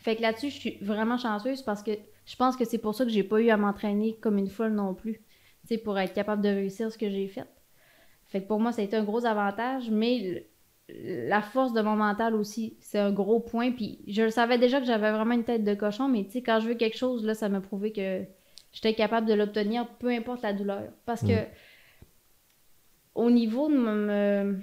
[0.00, 1.92] Fait que là-dessus, je suis vraiment chanceuse parce que
[2.26, 4.72] je pense que c'est pour ça que j'ai pas eu à m'entraîner comme une folle
[4.72, 5.14] non plus,
[5.62, 7.46] tu sais, pour être capable de réussir ce que j'ai fait.
[8.26, 10.46] Fait que pour moi, ça a été un gros avantage, mais
[10.88, 13.70] la force de mon mental aussi, c'est un gros point.
[13.72, 16.42] Puis je le savais déjà que j'avais vraiment une tête de cochon, mais tu sais,
[16.42, 18.24] quand je veux quelque chose, là, ça m'a prouvé que
[18.72, 20.84] j'étais capable de l'obtenir, peu importe la douleur.
[21.06, 21.46] Parce que Mm.
[23.14, 24.60] Au niveau de me-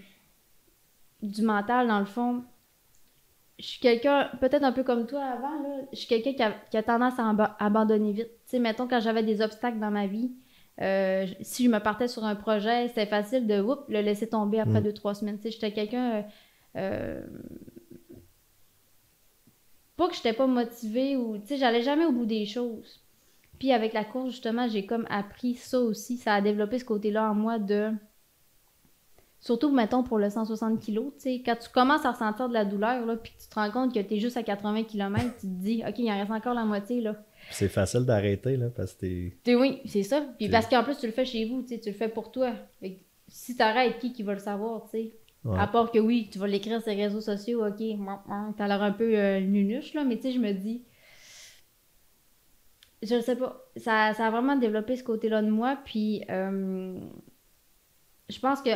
[1.21, 2.43] du mental, dans le fond,
[3.59, 6.51] je suis quelqu'un, peut-être un peu comme toi avant, là, je suis quelqu'un qui a,
[6.71, 8.27] qui a tendance à aba- abandonner vite.
[8.45, 10.31] Tu sais, mettons, quand j'avais des obstacles dans ma vie,
[10.81, 14.59] euh, si je me partais sur un projet, c'était facile de whoop, le laisser tomber
[14.59, 14.83] après Mm.
[14.83, 15.37] deux, trois semaines.
[15.37, 16.11] Tu sais, j'étais quelqu'un.
[16.15, 16.21] euh,
[16.77, 17.27] euh,
[19.97, 21.37] pas que j'étais pas motivée ou.
[21.37, 23.01] Tu sais, j'allais jamais au bout des choses.
[23.59, 26.17] Puis avec la course, justement, j'ai comme appris ça aussi.
[26.17, 27.91] Ça a développé ce côté-là en moi de.
[29.41, 32.63] Surtout, mettons, pour le 160 kg, tu sais, quand tu commences à ressentir de la
[32.63, 35.23] douleur, là, puis que tu te rends compte que tu es juste à 80 km,
[35.39, 37.15] tu te dis, OK, il en reste encore la moitié, là.
[37.49, 39.37] C'est facile d'arrêter, là, parce que t'es.
[39.43, 40.21] T'es- oui, c'est ça.
[40.37, 42.31] Puis parce qu'en plus, tu le fais chez vous, tu sais, tu le fais pour
[42.31, 42.53] toi.
[42.79, 45.11] Fait que si t'arrêtes, qui qui va le savoir, tu sais?
[45.43, 45.57] Ouais.
[45.59, 47.81] À part que oui, tu vas l'écrire sur les réseaux sociaux, ok,
[48.57, 50.83] t'as l'air un peu euh, nunuche, là, mais tu sais, je me dis.
[53.01, 53.59] Je sais pas.
[53.77, 56.99] Ça, ça a vraiment développé ce côté-là de moi, puis euh,
[58.29, 58.69] je pense que.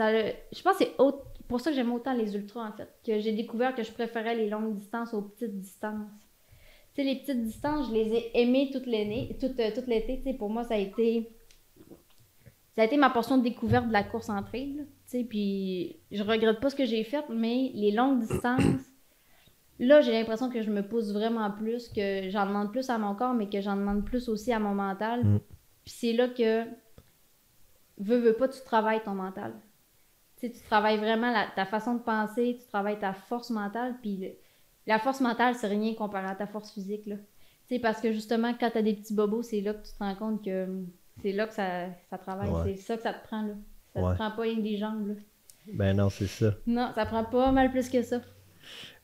[0.00, 0.96] Ça, je pense que c'est
[1.46, 2.88] pour ça que j'aime autant les ultras, en fait.
[3.04, 6.08] Que j'ai découvert que je préférais les longues distances aux petites distances.
[6.94, 10.16] Tu sais, les petites distances, je les ai aimées toute l'année, toute, euh, toute l'été.
[10.16, 11.28] Tu sais, pour moi, ça a été.
[12.74, 14.72] Ça a été ma portion de découverte de la course en trail.
[14.72, 14.84] là.
[14.84, 18.62] Tu sais, puis je regrette pas ce que j'ai fait, mais les longues distances,
[19.78, 23.14] là, j'ai l'impression que je me pousse vraiment plus, que j'en demande plus à mon
[23.14, 25.26] corps, mais que j'en demande plus aussi à mon mental.
[25.26, 25.40] Mm.
[25.84, 26.64] Puis c'est là que,
[27.98, 29.52] veux, veux pas, tu travailles ton mental.
[30.40, 33.94] Tu sais, tu travailles vraiment la- ta façon de penser, tu travailles ta force mentale,
[34.00, 34.24] puis
[34.86, 37.16] la force mentale, c'est rien comparé à ta force physique, là.
[37.68, 39.98] Tu sais, parce que justement, quand t'as des petits bobos, c'est là que tu te
[39.98, 40.86] rends compte que hum,
[41.22, 42.48] c'est là que ça, ça travaille.
[42.48, 42.74] Ouais.
[42.74, 43.54] C'est ça que ça te prend, là.
[43.94, 44.12] Ça Ouais.
[44.12, 45.14] te prend pas rien que des jambes, là.
[45.74, 46.54] Ben non, c'est ça.
[46.66, 48.20] Non, ça prend pas mal plus que ça.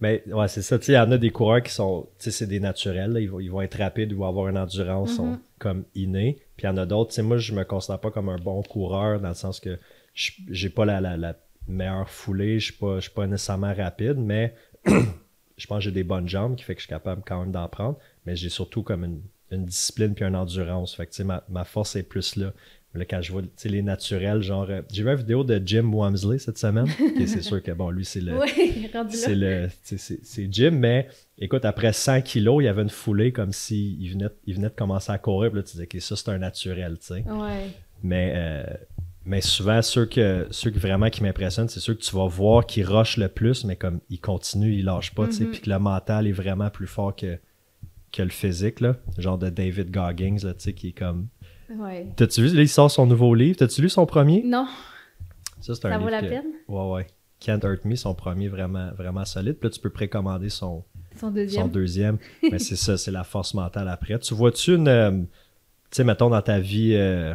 [0.00, 0.78] Mais ouais, c'est ça.
[0.78, 3.12] Tu sais, il y en a des coureurs qui sont, tu sais, c'est des naturels.
[3.12, 3.20] là.
[3.20, 5.40] Ils, vont, ils vont être rapides ou avoir une endurance, sont Mhm.
[5.58, 6.38] comme innés.
[6.56, 7.10] Puis il y en a d'autres.
[7.10, 9.78] Tu sais, moi, je me considère pas comme un bon coureur dans le sens que
[10.50, 11.36] j'ai pas la, la, la
[11.68, 12.58] meilleure foulée.
[12.58, 14.54] Je suis pas, pas nécessairement rapide, mais
[14.86, 17.52] je pense que j'ai des bonnes jambes qui fait que je suis capable quand même
[17.52, 17.98] d'en prendre.
[18.24, 20.94] Mais j'ai surtout comme une, une discipline puis une endurance.
[20.94, 22.52] Fait que, tu sais, ma, ma force est plus là.
[22.94, 25.90] Mais Là, quand je vois les naturels, genre, euh, j'ai vu une vidéo de Jim
[25.92, 26.86] Wamsley cette semaine.
[27.20, 31.08] Et c'est sûr que, bon, lui, c'est le, Oui, rendu c'est le c'est- Jim mais
[31.38, 34.68] écoute après 100 kilos il y avait une foulée comme s'il il venait, il venait
[34.70, 37.24] de commencer à courir puis là tu disais ok ça c'est un naturel tu sais
[37.28, 37.66] Ouais.
[38.02, 38.64] mais euh,
[39.26, 42.64] mais souvent ceux que ceux qui vraiment qui m'impressionnent c'est ceux que tu vas voir
[42.64, 45.50] qui rushent le plus mais comme ils continuent ils lâchent pas tu sais Mhm.
[45.50, 47.38] puis que le mental est vraiment plus fort que
[48.12, 51.28] que le physique là genre de David Goggins là tu sais qui est comme
[51.68, 52.06] Ouais.
[52.16, 53.56] t'as-tu vu là, il sort son nouveau livre?
[53.58, 54.42] T'as-tu lu son premier?
[54.44, 54.66] Non,
[55.60, 56.46] ça c'est ça un vaut livre la que- peine?
[56.68, 57.06] ouais ouais
[57.40, 61.18] Can't Hurt Me son premier vraiment vraiment solide puis là tu peux précommander son Son
[61.28, 61.68] son deuxième.
[61.70, 62.18] deuxième.
[62.50, 64.18] Mais c'est ça, c'est la force mentale après.
[64.20, 64.86] Tu vois-tu une.
[64.88, 65.26] euh, tu
[65.90, 66.94] sais, mettons dans ta vie.
[66.94, 67.34] euh,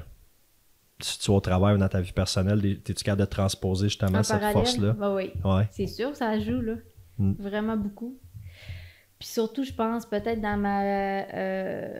[1.03, 4.19] si tu vas au travail ou dans ta vie personnelle, t'es-tu capable de transposer justement
[4.19, 4.93] En cette force-là?
[4.93, 5.31] bah oui.
[5.43, 5.67] Ouais.
[5.71, 6.73] C'est sûr, ça joue, là.
[7.17, 7.33] Mm.
[7.39, 8.17] Vraiment beaucoup.
[9.19, 10.83] Puis surtout, je pense peut-être dans ma.
[10.83, 11.99] euh,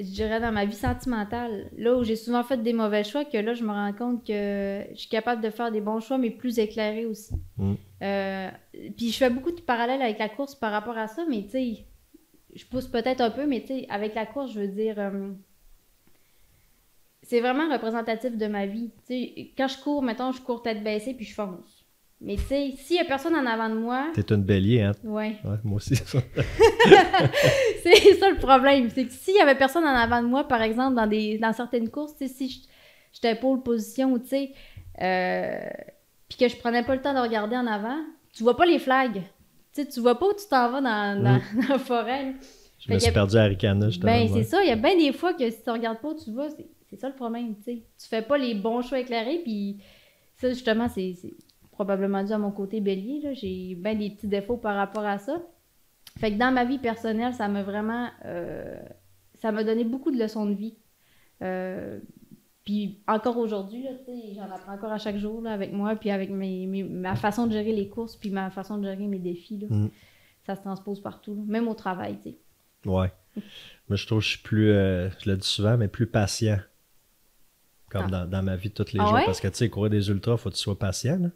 [0.00, 1.70] je dirais dans ma vie sentimentale.
[1.76, 4.84] Là où j'ai souvent fait des mauvais choix, que là, je me rends compte que
[4.92, 7.34] je suis capable de faire des bons choix, mais plus éclairés aussi.
[7.56, 7.74] Mm.
[8.02, 8.50] Euh,
[8.96, 11.50] puis je fais beaucoup de parallèles avec la course par rapport à ça, mais tu
[11.50, 11.86] sais,
[12.54, 14.96] je pousse peut-être un peu, mais tu sais, avec la course, je veux dire.
[14.98, 15.30] euh,
[17.32, 18.90] c'est vraiment représentatif de ma vie.
[19.56, 21.84] Quand je cours, mettons, je cours tête baissée puis je fonce.
[22.20, 24.92] Mais tu sais, s'il y a personne en avant de moi, T'es une bélier, hein?
[25.02, 25.94] ouais, Ouais, moi aussi.
[27.82, 28.88] c'est ça le problème.
[28.94, 31.52] C'est que s'il y avait personne en avant de moi, par exemple, dans, des, dans
[31.52, 32.68] certaines courses, tu sais, si je-
[33.14, 34.52] j'étais pole position, tu sais,
[35.00, 35.58] euh,
[36.28, 37.98] puis que je prenais pas le temps de regarder en avant,
[38.34, 39.22] tu vois pas les flags.
[39.74, 42.24] Tu sais, tu vois pas où tu t'en vas dans, dans, dans la forêt.
[42.24, 42.32] là.
[42.78, 43.86] Je Fait me suis a- perdu à Ricana.
[44.00, 44.62] Ben, c'est ça.
[44.62, 47.00] Il y a bien des fois que si tu regardes pas, tu vois, c'est c'est
[47.00, 47.82] ça le problème, tu sais.
[47.98, 49.78] Tu fais pas les bons choix éclairés, puis
[50.36, 51.14] ça, justement, c'est
[51.70, 53.32] probablement dû à mon côté bélier, là.
[53.32, 55.40] J'ai bien des petits défauts par rapport à ça.
[56.18, 58.08] Fait que dans ma vie personnelle, ça m'a vraiment...
[58.26, 58.76] euh,
[59.36, 60.74] ça m'a donné beaucoup de leçons de vie.
[61.40, 61.98] Euh,
[62.64, 63.86] puis encore aujourd'hui,
[64.36, 67.46] j'en apprends encore à chaque jour, là, avec moi, puis avec mes, mes- ma façon
[67.46, 69.66] de gérer les courses, puis ma façon de gérer mes défis, là.
[69.70, 69.90] Mm.
[70.46, 71.42] Ça se transpose partout, là.
[71.46, 72.36] même au travail, tu sais.
[72.84, 73.10] Ouais.
[73.88, 76.58] Moi, je trouve que je suis plus, euh, je le dis souvent, mais plus patient.
[77.92, 78.24] Comme Ah.
[78.24, 79.14] dans, dans ma vie de tous les Ah jours.
[79.14, 79.24] ouais?
[79.26, 81.18] Parce que, tu sais, courir des ultras, faut que tu sois patient.
[81.20, 81.28] Là.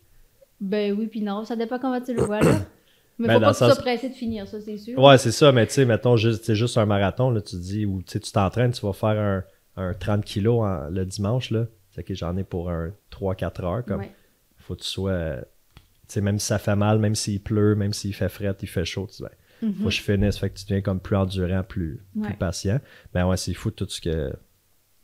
[0.61, 2.61] Ben oui, puis non, ça dépend comment tu le vois, là.
[3.19, 4.99] Mais Ben, faut pas que tu sois pressé de finir, ça, c'est sûr.
[4.99, 7.87] Ouais, c'est ça, mais tu sais, mettons, juste, sais, juste un marathon, là, tu dis,
[7.87, 9.45] ou tu sais, tu t'entraînes, tu vas faire
[9.77, 11.67] un, un 30 kilos en- le dimanche, là.
[11.93, 14.01] C'est que j'en ai pour un 3-4 heures, comme.
[14.01, 14.13] Ouais.
[14.59, 15.37] Faut que tu sois.
[15.77, 18.69] Tu sais, même si ça fait mal, même s'il pleut, même s'il fait frais, il
[18.69, 19.75] fait chaud, tu dis, ben, Mhm.
[19.79, 20.37] faut que je finisse.
[20.39, 22.03] Fait que tu deviens comme plus endurant, plus,
[22.39, 22.81] patient.
[23.15, 24.31] Ben ouais, c'est fou tout ce que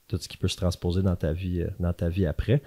[0.09, 2.63] tout ce qui peut se transposer dans ta vie, euh, dans ta vie après.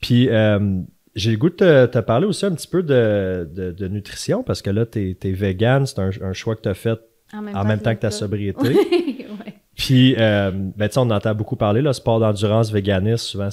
[0.00, 0.80] Puis euh,
[1.14, 4.42] j'ai le goût de te, te parler aussi un petit peu de, de- de nutrition
[4.42, 6.98] parce que là, tu es, vegan, c'est un, un choix que tu as fait
[7.32, 8.68] En même en même temps que ta sobriété.
[8.68, 9.54] ouais.
[9.74, 13.48] Puis, euh, ben, tu sais, on entend beaucoup parler, le sport d'endurance, véganisme, souvent,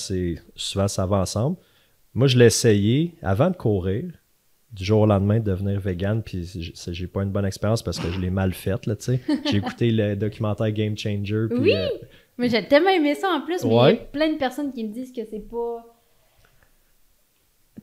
[0.56, 1.56] souvent, ça va ensemble.
[2.14, 4.04] Moi, je l'ai essayé avant de courir,
[4.74, 8.12] du jour au lendemain, de devenir vegan, puis j'ai- pas une bonne expérience parce que
[8.12, 9.22] je l'ai mal faite, là, tu sais.
[9.50, 11.74] J'ai écouté le documentaire Game Changer, puis Oui!
[11.74, 11.88] euh,
[12.40, 14.84] Mais j'ai tellement aimé ça en plus, mais il y a plein de personnes qui
[14.84, 15.86] me disent que c'est pas.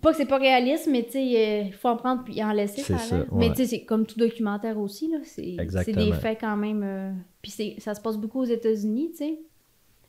[0.02, 1.24] Pas que c'est pas réaliste, mais tu sais,
[1.66, 2.82] il faut en prendre puis en laisser.
[2.96, 3.26] Ça, ouais.
[3.32, 5.18] Mais tu sais, c'est comme tout documentaire aussi, là.
[5.24, 5.56] C'est
[5.92, 6.82] des faits quand même.
[6.84, 7.10] euh,
[7.42, 9.38] Puis c'est- ça se passe beaucoup aux États-Unis, tu sais.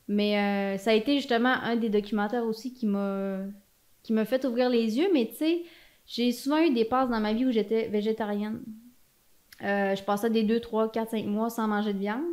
[0.10, 3.39] Mais euh, ça a été justement un des documentaires aussi qui m'a
[4.04, 5.08] qui m'a fait ouvrir les yeux.
[5.14, 5.62] Mais tu sais,
[6.06, 8.62] j'ai souvent eu des passes dans ma vie où j'étais végétarienne.
[9.64, 12.24] Euh, je passais des 2, 3, 4, 5 mois sans manger de viande.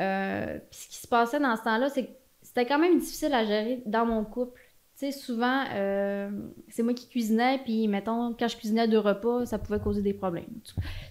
[0.00, 2.10] Euh, puis ce qui se passait dans ce temps-là, c'est que
[2.42, 4.58] c'était quand même difficile à gérer dans mon couple.
[4.98, 6.30] Tu sais, souvent, euh,
[6.68, 10.12] c'est moi qui cuisinais, puis mettons, quand je cuisinais deux repas, ça pouvait causer des
[10.12, 10.44] problèmes.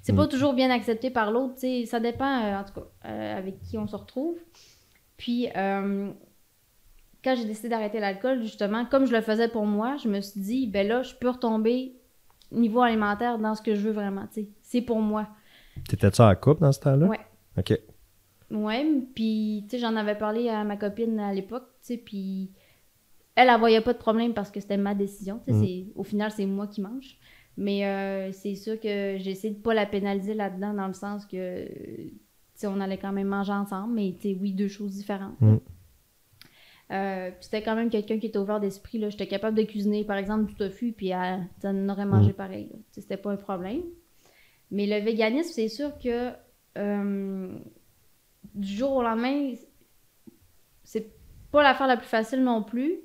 [0.04, 0.30] C'est pas Mm.
[0.30, 2.88] toujours bien accepté par l'autre, tu sais, ça dépend, euh, en tout cas,
[3.38, 4.38] avec qui on se retrouve.
[5.18, 5.48] Puis,
[7.24, 10.40] quand j'ai décidé d'arrêter l'alcool, justement, comme je le faisais pour moi, je me suis
[10.40, 11.94] dit, ben là, je peux retomber
[12.52, 14.48] niveau alimentaire dans ce que je veux vraiment, tu sais.
[14.62, 15.28] C'est pour moi.
[15.88, 17.08] T'étais-tu en couple dans ce temps-là?
[17.08, 17.20] Ouais.
[17.58, 17.78] OK.
[18.52, 18.86] Ouais,
[19.16, 22.52] puis tu sais, j'en avais parlé à ma copine à l'époque, tu sais, puis
[23.36, 25.66] elle, elle voyait pas de problème parce que c'était ma décision, tu sais, Mm.
[25.66, 27.18] c'est- au final, c'est moi qui mange.
[27.58, 31.26] Mais euh, c'est sûr que j'ai essayé de pas la pénaliser là-dedans, dans le sens
[31.26, 32.12] que, tu
[32.56, 35.39] sais, on allait quand même manger ensemble, mais tu sais, oui, deux choses différentes.
[35.41, 35.58] Mm.
[36.91, 39.10] Euh, puis c'était quand même quelqu'un qui était ouvert d'esprit, là.
[39.10, 42.68] J'étais capable de cuisiner, par exemple, du tofu, puis elle, elle en aurait mangé pareil,
[42.72, 42.78] là.
[42.78, 43.82] Tu sais, C'était pas un problème.
[44.72, 46.32] Mais le véganisme, c'est sûr que
[46.78, 47.60] euh,
[48.56, 49.54] du jour au lendemain,
[50.84, 51.12] c'est
[51.52, 53.00] pas l'affaire la plus facile non plus.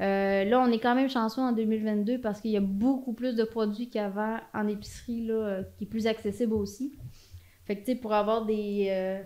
[0.00, 3.36] Euh, là, on est quand même chanceux en 2022 parce qu'il y a beaucoup plus
[3.36, 6.94] de produits qu'avant en épicerie, là, euh, qui est plus accessible aussi.
[7.66, 8.86] Fait que, tu sais, pour avoir des...
[8.90, 9.22] euh,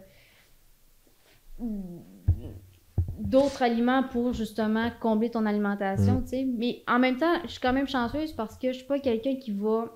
[3.19, 6.45] d'autres aliments pour justement combler ton alimentation, tu sais.
[6.45, 9.37] Mais en même temps, je suis quand même chanceuse parce que je suis pas quelqu'un
[9.37, 9.95] qui va...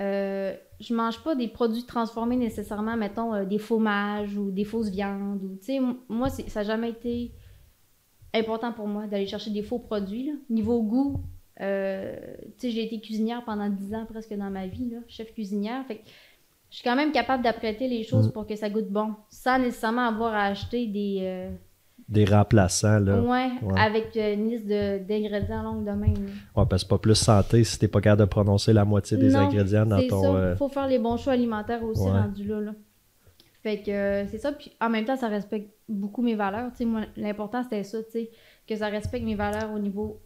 [0.00, 4.90] Euh, je mange pas des produits transformés nécessairement, mettons, euh, des fromages ou des fausses
[4.90, 5.42] viandes.
[5.42, 5.58] Ou,
[6.08, 7.32] moi, ça n'a jamais été
[8.34, 10.26] important pour moi d'aller chercher des faux produits.
[10.26, 10.32] là.
[10.50, 11.16] Niveau goût,
[11.60, 12.14] euh,
[12.62, 15.84] j'ai été cuisinière pendant 10 ans presque dans ma vie, là, chef cuisinière.
[15.86, 16.02] Fait
[16.68, 18.32] je suis quand même capable d'apprêter les choses Mm.
[18.32, 21.48] pour que ça goûte bon, sans nécessairement avoir à acheter des...
[22.08, 23.20] Des remplaçants, là.
[23.20, 23.80] ouais, ouais.
[23.80, 26.14] avec euh, une liste d'ingrédients longue de même.
[26.54, 29.16] Ouais, parce que c'est pas plus santé si t'es pas capable de prononcer la moitié
[29.16, 30.22] des Non, ingrédients dans ton.
[30.34, 32.10] il euh, faut faire les bons choix alimentaires aussi Ouais.
[32.12, 32.72] rendus là, là.
[33.64, 36.70] Fait que euh, c'est ça, puis en même temps, ça respecte beaucoup mes valeurs.
[36.70, 38.30] Tu sais, moi, l'important, c'était ça, tu sais,
[38.68, 40.20] que ça respecte mes valeurs au niveau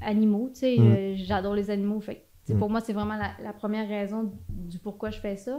[0.00, 0.50] animaux.
[0.62, 0.64] Mm.
[0.78, 2.58] euh, J'adore les animaux, fait Mm.
[2.60, 5.58] pour moi, c'est vraiment la, la première raison du pourquoi je fais ça.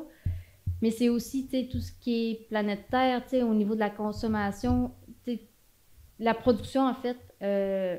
[0.81, 4.91] Mais c'est aussi, tout ce qui est planète Terre, au niveau de la consommation,
[6.19, 7.97] la production, en fait, euh,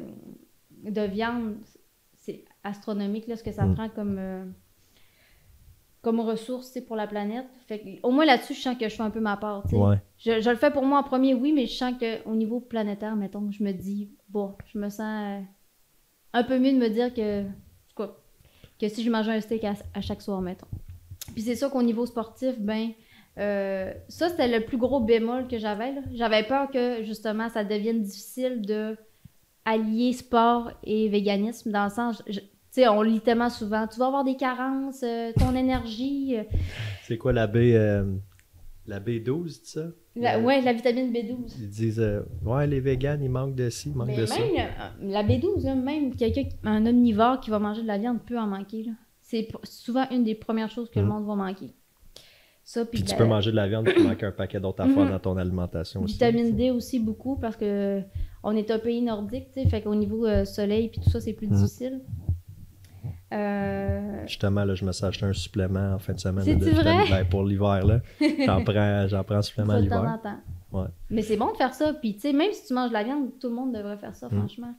[0.84, 1.56] de viande,
[2.14, 3.74] c'est astronomique, là, ce que ça Mm.
[3.74, 4.16] prend comme...
[4.18, 4.44] euh,
[6.00, 7.46] comme ressource pour la planète.
[7.66, 9.64] Fait que, au moins là-dessus, je sens que je fais un peu ma part.
[9.72, 9.96] Ouais.
[10.16, 13.16] Je, je le fais pour moi en premier, oui, mais je sens qu'au niveau planétaire,
[13.16, 15.40] mettons, je me dis, bon, je me sens euh,
[16.34, 17.44] un peu mieux de me dire que,
[17.96, 18.22] quoi,
[18.80, 20.68] que si je mangeais un steak à, à chaque soir, mettons.
[21.34, 22.92] Puis c'est sûr qu'au niveau sportif, ben,
[23.38, 25.94] euh, ça c'était le plus gros bémol que j'avais.
[26.14, 28.96] J'avais peur que justement ça devienne difficile de
[29.64, 34.06] allier sport et véganisme dans le sens, tu sais, on lit tellement souvent, tu vas
[34.06, 36.36] avoir des carences, euh, ton énergie.
[36.38, 36.42] euh,
[37.02, 37.56] C'est quoi la B.
[38.86, 39.86] la B12, tu ça?
[40.16, 41.54] la- ouais, la vitamine B12.
[41.60, 42.02] Ils disent,
[42.44, 44.38] ouais, les véganes, ils manquent de ci, ils manquent Mais de ça.
[44.40, 44.70] même
[45.02, 48.46] la B12, là, même quelqu'un, un omnivore qui va manger de la viande peut en
[48.46, 48.86] manquer.
[49.20, 51.08] C'est souvent une des premières choses que le Mm.
[51.08, 51.74] monde va manquer.
[52.70, 54.82] Ça, puis Puis tu la- peux manger de la viande, tu manques un paquet d'autres
[54.82, 55.10] affaires Mhm.
[55.10, 56.12] dans ton alimentation aussi.
[56.12, 58.02] Vitamine D aussi beaucoup parce que
[58.42, 61.18] on est un pays nordique, tu sais, fait qu'au niveau euh, soleil puis tout ça,
[61.18, 61.54] c'est plus Mm.
[61.54, 62.00] difficile.
[63.32, 66.44] Euh, Justement, là, je me suis acheté un supplément en fin de semaine.
[66.44, 67.04] De vitamine- vrai?
[67.10, 68.00] ben, pour l'hiver, là.
[68.46, 70.12] J'en prends, j'en prends un supplément ça, de temps l'hiver.
[70.12, 70.38] en temps.
[70.82, 70.88] Ouais.
[71.10, 71.94] Mais c'est bon de faire ça.
[71.94, 74.14] Puis, tu sais, même si tu manges de la viande, tout le monde devrait faire
[74.14, 74.38] ça, Mm.
[74.38, 74.74] franchement.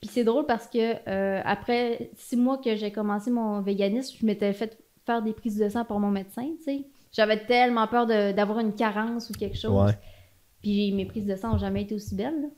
[0.00, 4.26] Puis c'est drôle parce que euh, après six mois que j'ai commencé mon véganisme, je
[4.26, 4.76] m'étais fait
[5.06, 6.86] faire des prises de sang par mon médecin, tu sais.
[7.12, 9.86] J'avais tellement peur d'avoir une carence ou quelque chose.
[9.86, 9.98] Ouais.
[10.62, 12.40] Puis mes prises de sang n'ont jamais été aussi belles.
[12.42, 12.48] là.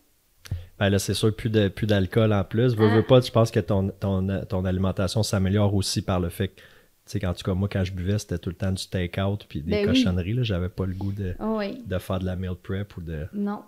[0.78, 2.74] Ben là, c'est sûr, plus de- plus d'alcool en plus.
[2.74, 2.94] Veux, Ah.
[2.96, 6.60] veux pas, je pense que ton, ton, ton alimentation s'améliore aussi par le fait que,
[7.06, 9.44] tu sais, en tout cas, moi, quand je buvais, c'était tout le temps du take-out
[9.48, 9.94] puis des Ben oui.
[9.94, 10.32] cochonneries.
[10.32, 10.42] là.
[10.42, 11.82] J'avais pas le goût de, Oh oui.
[11.86, 13.26] de faire de la meal prep ou de.
[13.34, 13.60] Non.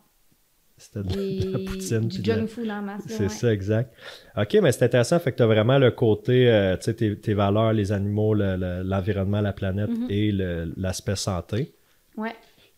[0.77, 2.09] C'était de, la poutine.
[2.09, 3.03] du junk food en masse.
[3.07, 3.29] C'est ouais.
[3.29, 3.95] ça, exact.
[4.37, 5.19] OK, mais c'est intéressant.
[5.21, 8.35] Fait que tu as vraiment le côté, euh, tu sais, tes, tes valeurs, les animaux,
[8.35, 10.07] le- le- l'environnement, la planète Mhm.
[10.11, 10.33] et
[10.77, 11.75] l'aspect santé.
[12.17, 12.35] Ouais.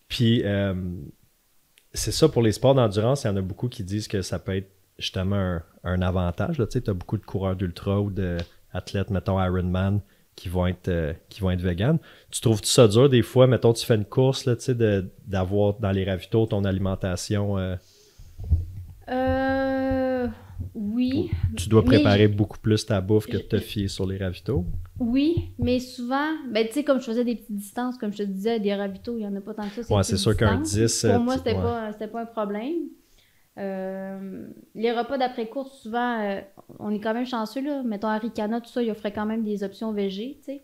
[0.08, 0.74] Puis, euh,
[1.94, 3.24] c'est ça pour les sports d'endurance.
[3.24, 6.56] Il y en a beaucoup qui disent que ça peut être justement un, un avantage.
[6.56, 10.00] Tu sais, tu as beaucoup de coureurs d'ultra ou d'athlètes, mettons Ironman,
[10.36, 11.98] qui vont être euh, qui vont être véganes.
[12.30, 14.76] Tu trouves -tu ça dur des fois, mettons, tu fais une course, là, tu sais,
[15.26, 17.56] d'avoir dans les ravitaux ton alimentation.
[17.58, 17.76] euh,
[19.08, 20.28] Euh,
[20.74, 21.30] oui.
[21.56, 24.64] tu dois Mais préparer beaucoup plus ta bouffe que de te fier sur les ravitaux?
[24.98, 28.22] Oui, mais souvent, ben, tu sais, comme je faisais des petites distances, comme je te
[28.22, 29.94] disais, des ravitaux, il n'y en a pas tant que ça.
[29.94, 30.72] Ouais, c'est sûr qu'un distances.
[30.80, 31.62] 10, euh, Pour moi, tu- c'était ouais.
[31.62, 32.72] pas, c'était pas un problème.
[33.58, 36.40] Euh, les repas d'après-course, souvent, euh,
[36.80, 37.82] on est quand même chanceux, là.
[37.84, 39.92] Mettons, Harry Cana, tout ça, il offrait quand même des options
[40.38, 40.62] tu sais.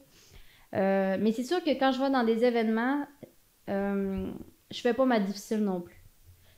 [0.75, 3.05] Euh, mais c'est sûr que quand je vais dans des événements,
[3.69, 5.95] je fais pas ma difficile non plus.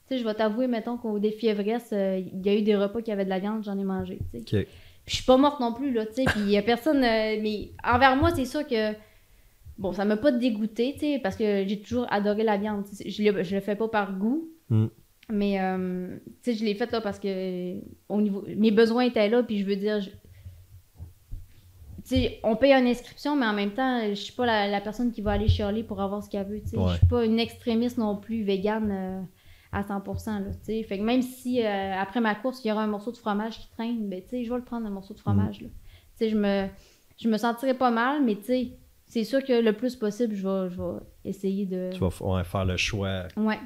[0.08, 3.02] Tu sais, je vais t'avouer, mettons, qu'au défi Everest, il y a eu des repas
[3.02, 4.60] qui avaient de la viande, j'en ai mangé, tu sais.
[4.62, 4.66] OK.
[5.04, 6.24] Puis je suis pas morte non plus, là, tu sais.
[6.24, 7.00] Puis il y a personne.
[7.00, 8.92] mais envers moi, c'est sûr que.
[9.78, 12.84] Bon, ça m'a pas dégoûté, tu sais, parce que j'ai toujours adoré la viande.
[13.04, 14.48] Je, le- je le fais pas par goût.
[15.28, 15.34] Mm.
[15.36, 17.74] Mais, euh, tu sais, je l'ai fait là parce que
[18.08, 20.00] au niveau, mes besoins étaient là, puis je veux dire.
[20.00, 20.10] je-
[22.04, 24.80] Tu sais, on paye une inscription, mais en même temps, je suis pas la, la
[24.80, 26.76] personne qui va aller chialer pour avoir ce qu'elle veut, tu sais.
[26.76, 26.90] Ouais.
[26.94, 29.20] Je suis pas une extrémiste non plus végane euh,
[29.70, 30.82] à 100%, là, tu sais.
[30.82, 33.60] Fait que même si euh, après ma course, il y aura un morceau de fromage
[33.60, 35.68] qui traîne, ben, tu sais, je vais le prendre, un morceau de fromage, là.
[36.18, 36.66] Tu sais, je me,
[37.18, 38.72] je me sentirais pas mal, mais tu sais,
[39.06, 41.90] c'est sûr que le plus possible, je vais, je vais essayer de...
[41.92, 43.28] Tu vas ouais, faire le choix.
[43.36, 43.60] Ouais.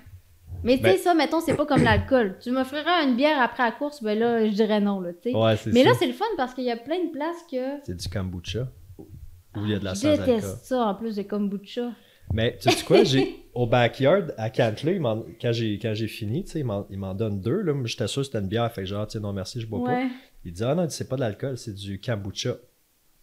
[0.65, 2.37] Mais tu Ben- sais, ça, mettons, c'est pas comme l'alcool.
[2.43, 5.37] Tu m'offrirais une bière après la course, ben là, je dirais non, là, tu sais.
[5.37, 5.89] Ouais, Mais ça.
[5.91, 7.57] là, c'est le fun parce qu'il y a plein de places que...
[7.85, 8.69] C'est du kombucha.
[8.99, 10.27] Où il y a de la je sans-alcool.
[10.27, 11.93] déteste ça, en plus de kombucha.
[12.33, 15.01] Mais tu sais quoi, j'ai au backyard à Cantley,
[15.41, 17.61] quand j'ai quand j'ai fini, tu sais, il m'en donne deux.
[17.63, 19.67] Là, j'étais sûr que c'était une bière, fait que genre, tu sais, non merci, je
[19.67, 20.03] bois pas.
[20.45, 22.57] Il dit ah non, c'est pas de l'alcool, c'est du kombucha.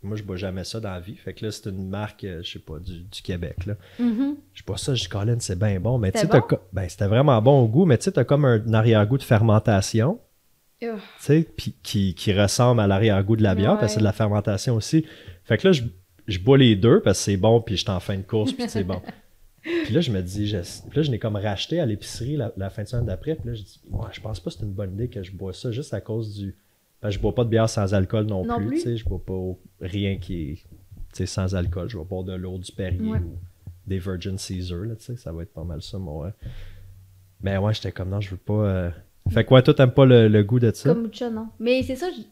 [0.04, 1.16] Moi, je bois jamais ça dans la vie.
[1.16, 3.66] Fait que là, c'est une marque, euh, je sais pas, du, du Québec.
[3.66, 3.76] Là.
[4.00, 4.36] Mhm.
[4.54, 5.98] Je bois ça, je dis Colin, c'est bien bon.
[5.98, 6.42] Mais tu sais, bon?
[6.74, 10.20] ben, c'était vraiment bon au goût, mais tu sais, t'as comme un arrière-goût de fermentation.
[10.82, 10.88] Tu
[11.20, 11.48] sais,
[11.82, 15.06] qui, qui ressemble à l'arrière-goût de la bière, parce que c'est de la fermentation aussi.
[15.46, 15.84] Fait que là, je,
[16.28, 18.52] je bois les deux parce que c'est bon, puis je suis en fin de course,
[18.52, 19.02] puis c'est bon.
[19.86, 22.52] Puis là, je me dis, je, puis là, je l'ai comme racheté à l'épicerie la,
[22.58, 24.66] la fin de semaine d'après, puis là, je dis, ouais, je pense pas que c'est
[24.66, 26.54] une bonne idée que je bois ça juste à cause du.
[27.04, 28.78] Parce que je bois pas de bière sans alcool non, Non plus, plus.
[28.78, 29.34] tu sais, je bois pas
[29.82, 30.64] rien qui
[31.20, 31.90] est sans alcool.
[31.90, 33.20] Je vais boire de l'eau, du Perrier Ouais.
[33.20, 33.38] ou
[33.86, 36.28] des Virgin Caesar, là, ça va être pas mal ça, moi.
[36.28, 36.32] ouais.
[37.42, 38.54] Mais ouais, j'étais comme, non, je veux pas.
[38.54, 38.90] euh,
[39.30, 40.94] Fait quoi, toi, t'aimes pas le, le goût de ça?
[40.94, 41.50] Kombucha, non.
[41.60, 42.28] Mais c'est ça, je- tu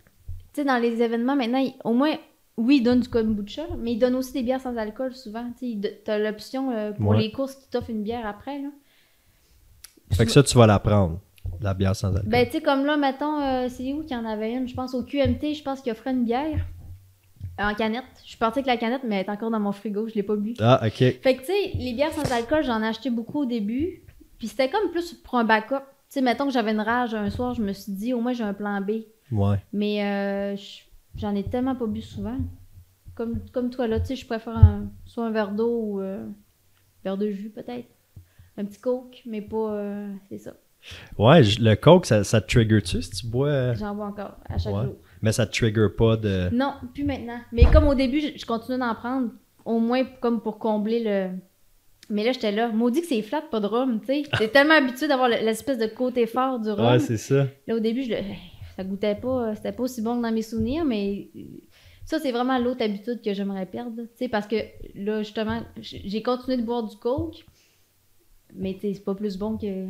[0.54, 2.16] sais, dans les événements, maintenant, il- au moins,
[2.58, 5.52] oui, ils donnent du kombucha, mais ils donnent aussi des bières sans alcool, souvent.
[5.60, 7.18] Tu t'as l'option euh, pour Ouais.
[7.20, 8.70] les courses qui t'offrent une bière après, là.
[10.14, 11.20] Fait que ça, tu vas la prendre,
[11.62, 12.30] la bière sans alcool.
[12.30, 14.68] Ben, tu sais, comme là, mettons, euh, c'est où qu'il y en avait une?
[14.68, 16.66] Je pense au QMT, je pense qu'il offrait une bière
[17.60, 18.04] euh, en canette.
[18.24, 20.24] Je suis partie avec la canette, mais elle est encore dans mon frigo, je l'ai
[20.24, 20.54] pas bu.
[20.60, 20.94] Ah, ok.
[20.96, 24.02] Fait que, tu sais, les bières sans alcool, j'en ai acheté beaucoup au début.
[24.38, 25.76] Puis c'était comme plus pour un backup.
[26.10, 28.34] Tu sais, mettons que j'avais une rage un soir, je me suis dit, au moins
[28.34, 28.92] j'ai un plan B.
[29.32, 29.58] Ouais.
[29.72, 30.82] Mais euh, je-
[31.16, 32.38] j'en ai tellement pas bu souvent.
[33.16, 36.24] Comme, comme toi, là, tu sais, je préfère un- soit un verre d'eau ou euh,
[36.26, 36.32] un
[37.04, 37.88] verre de jus, peut-être.
[38.58, 39.74] Un petit coke, mais pas.
[39.74, 40.54] euh, c'est ça.
[41.18, 43.48] Ouais, le coke, ça, ça te trigger-tu si tu bois?
[43.50, 44.84] euh, J'en bois encore à chaque Ouais.
[44.86, 44.96] jour.
[45.22, 46.50] Mais ça te trigger pas de.
[46.52, 47.40] Non, plus maintenant.
[47.52, 49.30] Mais comme au début, je, je continue d'en prendre,
[49.66, 51.30] au moins comme pour combler le.
[52.10, 52.70] Mais là, j'étais là.
[52.70, 54.24] Maudit que c'est flat, pas de rhum, tu sais.
[54.34, 56.86] J'étais tellement habituée d'avoir le- l'espèce de côté fort du rhum.
[56.94, 57.48] Ouais, c'est ça.
[57.68, 58.18] Là, au début, je le...
[58.76, 61.42] ça goûtait pas, c'était pas aussi bon que dans mes souvenirs, mais euh,
[62.06, 64.02] ça, c'est vraiment l'autre habitude que j'aimerais perdre.
[64.02, 64.56] Tu sais, parce que
[64.96, 67.46] là, justement, j'ai continué de boire du coke,
[68.56, 69.86] mais tu sais, c'est pas plus bon que.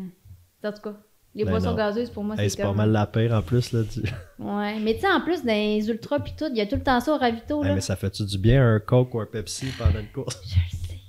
[0.64, 0.94] En tout cas,
[1.34, 1.78] les Ben boissons non.
[1.78, 3.72] gazeuses, pour moi, Hey, c'est pas mal la pire en plus.
[3.72, 4.02] Là, du-
[4.40, 6.76] Ouais, mais tu sais, en plus, dans les ultras pis tout, il y a tout
[6.76, 7.76] le temps ça au ravito, Hey, là.
[7.76, 10.40] mais ça fait-tu du bien un coke ou un Pepsi pendant une course?
[10.46, 11.00] Je le sais.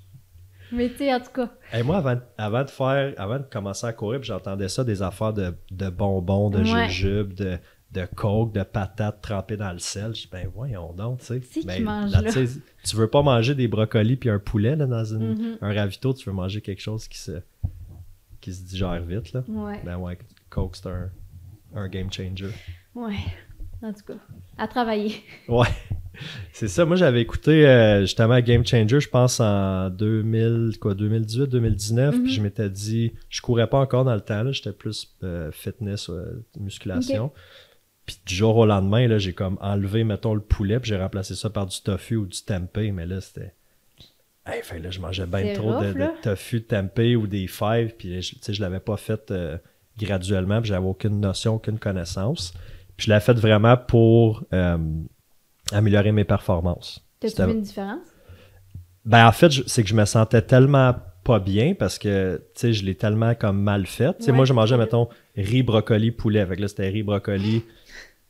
[0.74, 3.86] Mais tu sais, en tout cas, Hey, moi, avant, avant de faire, avant de commencer
[3.86, 6.88] à courir, j'entendais ça des affaires de, de bonbons, de Ouais.
[6.88, 7.58] jujubes, de,
[7.90, 10.14] de coke, de patates trempées dans le sel.
[10.14, 11.40] Je dis, ben voyons donc, tu sais.
[11.50, 12.32] C'est qui Ben, mange là, là?
[12.32, 15.58] tu sais, Tu veux pas manger des brocolis puis un poulet là, dans une- Mhm.
[15.60, 17.32] un ravito, tu veux manger quelque chose qui se,
[18.42, 19.32] qui se digère vite.
[19.32, 19.42] Là.
[19.48, 20.18] ouais, Ben ouais,
[20.50, 21.08] Coke, c'est un,
[21.74, 22.50] un game changer.
[22.94, 23.16] ouais.
[23.84, 24.14] En tout cas,
[24.58, 25.16] à travailler.
[25.48, 25.66] Ouais.
[26.52, 26.84] C'est ça.
[26.84, 32.14] Moi, j'avais écouté euh, justement Game Changer, je pense en 2000, quoi, 2018, 2019.
[32.14, 32.22] Mhm.
[32.22, 34.52] Puis je m'étais dit, je courais pas encore dans le temps.
[34.52, 37.32] J'étais plus euh, fitness, euh, musculation.
[38.06, 41.50] Puis du jour au lendemain, j'ai comme enlevé, mettons, le poulet, puis j'ai remplacé ça
[41.50, 42.92] par du tofu ou du tempeh.
[42.92, 43.54] Mais là, c'était.
[44.44, 46.14] Hey, fait là, je mangeais bien trop de, rough, de là.
[46.22, 47.94] tofu, de tempeh ou des fèves.
[47.96, 49.56] Puis je- je l'avais pas fait euh,
[49.98, 52.52] graduellement, puis j'avais aucune notion, aucune connaissance.
[52.96, 54.78] Puis je l'ai fait vraiment pour euh,
[55.72, 57.04] améliorer mes performances.
[57.20, 58.06] T'as-tu vu une différence?
[59.04, 60.94] Ben, en fait, c'est que je me sentais tellement
[61.24, 64.16] pas bien parce que, tu sais, je l'ai tellement comme mal fait.
[64.18, 66.44] Tu sais, Ouais, moi, je mangeais, mettons, riz, brocoli, poulet.
[66.46, 67.62] Fait que là, c'était riz, brocoli,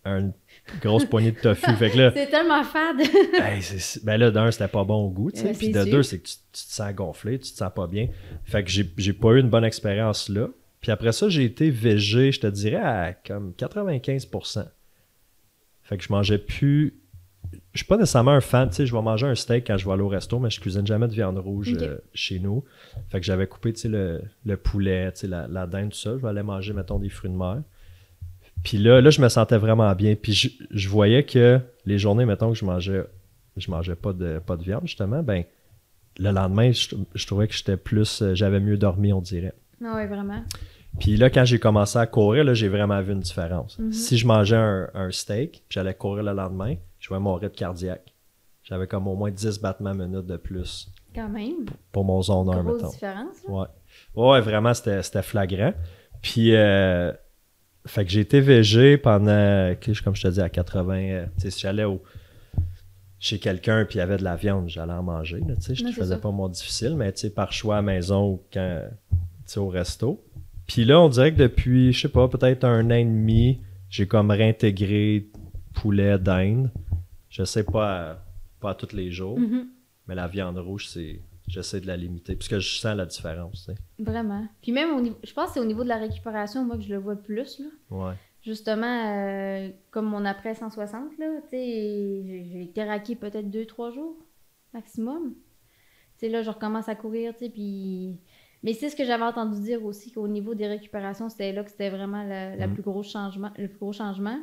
[0.05, 0.33] une
[0.81, 1.73] grosse poignée de tofu.
[1.77, 2.97] Fait que là, C'est tellement fade.
[4.05, 5.31] ben là, d'un, c'était pas bon au goût.
[5.31, 5.91] Ouais, Puis de sûr.
[5.91, 8.09] deux, c'est que tu, tu te sens gonflé, tu te sens pas bien.
[8.45, 10.49] Fait que j'ai j'ai pas eu une bonne expérience là.
[10.81, 14.67] Puis après ça, j'ai été végé, je te dirais, à comme 95%.
[15.85, 16.95] Fait que je mangeais plus
[17.75, 19.87] je suis pas nécessairement un fan, tu sais, je vais manger un steak quand je
[19.87, 22.65] vais aller au resto, mais je cuisine jamais de viande rouge euh, chez nous.
[23.11, 25.99] Fait que j'avais coupé, tu sais, le, le poulet, tu sais, la, la dinde, tout
[25.99, 26.13] ça.
[26.13, 27.63] Je vais aller manger, mettons, des fruits de mer.
[28.65, 30.15] Puis là, là, je me sentais vraiment bien.
[30.15, 33.05] Puis je, je voyais que les journées, mettons, que je mangeais,
[33.57, 35.45] je mangeais pas de, pas de viande, justement, ben,
[36.19, 39.55] le lendemain, je, je trouvais que j'étais plus, euh, j'avais mieux dormi, on dirait.
[39.85, 40.45] Ah ouais, vraiment.
[41.01, 43.79] Puis là, quand j'ai commencé à courir, là, j'ai vraiment vu une différence.
[43.79, 43.93] Mhm.
[43.93, 47.55] Si je mangeais un, un steak, puis j'allais courir le lendemain, je voyais mon rythme
[47.55, 48.13] cardiaque.
[48.63, 51.65] J'avais comme au moins 10 battements minutes de plus Quand même.
[51.91, 52.91] pour mon zone 1, Grosse mettons.
[52.91, 53.37] différence.
[53.49, 53.53] là.
[53.55, 53.67] Ouais.
[54.15, 55.73] Ouais, vraiment, c'était c'était flagrant.
[56.21, 57.11] Puis, euh,
[57.87, 60.95] fait que j'ai été végé pendant, comme je te dis, à 80.
[60.97, 62.03] euh, tu sais, si j'allais au-
[63.19, 65.41] chez quelqu'un puis il y avait de la viande, j'allais en manger.
[65.47, 66.21] là, tu sais, je ne faisais ça.
[66.21, 69.61] pas mon difficile, mais tu sais, par choix à la maison ou quand, tu sais,
[69.61, 70.25] au resto.
[70.67, 73.61] Puis là, on dirait que depuis, je sais pas, peut-être un an et demi,
[73.91, 75.29] j'ai comme réintégré
[75.75, 76.71] poulet, dinde.
[77.29, 78.25] Je sais pas, à-
[78.61, 79.67] pas à tous les jours, Mhm.
[80.09, 81.21] mais la viande rouge, c'est.
[81.49, 83.69] J'essaie de la limiter, puisque je sens la différence.
[83.99, 84.47] Vraiment.
[84.63, 86.83] Puis même au niveau, je pense que c'est au niveau de la récupération, moi, que
[86.83, 87.67] je le vois le plus, là.
[87.91, 88.15] Ouais.
[88.43, 94.17] Justement, euh, comme mon après 160, là, j'ai été raqué peut-être 2-3 jours
[94.73, 95.35] maximum.
[96.23, 98.17] Là, je recommence à courir, puis...
[98.63, 101.71] Mais c'est ce que j'avais entendu dire aussi, qu'au niveau des récupérations, c'était là que
[101.71, 102.75] c'était vraiment la, la Mhm.
[102.75, 104.39] plus gros changement, le plus gros changement.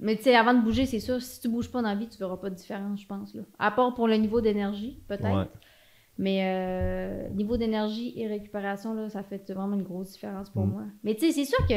[0.00, 2.08] Mais tu sais, avant de bouger, c'est sûr, si tu bouges pas dans la vie,
[2.08, 3.42] tu verras pas de différence, je pense, là.
[3.60, 5.24] À part pour le niveau d'énergie, peut-être.
[5.36, 5.46] Ouais.
[6.22, 10.70] Mais euh, niveau d'énergie et récupération, là, ça fait vraiment une grosse différence pour Mm.
[10.70, 10.82] moi.
[11.02, 11.74] Mais tu sais, c'est sûr que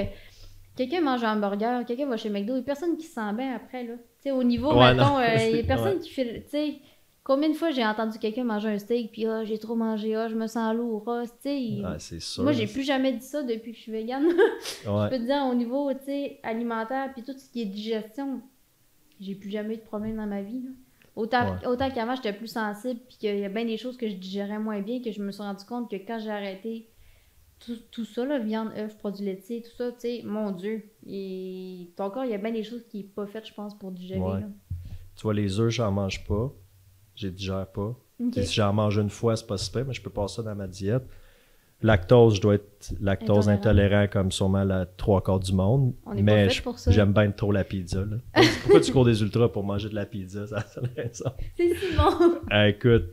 [0.76, 3.34] quelqu'un mange un hamburger, quelqu'un va chez McDo, il y a personne qui se sent
[3.36, 3.94] bien après, là.
[3.96, 6.00] Tu sais, au niveau, Ouais, mettons, euh, il y c'est- a personne ouais.
[6.00, 6.44] qui fait...
[6.44, 6.76] Tu sais,
[7.24, 10.28] combien de fois j'ai entendu quelqu'un manger un steak, puis ah, j'ai trop mangé, ah,
[10.28, 11.60] je me sens lourd, ah, tu sais...
[11.62, 12.44] il- Ouais, c'est sûr.
[12.44, 14.28] Moi, j'ai plus jamais dit ça depuis que je suis végane.
[14.84, 18.42] Je peux te dire, au niveau, tu sais, alimentaire, puis tout ce qui est digestion,
[19.20, 20.70] j'ai plus jamais eu de problème dans ma vie, là.
[21.16, 21.68] Autant, Ouais.
[21.68, 24.60] autant qu'avant, j'étais plus sensible, puis qu'il y a bien des choses que je digérais
[24.60, 26.90] moins bien, que je me suis rendu compte que quand j'ai arrêté
[27.60, 31.90] tout, tout ça, là, viande, œufs, produits laitiers, tout ça, tu sais, mon Dieu, et
[31.96, 33.92] ton corps, il y a bien des choses qui n'est pas faites, je pense, pour
[33.92, 34.20] digérer.
[34.20, 34.42] Ouais.
[34.42, 34.48] là.
[35.16, 36.52] Tu vois, les œufs, j'en mange pas.
[37.16, 37.96] Je les digère pas.
[38.20, 38.32] Ok.
[38.32, 40.44] Tu sais, Si j'en mange une fois, c'est pas super, mais je peux passer ça
[40.44, 41.04] dans ma diète.
[41.82, 43.52] Lactose, je dois être lactose Intolérant.
[43.60, 45.94] intolérant comme sûrement la trois quarts du monde.
[46.06, 46.48] On est mais
[46.88, 48.04] j'aime bien trop la pizza.
[48.06, 48.18] Là.
[48.64, 50.48] Pourquoi tu cours des ultras pour manger de la pizza?
[50.48, 50.64] Ça.
[51.58, 52.40] C'est si bon!
[52.50, 53.04] Ah, écoute,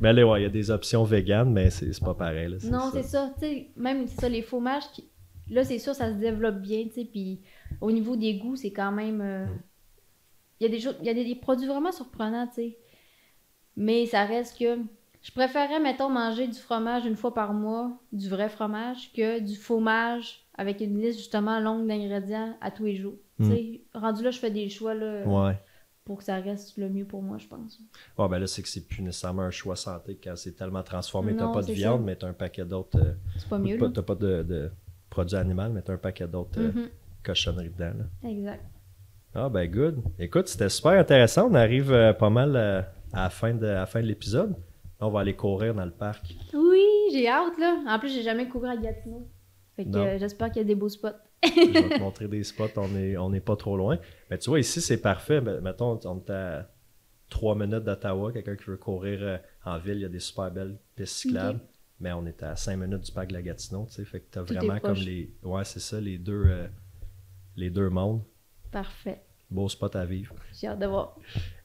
[0.00, 2.48] mais ouais, il y a des options véganes, mais c'est c'est pas pareil.
[2.50, 3.34] là, Non, c'est ça.
[3.76, 5.08] Même ça, les fromages, qui...
[5.48, 6.86] là, c'est sûr, ça se développe bien.
[6.92, 7.40] Puis
[7.80, 9.20] au niveau des goûts, c'est quand même.
[9.20, 9.58] euh, Mm.
[10.60, 12.76] Il y a, des, y a des, des produits vraiment surprenants, sais.
[13.76, 14.76] Mais ça reste que.
[15.28, 19.56] Je préférerais, mettons, manger du fromage une fois par mois, du vrai fromage, que du
[19.56, 23.14] fromage avec une liste justement longue d'ingrédients à tous les jours.
[23.36, 23.50] Tu Mm.
[23.50, 25.56] sais, rendu là, je fais des choix là, Ouais.
[26.04, 27.78] pour que ça reste le mieux pour moi, je pense.
[28.16, 31.36] Ouais, ben là, c'est que c'est plus nécessairement un choix santé quand c'est tellement transformé.
[31.36, 32.06] T'as pas de viande, ça.
[32.06, 32.98] mais t'as un paquet d'autres.
[32.98, 33.78] euh, C'est pas mieux.
[33.92, 34.70] T'as pas de, de
[35.10, 36.88] produits animaux, mais t'as un paquet d'autres euh, Mhm.
[37.22, 37.92] cochonneries dedans.
[38.22, 38.28] là.
[38.30, 38.64] Exact.
[39.34, 40.02] Ah ben good.
[40.18, 41.48] Écoute, c'était super intéressant.
[41.50, 44.56] On arrive euh, pas mal à la fin de, à la fin de l'épisode.
[45.00, 46.34] Là, on va aller courir dans le parc.
[46.54, 47.82] Oui, j'ai hâte, là.
[47.86, 49.28] En plus, j'ai jamais couru à Gatineau.
[49.76, 51.08] Fait que euh, j'espère qu'il y a des beaux spots.
[51.44, 52.64] Je vais te montrer des spots.
[52.76, 53.98] On n'est on est pas trop loin.
[54.28, 55.40] Mais tu vois, ici, c'est parfait.
[55.40, 56.68] Mettons, on est à
[57.30, 58.32] 3 minutes d'Ottawa.
[58.32, 61.60] Quelqu'un qui veut courir euh, en ville, il y a des super belles pistes cyclables.
[62.00, 63.86] Mais on est à 5 minutes du parc de la Gatineau.
[63.86, 65.32] Tu sais, fait que t'as Tout vraiment comme les.
[65.44, 66.66] Ouais, c'est ça, les deux, euh,
[67.54, 68.22] les deux mondes.
[68.72, 69.22] Parfait.
[69.50, 70.34] Beau spot à vivre.
[70.60, 71.16] J'ai hâte de voir.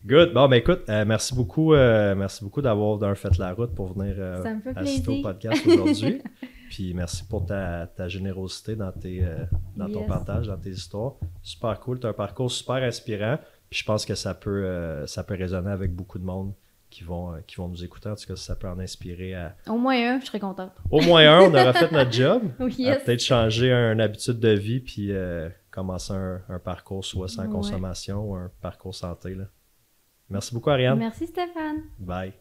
[0.05, 0.33] Good.
[0.33, 3.91] Bon, ben écoute, euh, merci beaucoup, euh, merci beaucoup d'avoir d'un fait la route pour
[3.93, 4.41] venir euh,
[4.75, 6.21] assister au podcast aujourd'hui.
[6.69, 9.43] Puis merci pour ta, ta générosité dans, tes, euh,
[9.75, 11.15] dans ton partage, dans tes histoires.
[11.41, 11.99] Super cool.
[11.99, 13.37] Tu as un parcours super inspirant.
[13.69, 16.53] Puis je pense que ça peut, ça peut résonner avec beaucoup de monde
[16.89, 18.07] qui vont, qui vont nous écouter.
[18.09, 20.71] En tout cas, ça peut en inspirer à Au moins un, je serais contente.
[20.89, 21.41] au moins un.
[21.41, 22.43] On aura fait notre job.
[22.59, 23.03] Oui, yes.
[23.03, 27.49] Peut-être changer une habitude de vie puis euh, commencer un, un parcours soit sans Ouais.
[27.49, 29.33] consommation ou un parcours santé.
[29.35, 29.45] Là.
[30.29, 30.97] Merci beaucoup, Ariane.
[30.99, 31.81] Merci Stéphane.
[31.99, 32.33] Bye.